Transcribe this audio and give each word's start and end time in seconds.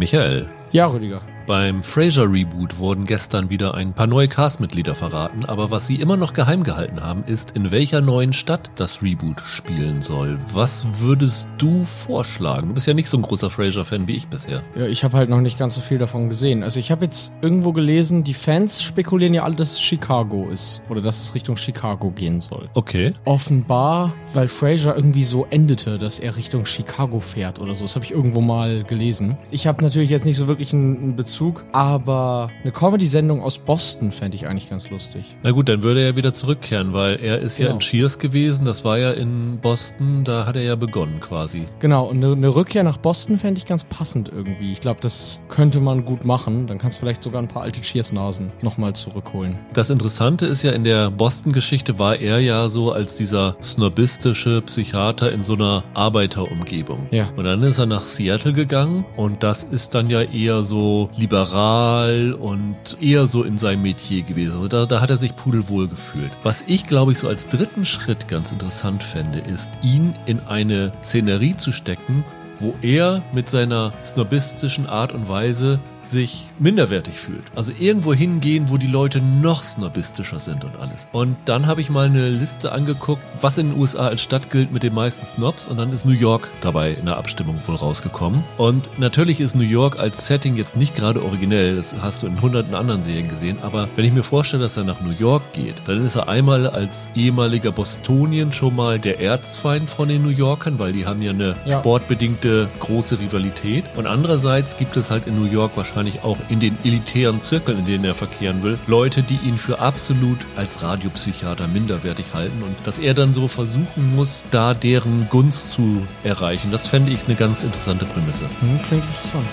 Michael, 0.00 0.46
Ja, 0.72 0.86
Rüdiger. 0.86 1.20
Beim 1.50 1.82
Frasier 1.82 2.30
Reboot 2.30 2.78
wurden 2.78 3.06
gestern 3.06 3.50
wieder 3.50 3.74
ein 3.74 3.92
paar 3.92 4.06
neue 4.06 4.28
Castmitglieder 4.28 4.94
verraten, 4.94 5.44
aber 5.46 5.72
was 5.72 5.88
sie 5.88 5.96
immer 5.96 6.16
noch 6.16 6.32
geheim 6.32 6.62
gehalten 6.62 7.02
haben, 7.02 7.24
ist, 7.24 7.56
in 7.56 7.72
welcher 7.72 8.00
neuen 8.00 8.32
Stadt 8.32 8.70
das 8.76 9.02
Reboot 9.02 9.40
spielen 9.40 10.00
soll. 10.00 10.38
Was 10.52 10.86
würdest 11.00 11.48
du 11.58 11.82
vorschlagen? 11.82 12.68
Du 12.68 12.74
bist 12.74 12.86
ja 12.86 12.94
nicht 12.94 13.08
so 13.08 13.16
ein 13.16 13.22
großer 13.22 13.50
Frasier-Fan 13.50 14.06
wie 14.06 14.14
ich 14.14 14.28
bisher. 14.28 14.62
Ja, 14.76 14.86
ich 14.86 15.02
habe 15.02 15.16
halt 15.16 15.28
noch 15.28 15.40
nicht 15.40 15.58
ganz 15.58 15.74
so 15.74 15.80
viel 15.80 15.98
davon 15.98 16.28
gesehen. 16.28 16.62
Also 16.62 16.78
ich 16.78 16.92
habe 16.92 17.04
jetzt 17.04 17.32
irgendwo 17.42 17.72
gelesen, 17.72 18.22
die 18.22 18.34
Fans 18.34 18.80
spekulieren 18.80 19.34
ja 19.34 19.42
alle, 19.42 19.56
dass 19.56 19.72
es 19.72 19.80
Chicago 19.80 20.48
ist. 20.52 20.82
Oder 20.88 21.00
dass 21.00 21.20
es 21.20 21.34
Richtung 21.34 21.56
Chicago 21.56 22.10
gehen 22.10 22.40
soll. 22.40 22.68
Okay. 22.74 23.12
Offenbar, 23.24 24.14
weil 24.34 24.46
Fraser 24.46 24.94
irgendwie 24.94 25.24
so 25.24 25.48
endete, 25.50 25.98
dass 25.98 26.20
er 26.20 26.36
Richtung 26.36 26.64
Chicago 26.64 27.18
fährt 27.18 27.58
oder 27.58 27.74
so. 27.74 27.86
Das 27.86 27.96
habe 27.96 28.04
ich 28.04 28.12
irgendwo 28.12 28.40
mal 28.40 28.84
gelesen. 28.84 29.36
Ich 29.50 29.66
habe 29.66 29.82
natürlich 29.82 30.10
jetzt 30.10 30.26
nicht 30.26 30.36
so 30.36 30.46
wirklich 30.46 30.72
einen, 30.72 30.96
einen 30.96 31.16
Bezug, 31.40 31.64
aber 31.72 32.50
eine 32.62 32.70
Comedy-Sendung 32.70 33.42
aus 33.42 33.56
Boston 33.56 34.12
fände 34.12 34.36
ich 34.36 34.46
eigentlich 34.46 34.68
ganz 34.68 34.90
lustig. 34.90 35.36
Na 35.42 35.52
gut, 35.52 35.70
dann 35.70 35.82
würde 35.82 36.02
er 36.02 36.14
wieder 36.14 36.34
zurückkehren, 36.34 36.92
weil 36.92 37.18
er 37.22 37.38
ist 37.38 37.58
ja 37.58 37.66
Genau. 37.66 37.76
in 37.76 37.80
Cheers 37.80 38.18
gewesen, 38.18 38.66
das 38.66 38.84
war 38.84 38.98
ja 38.98 39.12
in 39.12 39.58
Boston, 39.58 40.22
da 40.22 40.44
hat 40.44 40.56
er 40.56 40.62
ja 40.62 40.76
begonnen 40.76 41.18
quasi. 41.20 41.64
Genau, 41.78 42.10
und 42.10 42.22
eine, 42.22 42.34
eine 42.34 42.54
Rückkehr 42.54 42.82
nach 42.82 42.98
Boston 42.98 43.38
fände 43.38 43.56
ich 43.56 43.64
ganz 43.64 43.84
passend 43.84 44.28
irgendwie. 44.28 44.70
Ich 44.72 44.82
glaube, 44.82 45.00
das 45.00 45.40
könnte 45.48 45.80
man 45.80 46.04
gut 46.04 46.26
machen. 46.26 46.66
Dann 46.66 46.76
kannst 46.76 46.98
du 46.98 47.00
vielleicht 47.00 47.22
sogar 47.22 47.40
ein 47.40 47.48
paar 47.48 47.62
alte 47.62 47.80
Cheers-Nasen 47.80 48.52
nochmal 48.60 48.92
zurückholen. 48.94 49.56
Das 49.72 49.88
Interessante 49.88 50.44
ist 50.44 50.62
ja, 50.62 50.72
in 50.72 50.84
der 50.84 51.10
Boston-Geschichte 51.10 51.98
war 51.98 52.16
er 52.16 52.40
ja 52.40 52.68
so 52.68 52.92
als 52.92 53.16
dieser 53.16 53.56
snobistische 53.62 54.60
Psychiater 54.60 55.32
in 55.32 55.42
so 55.42 55.54
einer 55.54 55.84
Arbeiterumgebung. 55.94 57.06
Ja. 57.10 57.30
Und 57.36 57.44
dann 57.44 57.62
ist 57.62 57.78
er 57.78 57.86
nach 57.86 58.02
Seattle 58.02 58.52
gegangen 58.52 59.06
und 59.16 59.42
das 59.42 59.64
ist 59.64 59.94
dann 59.94 60.10
ja 60.10 60.20
eher 60.20 60.62
so 60.64 61.08
liberal 61.20 62.32
und 62.32 62.96
eher 63.00 63.26
so 63.26 63.44
in 63.44 63.58
seinem 63.58 63.82
Metier 63.82 64.22
gewesen. 64.22 64.52
Also 64.52 64.68
da, 64.68 64.86
da 64.86 65.00
hat 65.00 65.10
er 65.10 65.18
sich 65.18 65.36
pudelwohl 65.36 65.86
gefühlt. 65.88 66.30
Was 66.42 66.64
ich, 66.66 66.84
glaube 66.84 67.12
ich, 67.12 67.18
so 67.18 67.28
als 67.28 67.46
dritten 67.48 67.84
Schritt 67.84 68.26
ganz 68.26 68.50
interessant 68.50 69.02
fände, 69.02 69.38
ist, 69.38 69.70
ihn 69.82 70.14
in 70.26 70.40
eine 70.40 70.92
Szenerie 71.02 71.56
zu 71.56 71.72
stecken, 71.72 72.24
wo 72.58 72.74
er 72.82 73.22
mit 73.32 73.48
seiner 73.48 73.92
snobistischen 74.04 74.86
Art 74.86 75.12
und 75.12 75.28
Weise 75.28 75.80
sich 76.00 76.46
minderwertig 76.58 77.14
fühlt. 77.18 77.42
Also 77.54 77.72
irgendwo 77.78 78.14
hingehen, 78.14 78.68
wo 78.68 78.76
die 78.78 78.86
Leute 78.86 79.20
noch 79.20 79.62
snobistischer 79.62 80.38
sind 80.38 80.64
und 80.64 80.72
alles. 80.80 81.06
Und 81.12 81.36
dann 81.44 81.66
habe 81.66 81.80
ich 81.80 81.90
mal 81.90 82.06
eine 82.06 82.28
Liste 82.28 82.72
angeguckt, 82.72 83.22
was 83.40 83.58
in 83.58 83.70
den 83.70 83.78
USA 83.80 84.06
als 84.08 84.22
Stadt 84.22 84.50
gilt 84.50 84.72
mit 84.72 84.82
den 84.82 84.94
meisten 84.94 85.26
Snobs 85.26 85.68
und 85.68 85.76
dann 85.76 85.92
ist 85.92 86.06
New 86.06 86.12
York 86.12 86.50
dabei 86.62 86.92
in 86.92 87.06
der 87.06 87.16
Abstimmung 87.18 87.60
wohl 87.66 87.76
rausgekommen. 87.76 88.42
Und 88.56 88.90
natürlich 88.98 89.40
ist 89.40 89.54
New 89.54 89.62
York 89.62 89.98
als 89.98 90.26
Setting 90.26 90.56
jetzt 90.56 90.76
nicht 90.76 90.94
gerade 90.94 91.22
originell, 91.22 91.76
das 91.76 91.94
hast 92.00 92.22
du 92.22 92.26
in 92.26 92.40
hunderten 92.40 92.74
anderen 92.74 93.02
Serien 93.02 93.28
gesehen, 93.28 93.58
aber 93.62 93.88
wenn 93.96 94.04
ich 94.04 94.12
mir 94.12 94.22
vorstelle, 94.22 94.62
dass 94.62 94.76
er 94.76 94.84
nach 94.84 95.00
New 95.00 95.12
York 95.18 95.52
geht, 95.52 95.74
dann 95.86 96.04
ist 96.04 96.16
er 96.16 96.28
einmal 96.28 96.66
als 96.66 97.10
ehemaliger 97.14 97.72
Bostonien 97.72 98.52
schon 98.52 98.74
mal 98.76 98.98
der 98.98 99.20
Erzfeind 99.20 99.90
von 99.90 100.08
den 100.08 100.22
New 100.22 100.30
Yorkern, 100.30 100.78
weil 100.78 100.92
die 100.92 101.04
haben 101.06 101.20
ja 101.22 101.30
eine 101.30 101.56
Ja. 101.66 101.80
sportbedingte 101.80 102.68
große 102.80 103.18
Rivalität. 103.20 103.84
Und 103.96 104.06
andererseits 104.06 104.76
gibt 104.78 104.96
es 104.96 105.10
halt 105.10 105.26
in 105.26 105.38
New 105.38 105.50
York 105.50 105.72
wahrscheinlich 105.74 105.89
auch 106.22 106.38
in 106.48 106.60
den 106.60 106.76
elitären 106.84 107.42
Zirkeln, 107.42 107.80
in 107.80 107.86
denen 107.86 108.04
er 108.04 108.14
verkehren 108.14 108.62
will, 108.62 108.78
Leute, 108.86 109.22
die 109.22 109.38
ihn 109.44 109.58
für 109.58 109.80
absolut 109.80 110.38
als 110.56 110.82
Radiopsychiater 110.82 111.68
minderwertig 111.68 112.26
halten 112.32 112.62
und 112.62 112.76
dass 112.84 112.98
er 112.98 113.14
dann 113.14 113.34
so 113.34 113.48
versuchen 113.48 114.14
muss, 114.14 114.44
da 114.50 114.74
deren 114.74 115.28
Gunst 115.28 115.70
zu 115.70 116.06
erreichen. 116.24 116.70
Das 116.70 116.86
fände 116.86 117.12
ich 117.12 117.26
eine 117.26 117.34
ganz 117.34 117.62
interessante 117.62 118.04
Prämisse. 118.04 118.44
Hm, 118.60 118.80
klingt 118.86 119.04
interessant. 119.04 119.46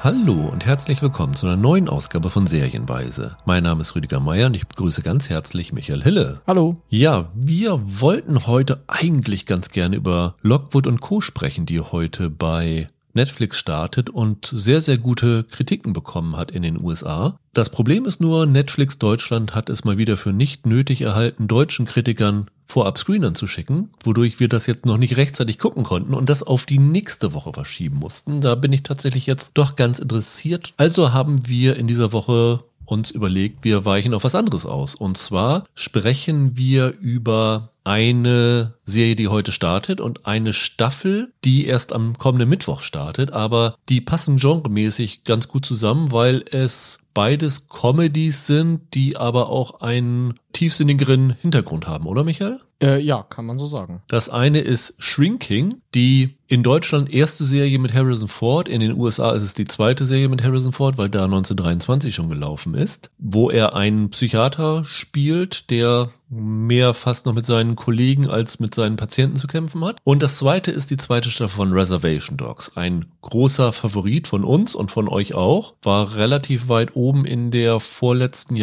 Hallo 0.00 0.48
und 0.52 0.64
herzlich 0.64 1.02
willkommen 1.02 1.34
zu 1.34 1.46
einer 1.46 1.56
neuen 1.56 1.88
Ausgabe 1.88 2.30
von 2.30 2.46
Serienweise. 2.46 3.36
Mein 3.46 3.64
Name 3.64 3.80
ist 3.80 3.96
Rüdiger 3.96 4.20
Meier 4.20 4.46
und 4.46 4.54
ich 4.54 4.68
begrüße 4.68 5.02
ganz 5.02 5.28
herzlich 5.28 5.72
Michael 5.72 6.04
Hille. 6.04 6.40
Hallo. 6.46 6.76
Ja, 6.88 7.28
wir 7.34 7.80
wollten 7.82 8.46
heute 8.46 8.84
eigentlich 8.86 9.44
ganz 9.44 9.70
gerne 9.70 9.96
über 9.96 10.36
Lockwood 10.40 10.86
und 10.86 11.00
Co. 11.00 11.20
sprechen, 11.20 11.66
die 11.66 11.80
heute 11.80 12.30
bei 12.30 12.86
Netflix 13.18 13.56
startet 13.58 14.10
und 14.10 14.46
sehr, 14.54 14.80
sehr 14.80 14.96
gute 14.96 15.42
Kritiken 15.42 15.92
bekommen 15.92 16.36
hat 16.36 16.52
in 16.52 16.62
den 16.62 16.80
USA. 16.80 17.36
Das 17.52 17.68
Problem 17.68 18.04
ist 18.04 18.20
nur, 18.20 18.46
Netflix 18.46 18.96
Deutschland 18.96 19.56
hat 19.56 19.70
es 19.70 19.84
mal 19.84 19.98
wieder 19.98 20.16
für 20.16 20.32
nicht 20.32 20.66
nötig 20.66 21.02
erhalten, 21.02 21.48
deutschen 21.48 21.84
Kritikern 21.84 22.48
vorab 22.64 22.96
Screenern 22.98 23.34
zu 23.34 23.48
schicken, 23.48 23.90
wodurch 24.04 24.38
wir 24.38 24.48
das 24.48 24.66
jetzt 24.66 24.86
noch 24.86 24.98
nicht 24.98 25.16
rechtzeitig 25.16 25.58
gucken 25.58 25.82
konnten 25.82 26.14
und 26.14 26.28
das 26.28 26.44
auf 26.44 26.64
die 26.64 26.78
nächste 26.78 27.32
Woche 27.32 27.52
verschieben 27.52 27.96
mussten. 27.96 28.40
Da 28.40 28.54
bin 28.54 28.72
ich 28.72 28.84
tatsächlich 28.84 29.26
jetzt 29.26 29.52
doch 29.54 29.74
ganz 29.74 29.98
interessiert. 29.98 30.74
Also 30.76 31.12
haben 31.12 31.48
wir 31.48 31.76
in 31.76 31.88
dieser 31.88 32.12
Woche 32.12 32.62
uns 32.88 33.10
überlegt, 33.10 33.64
wir 33.64 33.84
weichen 33.84 34.14
auf 34.14 34.24
was 34.24 34.34
anderes 34.34 34.64
aus. 34.64 34.94
Und 34.94 35.18
zwar 35.18 35.64
sprechen 35.74 36.56
wir 36.56 36.94
über 36.98 37.70
eine 37.84 38.74
Serie, 38.84 39.16
die 39.16 39.28
heute 39.28 39.52
startet 39.52 40.00
und 40.00 40.26
eine 40.26 40.52
Staffel, 40.52 41.32
die 41.44 41.66
erst 41.66 41.92
am 41.92 42.18
kommenden 42.18 42.48
Mittwoch 42.48 42.80
startet, 42.80 43.32
aber 43.32 43.76
die 43.88 44.00
passen 44.00 44.36
genremäßig 44.36 45.24
ganz 45.24 45.48
gut 45.48 45.64
zusammen, 45.64 46.12
weil 46.12 46.44
es 46.50 46.98
beides 47.14 47.68
Comedies 47.68 48.46
sind, 48.46 48.94
die 48.94 49.16
aber 49.16 49.48
auch 49.48 49.80
einen 49.80 50.34
tiefsinnigeren 50.52 51.36
Hintergrund 51.40 51.88
haben, 51.88 52.06
oder 52.06 52.24
Michael? 52.24 52.60
Äh, 52.80 53.00
ja, 53.00 53.24
kann 53.24 53.44
man 53.44 53.58
so 53.58 53.66
sagen. 53.66 54.02
Das 54.06 54.28
eine 54.28 54.60
ist 54.60 54.94
Shrinking, 54.98 55.82
die 55.94 56.36
in 56.46 56.62
Deutschland 56.62 57.12
erste 57.12 57.44
Serie 57.44 57.78
mit 57.78 57.92
Harrison 57.92 58.28
Ford. 58.28 58.68
In 58.68 58.80
den 58.80 58.96
USA 58.96 59.32
ist 59.32 59.42
es 59.42 59.54
die 59.54 59.66
zweite 59.66 60.04
Serie 60.06 60.28
mit 60.28 60.44
Harrison 60.44 60.72
Ford, 60.72 60.96
weil 60.96 61.08
da 61.08 61.24
1923 61.24 62.14
schon 62.14 62.28
gelaufen 62.28 62.74
ist, 62.74 63.10
wo 63.18 63.50
er 63.50 63.74
einen 63.74 64.10
Psychiater 64.10 64.84
spielt, 64.84 65.70
der 65.70 66.10
mehr 66.30 66.94
fast 66.94 67.26
noch 67.26 67.34
mit 67.34 67.44
seinen 67.44 67.74
Kollegen 67.74 68.28
als 68.28 68.60
mit 68.60 68.74
seinen 68.74 68.96
Patienten 68.96 69.36
zu 69.36 69.48
kämpfen 69.48 69.84
hat. 69.84 69.96
Und 70.04 70.22
das 70.22 70.38
zweite 70.38 70.70
ist 70.70 70.90
die 70.90 70.96
zweite 70.96 71.30
Staffel 71.30 71.56
von 71.56 71.72
Reservation 71.72 72.36
Dogs. 72.36 72.72
Ein 72.76 73.06
großer 73.22 73.72
Favorit 73.72 74.28
von 74.28 74.44
uns 74.44 74.74
und 74.74 74.90
von 74.90 75.08
euch 75.08 75.34
auch. 75.34 75.74
War 75.82 76.14
relativ 76.14 76.68
weit 76.68 76.94
oben 76.94 77.24
in 77.24 77.50
der 77.50 77.80
vorletzten 77.80 78.56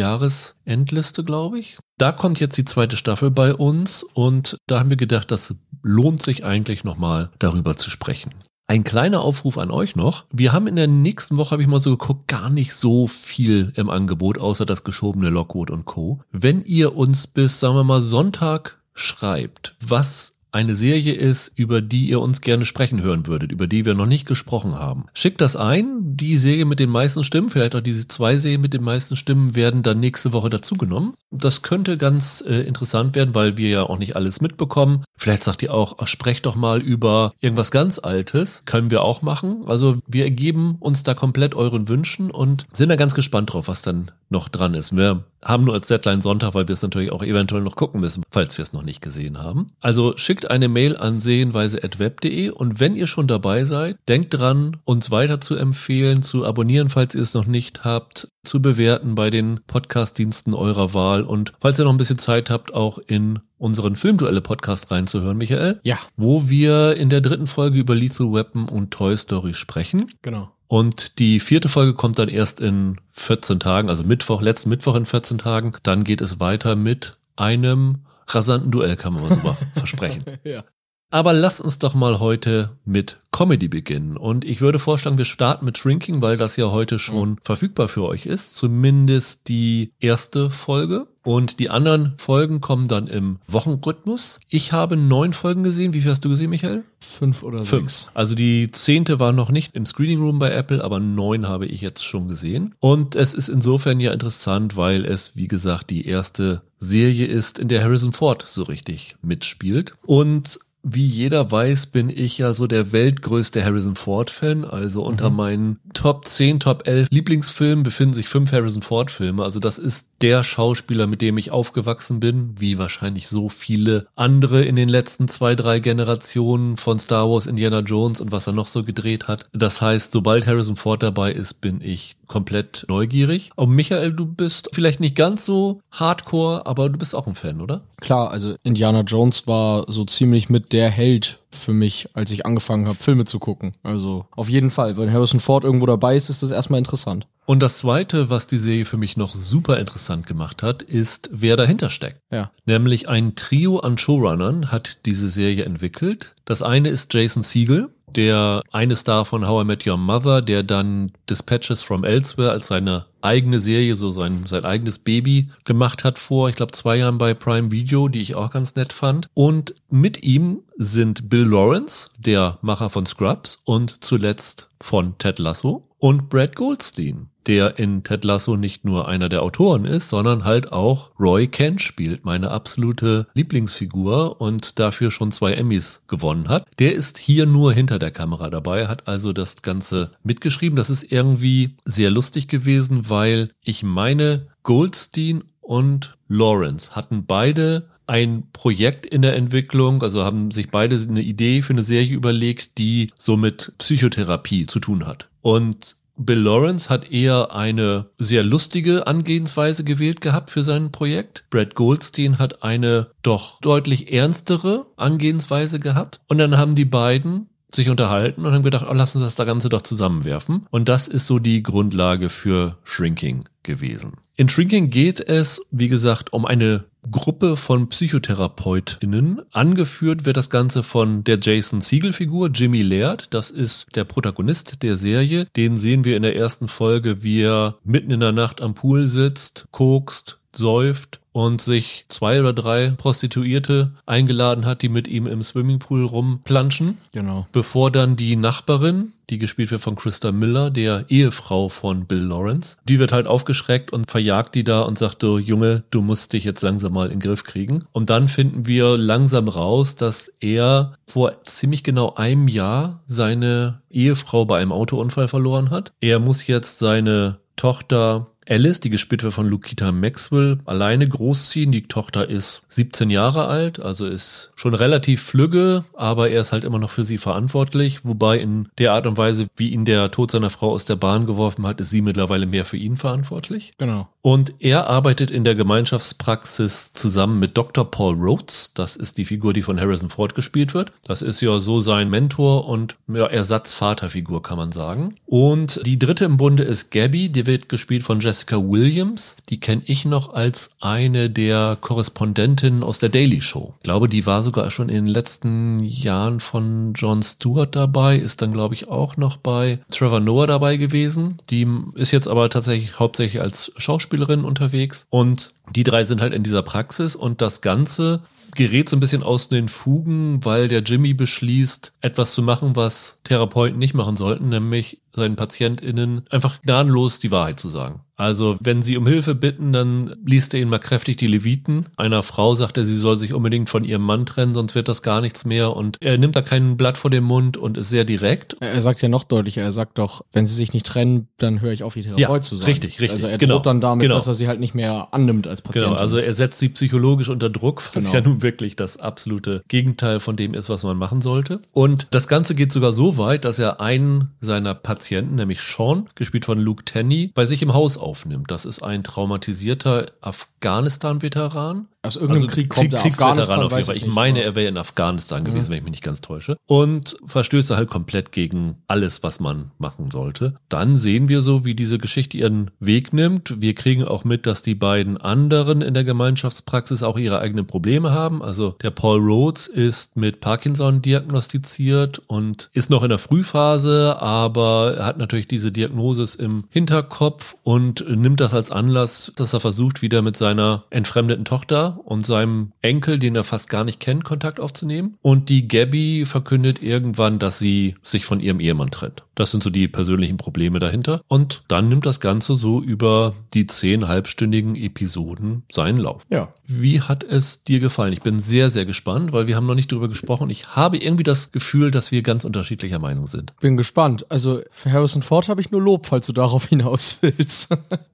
Jahresendliste, 0.66 1.24
glaube 1.24 1.58
ich. 1.58 1.78
Da 1.98 2.12
kommt 2.12 2.40
jetzt 2.40 2.58
die 2.58 2.64
zweite 2.64 2.96
Staffel 2.96 3.30
bei 3.30 3.54
uns 3.54 4.02
und 4.02 4.58
da 4.66 4.80
haben 4.80 4.90
wir 4.90 4.96
gedacht, 4.96 5.30
das 5.30 5.54
lohnt 5.82 6.22
sich 6.22 6.44
eigentlich 6.44 6.84
nochmal 6.84 7.30
darüber 7.38 7.76
zu 7.76 7.90
sprechen. 7.90 8.30
Ein 8.68 8.82
kleiner 8.82 9.20
Aufruf 9.20 9.58
an 9.58 9.70
euch 9.70 9.94
noch. 9.94 10.24
Wir 10.32 10.52
haben 10.52 10.66
in 10.66 10.74
der 10.74 10.88
nächsten 10.88 11.36
Woche, 11.36 11.52
habe 11.52 11.62
ich 11.62 11.68
mal 11.68 11.78
so 11.78 11.90
geguckt, 11.96 12.26
gar 12.26 12.50
nicht 12.50 12.74
so 12.74 13.06
viel 13.06 13.72
im 13.76 13.88
Angebot, 13.88 14.38
außer 14.38 14.66
das 14.66 14.82
geschobene 14.82 15.30
Lockwood 15.30 15.70
und 15.70 15.84
Co. 15.84 16.20
Wenn 16.32 16.62
ihr 16.62 16.96
uns 16.96 17.28
bis, 17.28 17.60
sagen 17.60 17.76
wir 17.76 17.84
mal, 17.84 18.02
Sonntag 18.02 18.82
schreibt, 18.92 19.76
was 19.80 20.32
eine 20.56 20.74
Serie 20.74 21.12
ist, 21.12 21.52
über 21.54 21.82
die 21.82 22.06
ihr 22.06 22.20
uns 22.20 22.40
gerne 22.40 22.64
sprechen 22.64 23.02
hören 23.02 23.26
würdet, 23.26 23.52
über 23.52 23.66
die 23.66 23.84
wir 23.84 23.94
noch 23.94 24.06
nicht 24.06 24.26
gesprochen 24.26 24.74
haben. 24.74 25.04
Schickt 25.12 25.40
das 25.42 25.54
ein. 25.54 26.16
Die 26.16 26.38
Serie 26.38 26.64
mit 26.64 26.80
den 26.80 26.88
meisten 26.88 27.22
Stimmen, 27.22 27.50
vielleicht 27.50 27.74
auch 27.76 27.80
diese 27.80 28.08
zwei 28.08 28.38
Serien 28.38 28.62
mit 28.62 28.72
den 28.72 28.82
meisten 28.82 29.16
Stimmen, 29.16 29.54
werden 29.54 29.82
dann 29.82 30.00
nächste 30.00 30.32
Woche 30.32 30.48
dazugenommen. 30.48 31.12
Das 31.30 31.60
könnte 31.60 31.98
ganz 31.98 32.42
äh, 32.46 32.60
interessant 32.62 33.14
werden, 33.14 33.34
weil 33.34 33.56
wir 33.56 33.68
ja 33.68 33.82
auch 33.82 33.98
nicht 33.98 34.16
alles 34.16 34.40
mitbekommen. 34.40 35.04
Vielleicht 35.18 35.44
sagt 35.44 35.62
ihr 35.62 35.74
auch, 35.74 36.06
sprecht 36.06 36.46
doch 36.46 36.56
mal 36.56 36.80
über 36.80 37.32
irgendwas 37.40 37.70
ganz 37.70 37.98
Altes. 37.98 38.62
Können 38.64 38.90
wir 38.90 39.02
auch 39.02 39.22
machen. 39.22 39.60
Also 39.66 39.98
wir 40.06 40.24
ergeben 40.24 40.76
uns 40.80 41.02
da 41.02 41.14
komplett 41.14 41.54
euren 41.54 41.88
Wünschen 41.88 42.30
und 42.30 42.66
sind 42.72 42.88
da 42.88 42.96
ganz 42.96 43.14
gespannt 43.14 43.52
drauf, 43.52 43.68
was 43.68 43.82
dann 43.82 44.10
noch 44.28 44.48
dran 44.48 44.74
ist. 44.74 44.96
Wir 44.96 45.24
haben 45.42 45.64
nur 45.64 45.74
als 45.74 45.86
Deadline 45.86 46.20
Sonntag, 46.20 46.54
weil 46.54 46.66
wir 46.66 46.72
es 46.72 46.82
natürlich 46.82 47.12
auch 47.12 47.22
eventuell 47.22 47.62
noch 47.62 47.76
gucken 47.76 48.00
müssen, 48.00 48.24
falls 48.30 48.58
wir 48.58 48.62
es 48.62 48.72
noch 48.72 48.82
nicht 48.82 49.00
gesehen 49.00 49.38
haben. 49.38 49.70
Also 49.80 50.16
schickt 50.16 50.45
eine 50.50 50.68
Mail 50.68 50.96
an 50.96 51.20
sehenweise.web.de 51.20 52.50
und 52.50 52.80
wenn 52.80 52.96
ihr 52.96 53.06
schon 53.06 53.26
dabei 53.26 53.64
seid, 53.64 53.96
denkt 54.08 54.34
dran, 54.34 54.76
uns 54.84 55.10
weiter 55.10 55.40
zu 55.40 55.56
empfehlen, 55.56 56.22
zu 56.22 56.44
abonnieren, 56.46 56.88
falls 56.90 57.14
ihr 57.14 57.22
es 57.22 57.34
noch 57.34 57.46
nicht 57.46 57.84
habt, 57.84 58.28
zu 58.44 58.62
bewerten 58.62 59.14
bei 59.14 59.30
den 59.30 59.60
Podcast-Diensten 59.66 60.54
eurer 60.54 60.94
Wahl 60.94 61.22
und 61.22 61.52
falls 61.60 61.78
ihr 61.78 61.84
noch 61.84 61.92
ein 61.92 61.98
bisschen 61.98 62.18
Zeit 62.18 62.50
habt, 62.50 62.72
auch 62.74 62.98
in 63.06 63.40
unseren 63.58 63.96
Filmduelle-Podcast 63.96 64.90
reinzuhören, 64.90 65.36
Michael, 65.38 65.80
Ja, 65.82 65.98
wo 66.16 66.48
wir 66.48 66.96
in 66.96 67.10
der 67.10 67.20
dritten 67.20 67.46
Folge 67.46 67.78
über 67.78 67.94
Lethal 67.94 68.32
Weapon 68.32 68.68
und 68.68 68.90
Toy 68.90 69.16
Story 69.16 69.54
sprechen. 69.54 70.12
genau. 70.22 70.50
Und 70.68 71.20
die 71.20 71.38
vierte 71.38 71.68
Folge 71.68 71.94
kommt 71.94 72.18
dann 72.18 72.28
erst 72.28 72.58
in 72.60 72.96
14 73.12 73.60
Tagen, 73.60 73.88
also 73.88 74.02
Mittwoch, 74.02 74.42
letzten 74.42 74.68
Mittwoch 74.70 74.96
in 74.96 75.06
14 75.06 75.38
Tagen. 75.38 75.70
Dann 75.84 76.02
geht 76.02 76.20
es 76.20 76.40
weiter 76.40 76.74
mit 76.74 77.18
einem 77.36 77.98
rasanten 78.26 78.70
Duell, 78.70 78.96
kann 78.96 79.14
man 79.14 79.22
mal 79.22 79.34
so 79.34 79.40
mal 79.40 79.56
versprechen. 79.74 80.24
Ja. 80.44 80.64
Aber 81.10 81.32
lasst 81.32 81.60
uns 81.60 81.78
doch 81.78 81.94
mal 81.94 82.18
heute 82.18 82.76
mit 82.84 83.20
Comedy 83.30 83.68
beginnen. 83.68 84.16
Und 84.16 84.44
ich 84.44 84.60
würde 84.60 84.80
vorschlagen, 84.80 85.18
wir 85.18 85.24
starten 85.24 85.64
mit 85.64 85.78
Shrinking, 85.78 86.20
weil 86.20 86.36
das 86.36 86.56
ja 86.56 86.70
heute 86.70 86.98
schon 86.98 87.38
verfügbar 87.42 87.88
für 87.88 88.02
euch 88.02 88.26
ist. 88.26 88.54
Zumindest 88.54 89.48
die 89.48 89.94
erste 90.00 90.50
Folge. 90.50 91.06
Und 91.26 91.58
die 91.58 91.70
anderen 91.70 92.14
Folgen 92.18 92.60
kommen 92.60 92.86
dann 92.86 93.08
im 93.08 93.38
Wochenrhythmus. 93.48 94.38
Ich 94.48 94.72
habe 94.72 94.96
neun 94.96 95.32
Folgen 95.32 95.64
gesehen. 95.64 95.92
Wie 95.92 96.00
viel 96.00 96.12
hast 96.12 96.24
du 96.24 96.28
gesehen, 96.28 96.50
Michael? 96.50 96.84
Fünf 97.00 97.42
oder 97.42 97.64
Fünf. 97.64 97.90
sechs. 97.90 98.10
Also 98.14 98.34
die 98.36 98.70
zehnte 98.70 99.18
war 99.18 99.32
noch 99.32 99.50
nicht 99.50 99.74
im 99.74 99.86
Screening 99.86 100.20
Room 100.20 100.38
bei 100.38 100.52
Apple, 100.52 100.82
aber 100.84 101.00
neun 101.00 101.48
habe 101.48 101.66
ich 101.66 101.80
jetzt 101.80 102.04
schon 102.04 102.28
gesehen. 102.28 102.74
Und 102.78 103.16
es 103.16 103.34
ist 103.34 103.48
insofern 103.48 103.98
ja 103.98 104.12
interessant, 104.12 104.76
weil 104.76 105.04
es, 105.04 105.34
wie 105.34 105.48
gesagt, 105.48 105.90
die 105.90 106.06
erste 106.06 106.62
Serie 106.78 107.26
ist, 107.26 107.58
in 107.58 107.68
der 107.68 107.82
Harrison 107.82 108.12
Ford 108.12 108.42
so 108.46 108.62
richtig 108.62 109.16
mitspielt. 109.22 109.94
Und 110.06 110.60
wie 110.88 111.04
jeder 111.04 111.50
weiß, 111.50 111.86
bin 111.86 112.10
ich 112.10 112.38
ja 112.38 112.54
so 112.54 112.68
der 112.68 112.92
weltgrößte 112.92 113.64
Harrison 113.64 113.96
Ford-Fan. 113.96 114.64
Also 114.64 115.02
unter 115.02 115.30
meinen 115.30 115.80
Top 115.94 116.26
10, 116.26 116.60
Top 116.60 116.86
11 116.86 117.08
Lieblingsfilmen 117.10 117.82
befinden 117.82 118.14
sich 118.14 118.28
fünf 118.28 118.52
Harrison 118.52 118.82
Ford-Filme. 118.82 119.42
Also 119.42 119.58
das 119.58 119.78
ist 119.80 120.06
der 120.20 120.44
Schauspieler, 120.44 121.08
mit 121.08 121.22
dem 121.22 121.38
ich 121.38 121.50
aufgewachsen 121.50 122.20
bin, 122.20 122.54
wie 122.56 122.78
wahrscheinlich 122.78 123.26
so 123.26 123.48
viele 123.48 124.06
andere 124.14 124.62
in 124.62 124.76
den 124.76 124.88
letzten 124.88 125.26
zwei, 125.26 125.56
drei 125.56 125.80
Generationen 125.80 126.76
von 126.76 127.00
Star 127.00 127.28
Wars, 127.28 127.48
Indiana 127.48 127.80
Jones 127.80 128.20
und 128.20 128.30
was 128.30 128.46
er 128.46 128.52
noch 128.52 128.68
so 128.68 128.84
gedreht 128.84 129.26
hat. 129.26 129.48
Das 129.52 129.80
heißt, 129.82 130.12
sobald 130.12 130.46
Harrison 130.46 130.76
Ford 130.76 131.02
dabei 131.02 131.32
ist, 131.32 131.60
bin 131.60 131.80
ich 131.80 132.16
komplett 132.28 132.84
neugierig. 132.88 133.50
Und 133.56 133.70
Michael, 133.70 134.12
du 134.12 134.26
bist 134.26 134.68
vielleicht 134.72 135.00
nicht 135.00 135.16
ganz 135.16 135.44
so 135.44 135.80
hardcore, 135.90 136.64
aber 136.66 136.88
du 136.88 136.98
bist 136.98 137.14
auch 137.14 137.26
ein 137.26 137.34
Fan, 137.34 137.60
oder? 137.60 137.82
Klar, 138.00 138.30
also 138.30 138.56
Indiana 138.62 139.00
Jones 139.00 139.46
war 139.46 139.84
so 139.88 140.04
ziemlich 140.04 140.48
mit 140.48 140.72
der 140.76 140.90
Held 140.90 141.40
für 141.50 141.72
mich, 141.72 142.10
als 142.12 142.30
ich 142.30 142.44
angefangen 142.44 142.86
habe, 142.86 142.98
Filme 142.98 143.24
zu 143.24 143.38
gucken. 143.38 143.72
Also 143.82 144.26
auf 144.32 144.50
jeden 144.50 144.68
Fall, 144.70 144.98
wenn 144.98 145.10
Harrison 145.10 145.40
Ford 145.40 145.64
irgendwo 145.64 145.86
dabei 145.86 146.16
ist, 146.16 146.28
ist 146.28 146.42
das 146.42 146.50
erstmal 146.50 146.76
interessant. 146.76 147.26
Und 147.46 147.60
das 147.60 147.78
zweite, 147.78 148.28
was 148.28 148.46
die 148.46 148.58
Serie 148.58 148.84
für 148.84 148.98
mich 148.98 149.16
noch 149.16 149.30
super 149.30 149.78
interessant 149.78 150.26
gemacht 150.26 150.62
hat, 150.62 150.82
ist, 150.82 151.30
wer 151.32 151.56
dahinter 151.56 151.88
steckt. 151.88 152.20
Ja. 152.30 152.50
Nämlich 152.66 153.08
ein 153.08 153.36
Trio 153.36 153.78
an 153.78 153.96
Showrunnern 153.96 154.70
hat 154.70 154.98
diese 155.06 155.30
Serie 155.30 155.64
entwickelt. 155.64 156.34
Das 156.44 156.60
eine 156.60 156.90
ist 156.90 157.14
Jason 157.14 157.42
Siegel, 157.42 157.88
der 158.14 158.62
eine 158.70 158.96
Star 158.96 159.24
von 159.24 159.48
How 159.48 159.62
I 159.62 159.64
Met 159.64 159.86
Your 159.86 159.96
Mother, 159.96 160.42
der 160.42 160.62
dann 160.62 161.12
Dispatches 161.30 161.82
from 161.82 162.04
Elsewhere 162.04 162.50
als 162.50 162.66
seine 162.66 163.06
eigene 163.26 163.58
Serie, 163.58 163.96
so 163.96 164.10
sein, 164.10 164.44
sein 164.46 164.64
eigenes 164.64 164.98
Baby 164.98 165.50
gemacht 165.64 166.04
hat 166.04 166.18
vor, 166.18 166.48
ich 166.48 166.56
glaube, 166.56 166.72
zwei 166.72 166.96
Jahren 166.96 167.18
bei 167.18 167.34
Prime 167.34 167.70
Video, 167.70 168.08
die 168.08 168.22
ich 168.22 168.34
auch 168.34 168.50
ganz 168.50 168.74
nett 168.76 168.92
fand. 168.92 169.28
Und 169.34 169.74
mit 169.90 170.22
ihm 170.22 170.60
sind 170.76 171.28
Bill 171.28 171.44
Lawrence, 171.44 172.08
der 172.18 172.58
Macher 172.62 172.90
von 172.90 173.06
Scrubs 173.06 173.60
und 173.64 174.04
zuletzt 174.04 174.68
von 174.80 175.18
Ted 175.18 175.38
Lasso 175.38 175.86
und 175.98 176.28
Brad 176.28 176.54
Goldstein, 176.56 177.30
der 177.46 177.78
in 177.78 178.02
Ted 178.02 178.24
Lasso 178.24 178.56
nicht 178.56 178.84
nur 178.84 179.08
einer 179.08 179.28
der 179.28 179.42
Autoren 179.42 179.84
ist, 179.84 180.08
sondern 180.08 180.44
halt 180.44 180.72
auch 180.72 181.10
Roy 181.18 181.46
Kent 181.46 181.80
spielt, 181.80 182.24
meine 182.24 182.50
absolute 182.50 183.26
Lieblingsfigur 183.34 184.40
und 184.40 184.78
dafür 184.78 185.10
schon 185.10 185.32
zwei 185.32 185.52
Emmys 185.54 186.02
gewonnen 186.06 186.48
hat. 186.48 186.66
Der 186.78 186.94
ist 186.94 187.18
hier 187.18 187.46
nur 187.46 187.72
hinter 187.72 187.98
der 187.98 188.10
Kamera 188.10 188.50
dabei, 188.50 188.88
hat 188.88 189.08
also 189.08 189.32
das 189.32 189.62
Ganze 189.62 190.10
mitgeschrieben. 190.22 190.76
Das 190.76 190.90
ist 190.90 191.10
irgendwie 191.10 191.76
sehr 191.84 192.10
lustig 192.10 192.48
gewesen, 192.48 193.08
weil 193.08 193.15
ich 193.62 193.82
meine, 193.82 194.48
Goldstein 194.62 195.44
und 195.60 196.16
Lawrence 196.28 196.94
hatten 196.94 197.26
beide 197.26 197.88
ein 198.06 198.44
Projekt 198.52 199.04
in 199.04 199.22
der 199.22 199.36
Entwicklung, 199.36 200.02
also 200.02 200.24
haben 200.24 200.50
sich 200.50 200.70
beide 200.70 200.96
eine 200.96 201.22
Idee 201.22 201.62
für 201.62 201.72
eine 201.72 201.82
Serie 201.82 202.14
überlegt, 202.14 202.78
die 202.78 203.10
so 203.18 203.36
mit 203.36 203.72
Psychotherapie 203.78 204.66
zu 204.66 204.80
tun 204.80 205.06
hat. 205.06 205.28
Und 205.42 205.96
Bill 206.18 206.38
Lawrence 206.38 206.88
hat 206.88 207.10
eher 207.10 207.54
eine 207.54 208.06
sehr 208.18 208.42
lustige 208.42 209.06
Angehensweise 209.06 209.84
gewählt 209.84 210.20
gehabt 210.20 210.50
für 210.50 210.64
sein 210.64 210.90
Projekt. 210.90 211.44
Brad 211.50 211.74
Goldstein 211.74 212.38
hat 212.38 212.62
eine 212.62 213.08
doch 213.22 213.60
deutlich 213.60 214.12
ernstere 214.12 214.86
Angehensweise 214.96 215.78
gehabt. 215.78 216.20
Und 216.26 216.38
dann 216.38 216.56
haben 216.56 216.74
die 216.74 216.86
beiden 216.86 217.50
sich 217.76 217.88
unterhalten 217.88 218.44
und 218.44 218.52
haben 218.52 218.62
gedacht, 218.62 218.86
oh, 218.88 218.94
lass 218.94 219.14
uns 219.14 219.24
das 219.34 219.46
Ganze 219.46 219.68
doch 219.68 219.82
zusammenwerfen. 219.82 220.66
Und 220.70 220.88
das 220.88 221.08
ist 221.08 221.26
so 221.26 221.38
die 221.38 221.62
Grundlage 221.62 222.28
für 222.28 222.76
Shrinking 222.84 223.44
gewesen. 223.62 224.14
In 224.38 224.48
Shrinking 224.48 224.90
geht 224.90 225.20
es, 225.20 225.62
wie 225.70 225.88
gesagt, 225.88 226.32
um 226.32 226.44
eine 226.44 226.84
Gruppe 227.10 227.56
von 227.56 227.88
PsychotherapeutInnen. 227.88 229.40
Angeführt 229.52 230.26
wird 230.26 230.36
das 230.36 230.50
Ganze 230.50 230.82
von 230.82 231.24
der 231.24 231.38
Jason 231.40 231.80
Siegel-Figur, 231.80 232.50
Jimmy 232.50 232.82
Laird. 232.82 233.32
Das 233.32 233.50
ist 233.50 233.86
der 233.94 234.04
Protagonist 234.04 234.82
der 234.82 234.96
Serie. 234.96 235.46
Den 235.56 235.76
sehen 235.76 236.04
wir 236.04 236.16
in 236.16 236.22
der 236.22 236.36
ersten 236.36 236.68
Folge, 236.68 237.22
wie 237.22 237.42
er 237.42 237.76
mitten 237.84 238.10
in 238.10 238.20
der 238.20 238.32
Nacht 238.32 238.60
am 238.60 238.74
Pool 238.74 239.06
sitzt, 239.06 239.68
kokst, 239.70 240.38
säuft 240.54 241.20
und 241.36 241.60
sich 241.60 242.06
zwei 242.08 242.40
oder 242.40 242.54
drei 242.54 242.94
Prostituierte 242.96 243.92
eingeladen 244.06 244.64
hat, 244.64 244.80
die 244.80 244.88
mit 244.88 245.06
ihm 245.06 245.26
im 245.26 245.42
Swimmingpool 245.42 246.02
rumplanschen. 246.06 246.96
Genau. 247.12 247.46
Bevor 247.52 247.90
dann 247.90 248.16
die 248.16 248.36
Nachbarin, 248.36 249.12
die 249.28 249.36
gespielt 249.36 249.70
wird 249.70 249.82
von 249.82 249.96
Christa 249.96 250.32
Miller, 250.32 250.70
der 250.70 251.04
Ehefrau 251.10 251.68
von 251.68 252.06
Bill 252.06 252.22
Lawrence, 252.22 252.78
die 252.88 252.98
wird 252.98 253.12
halt 253.12 253.26
aufgeschreckt 253.26 253.92
und 253.92 254.10
verjagt 254.10 254.54
die 254.54 254.64
da 254.64 254.80
und 254.80 254.96
sagt, 254.96 255.22
du 255.22 255.36
Junge, 255.36 255.84
du 255.90 256.00
musst 256.00 256.32
dich 256.32 256.42
jetzt 256.42 256.62
langsam 256.62 256.94
mal 256.94 257.08
in 257.08 257.18
den 257.18 257.28
Griff 257.28 257.44
kriegen. 257.44 257.84
Und 257.92 258.08
dann 258.08 258.28
finden 258.28 258.66
wir 258.66 258.96
langsam 258.96 259.48
raus, 259.48 259.94
dass 259.94 260.32
er 260.40 260.94
vor 261.06 261.42
ziemlich 261.44 261.84
genau 261.84 262.14
einem 262.14 262.48
Jahr 262.48 263.02
seine 263.04 263.82
Ehefrau 263.90 264.46
bei 264.46 264.58
einem 264.58 264.72
Autounfall 264.72 265.28
verloren 265.28 265.68
hat. 265.68 265.92
Er 266.00 266.18
muss 266.18 266.46
jetzt 266.46 266.78
seine 266.78 267.40
Tochter 267.56 268.28
Alice, 268.48 268.80
die 268.80 268.90
gespielt 268.90 269.22
wird 269.22 269.34
von 269.34 269.48
Lukita 269.48 269.90
Maxwell, 269.92 270.58
alleine 270.64 271.08
großziehen. 271.08 271.72
Die 271.72 271.88
Tochter 271.88 272.28
ist 272.28 272.62
17 272.68 273.10
Jahre 273.10 273.48
alt, 273.48 273.80
also 273.80 274.06
ist 274.06 274.52
schon 274.54 274.74
relativ 274.74 275.22
flügge, 275.22 275.84
aber 275.94 276.30
er 276.30 276.42
ist 276.42 276.52
halt 276.52 276.64
immer 276.64 276.78
noch 276.78 276.90
für 276.90 277.04
sie 277.04 277.18
verantwortlich. 277.18 278.04
Wobei 278.04 278.38
in 278.38 278.68
der 278.78 278.92
Art 278.92 279.06
und 279.06 279.16
Weise, 279.16 279.46
wie 279.56 279.70
ihn 279.70 279.84
der 279.84 280.10
Tod 280.10 280.30
seiner 280.30 280.50
Frau 280.50 280.70
aus 280.70 280.84
der 280.84 280.96
Bahn 280.96 281.26
geworfen 281.26 281.66
hat, 281.66 281.80
ist 281.80 281.90
sie 281.90 282.02
mittlerweile 282.02 282.46
mehr 282.46 282.64
für 282.64 282.76
ihn 282.76 282.96
verantwortlich. 282.96 283.72
Genau. 283.78 284.08
Und 284.26 284.54
er 284.58 284.88
arbeitet 284.88 285.30
in 285.30 285.44
der 285.44 285.54
Gemeinschaftspraxis 285.54 286.92
zusammen 286.92 287.38
mit 287.38 287.56
Dr. 287.56 287.88
Paul 287.88 288.16
Rhodes. 288.16 288.72
Das 288.74 288.96
ist 288.96 289.18
die 289.18 289.24
Figur, 289.24 289.52
die 289.52 289.62
von 289.62 289.80
Harrison 289.80 290.10
Ford 290.10 290.34
gespielt 290.34 290.74
wird. 290.74 290.90
Das 291.06 291.22
ist 291.22 291.40
ja 291.42 291.60
so 291.60 291.80
sein 291.80 292.10
Mentor 292.10 292.66
und 292.68 292.96
ja, 293.06 293.26
Ersatzvaterfigur, 293.26 294.42
kann 294.42 294.58
man 294.58 294.72
sagen. 294.72 295.14
Und 295.26 295.80
die 295.86 295.96
dritte 295.96 296.24
im 296.24 296.38
Bunde 296.38 296.64
ist 296.64 296.90
Gabby, 296.90 297.28
die 297.28 297.46
wird 297.46 297.68
gespielt 297.68 298.02
von 298.02 298.18
Jessica 298.18 298.56
Williams. 298.56 299.36
Die 299.48 299.60
kenne 299.60 299.82
ich 299.86 300.04
noch 300.04 300.34
als 300.34 300.72
eine 300.80 301.30
der 301.30 301.78
Korrespondentinnen 301.80 302.82
aus 302.82 302.98
der 302.98 303.10
Daily 303.10 303.40
Show. 303.40 303.74
Ich 303.76 303.84
glaube, 303.84 304.08
die 304.08 304.26
war 304.26 304.42
sogar 304.42 304.72
schon 304.72 304.88
in 304.88 305.04
den 305.04 305.14
letzten 305.14 305.78
Jahren 305.84 306.40
von 306.40 306.94
Jon 306.94 307.22
Stewart 307.22 307.76
dabei, 307.76 308.16
ist 308.16 308.42
dann, 308.42 308.52
glaube 308.52 308.74
ich, 308.74 308.88
auch 308.88 309.16
noch 309.16 309.36
bei 309.36 309.78
Trevor 309.88 310.18
Noah 310.18 310.48
dabei 310.48 310.78
gewesen. 310.78 311.38
Die 311.48 311.64
ist 311.94 312.10
jetzt 312.10 312.26
aber 312.26 312.50
tatsächlich 312.50 312.98
hauptsächlich 312.98 313.40
als 313.40 313.70
Schauspielerin 313.76 314.15
unterwegs 314.24 315.06
und 315.10 315.52
die 315.70 315.84
drei 315.84 316.04
sind 316.04 316.20
halt 316.20 316.32
in 316.32 316.42
dieser 316.42 316.62
Praxis 316.62 317.16
und 317.16 317.40
das 317.40 317.60
Ganze 317.60 318.22
gerät 318.54 318.88
so 318.88 318.96
ein 318.96 319.00
bisschen 319.00 319.22
aus 319.22 319.48
den 319.48 319.68
Fugen, 319.68 320.44
weil 320.44 320.68
der 320.68 320.82
Jimmy 320.82 321.14
beschließt, 321.14 321.92
etwas 322.00 322.32
zu 322.32 322.42
machen, 322.42 322.76
was 322.76 323.18
Therapeuten 323.24 323.78
nicht 323.78 323.94
machen 323.94 324.16
sollten, 324.16 324.48
nämlich 324.48 325.02
seinen 325.14 325.36
PatientInnen 325.36 326.26
einfach 326.30 326.62
gnadenlos 326.62 327.20
die 327.20 327.30
Wahrheit 327.30 327.60
zu 327.60 327.68
sagen. 327.68 328.00
Also, 328.16 328.56
wenn 328.60 328.80
sie 328.82 328.96
um 328.96 329.06
Hilfe 329.06 329.34
bitten, 329.34 329.72
dann 329.72 330.16
liest 330.24 330.54
er 330.54 330.60
ihnen 330.60 330.70
mal 330.70 330.78
kräftig 330.78 331.18
die 331.18 331.26
Leviten. 331.26 331.86
Einer 331.96 332.22
Frau 332.22 332.54
sagt 332.54 332.78
er, 332.78 332.84
sie 332.84 332.96
soll 332.96 333.16
sich 333.18 333.34
unbedingt 333.34 333.68
von 333.68 333.84
ihrem 333.84 334.02
Mann 334.02 334.24
trennen, 334.26 334.54
sonst 334.54 334.74
wird 334.74 334.88
das 334.88 335.02
gar 335.02 335.20
nichts 335.20 335.44
mehr. 335.44 335.76
Und 335.76 335.98
er 336.00 336.16
nimmt 336.16 336.34
da 336.34 336.42
kein 336.42 336.76
Blatt 336.76 336.96
vor 336.98 337.10
den 337.10 337.24
Mund 337.24 337.56
und 337.58 337.76
ist 337.76 337.90
sehr 337.90 338.04
direkt. 338.04 338.56
Er 338.60 338.80
sagt 338.80 339.02
ja 339.02 339.08
noch 339.08 339.24
deutlicher, 339.24 339.62
er 339.62 339.72
sagt 339.72 339.98
doch, 339.98 340.24
wenn 340.32 340.46
sie 340.46 340.54
sich 340.54 340.72
nicht 340.72 340.86
trennen, 340.86 341.28
dann 341.36 341.60
höre 341.60 341.72
ich 341.72 341.82
auf, 341.82 341.94
ihr 341.96 342.04
Therapeut 342.04 342.20
Ja, 342.20 342.40
zu 342.40 342.56
sein. 342.56 342.66
richtig, 342.66 343.00
richtig, 343.00 343.10
Also 343.12 343.26
er 343.26 343.36
genau, 343.38 343.56
droht 343.56 343.66
dann 343.66 343.80
damit, 343.82 344.02
genau. 344.04 344.14
dass 344.14 344.26
er 344.26 344.34
sie 344.34 344.48
halt 344.48 344.60
nicht 344.60 344.74
mehr 344.74 345.08
annimmt 345.12 345.46
als 345.46 345.60
Patient. 345.60 345.86
Genau, 345.86 345.96
also 345.98 346.16
er 346.18 346.32
setzt 346.32 346.58
sie 346.58 346.70
psychologisch 346.70 347.28
unter 347.28 347.50
Druck, 347.50 347.82
was 347.94 348.04
Genau. 348.06 348.14
ja 348.16 348.20
nun 348.22 348.42
wirklich 348.42 348.76
das 348.76 348.96
absolute 348.98 349.62
Gegenteil 349.68 350.20
von 350.20 350.36
dem 350.36 350.54
ist, 350.54 350.68
was 350.70 350.84
man 350.84 350.96
machen 350.96 351.20
sollte. 351.20 351.60
Und 351.72 352.06
das 352.12 352.28
Ganze 352.28 352.54
geht 352.54 352.72
sogar 352.72 352.92
so 352.92 353.18
weit, 353.18 353.44
dass 353.44 353.58
er 353.58 353.80
einen 353.80 354.30
seiner 354.40 354.74
Patienten, 354.74 355.34
nämlich 355.34 355.60
Sean, 355.60 356.08
gespielt 356.14 356.46
von 356.46 356.58
Luke 356.58 356.84
Tenney, 356.84 357.30
bei 357.34 357.44
sich 357.44 357.60
im 357.62 357.74
Haus 357.74 357.98
aufnimmt. 358.06 358.50
Das 358.50 358.64
ist 358.64 358.82
ein 358.82 359.02
traumatisierter 359.02 360.12
Afghanistan-Veteran. 360.20 361.88
Aus 362.06 362.16
irgendeinem 362.16 362.44
Also 362.44 362.54
Krieg 362.54 362.68
kommt 362.68 362.92
er. 362.92 363.04
Afghanistan, 363.04 363.60
auf 363.60 363.72
weiß 363.72 363.88
ich 363.90 364.06
Ich 364.06 364.06
meine, 364.06 364.42
er 364.42 364.54
wäre 364.54 364.68
in 364.68 364.78
Afghanistan 364.78 365.44
gewesen, 365.44 365.70
wenn 365.70 365.78
ich 365.78 365.84
mich 365.84 365.90
nicht 365.92 366.04
ganz 366.04 366.20
täusche. 366.20 366.56
Und 366.66 367.16
verstöße 367.24 367.76
halt 367.76 367.90
komplett 367.90 368.32
gegen 368.32 368.76
alles, 368.88 369.22
was 369.22 369.40
man 369.40 369.70
machen 369.78 370.10
sollte. 370.10 370.54
Dann 370.68 370.96
sehen 370.96 371.28
wir 371.28 371.42
so, 371.42 371.64
wie 371.64 371.74
diese 371.74 371.98
Geschichte 371.98 372.38
ihren 372.38 372.70
Weg 372.78 373.12
nimmt. 373.12 373.60
Wir 373.60 373.74
kriegen 373.74 374.04
auch 374.04 374.24
mit, 374.24 374.46
dass 374.46 374.62
die 374.62 374.74
beiden 374.74 375.16
anderen 375.16 375.82
in 375.82 375.94
der 375.94 376.04
Gemeinschaftspraxis 376.04 377.02
auch 377.02 377.18
ihre 377.18 377.40
eigenen 377.40 377.66
Probleme 377.66 378.12
haben. 378.12 378.42
Also 378.42 378.76
der 378.82 378.90
Paul 378.90 379.20
Rhodes 379.20 379.66
ist 379.66 380.16
mit 380.16 380.40
Parkinson 380.40 381.02
diagnostiziert 381.02 382.20
und 382.26 382.70
ist 382.72 382.90
noch 382.90 383.02
in 383.02 383.08
der 383.08 383.18
Frühphase, 383.18 384.16
aber 384.20 384.94
er 384.96 385.06
hat 385.06 385.18
natürlich 385.18 385.48
diese 385.48 385.72
Diagnosis 385.72 386.34
im 386.34 386.64
Hinterkopf 386.70 387.56
und 387.62 388.04
nimmt 388.08 388.40
das 388.40 388.54
als 388.54 388.70
Anlass, 388.70 389.32
dass 389.36 389.52
er 389.52 389.60
versucht, 389.60 390.02
wieder 390.02 390.22
mit 390.22 390.36
seiner 390.36 390.84
entfremdeten 390.90 391.44
Tochter 391.44 391.95
und 392.04 392.26
seinem 392.26 392.72
Enkel, 392.82 393.18
den 393.18 393.36
er 393.36 393.44
fast 393.44 393.68
gar 393.68 393.84
nicht 393.84 394.00
kennt, 394.00 394.24
Kontakt 394.24 394.60
aufzunehmen. 394.60 395.16
Und 395.22 395.48
die 395.48 395.68
Gabby 395.68 396.24
verkündet 396.26 396.82
irgendwann, 396.82 397.38
dass 397.38 397.58
sie 397.58 397.94
sich 398.02 398.24
von 398.24 398.40
ihrem 398.40 398.60
Ehemann 398.60 398.90
trennt. 398.90 399.24
Das 399.34 399.50
sind 399.50 399.62
so 399.62 399.70
die 399.70 399.88
persönlichen 399.88 400.36
Probleme 400.36 400.78
dahinter. 400.78 401.20
Und 401.28 401.62
dann 401.68 401.88
nimmt 401.88 402.06
das 402.06 402.20
Ganze 402.20 402.56
so 402.56 402.80
über 402.82 403.34
die 403.54 403.66
zehn 403.66 404.08
halbstündigen 404.08 404.76
Episoden 404.76 405.62
seinen 405.70 405.98
Lauf. 405.98 406.22
Ja. 406.30 406.52
Wie 406.68 407.00
hat 407.00 407.22
es 407.22 407.62
dir 407.62 407.80
gefallen? 407.80 408.12
Ich 408.12 408.22
bin 408.22 408.40
sehr, 408.40 408.70
sehr 408.70 408.84
gespannt, 408.84 409.32
weil 409.32 409.46
wir 409.46 409.56
haben 409.56 409.66
noch 409.66 409.74
nicht 409.74 409.92
darüber 409.92 410.08
gesprochen. 410.08 410.50
Ich 410.50 410.74
habe 410.74 410.96
irgendwie 410.96 411.22
das 411.22 411.52
Gefühl, 411.52 411.90
dass 411.90 412.10
wir 412.10 412.22
ganz 412.22 412.44
unterschiedlicher 412.44 412.98
Meinung 412.98 413.28
sind. 413.28 413.56
Bin 413.60 413.76
gespannt. 413.76 414.26
Also 414.30 414.62
für 414.70 414.90
Harrison 414.90 415.22
Ford 415.22 415.48
habe 415.48 415.60
ich 415.60 415.70
nur 415.70 415.80
Lob, 415.80 416.06
falls 416.06 416.26
du 416.26 416.32
darauf 416.32 416.64
hinaus 416.68 417.18
willst. 417.20 417.68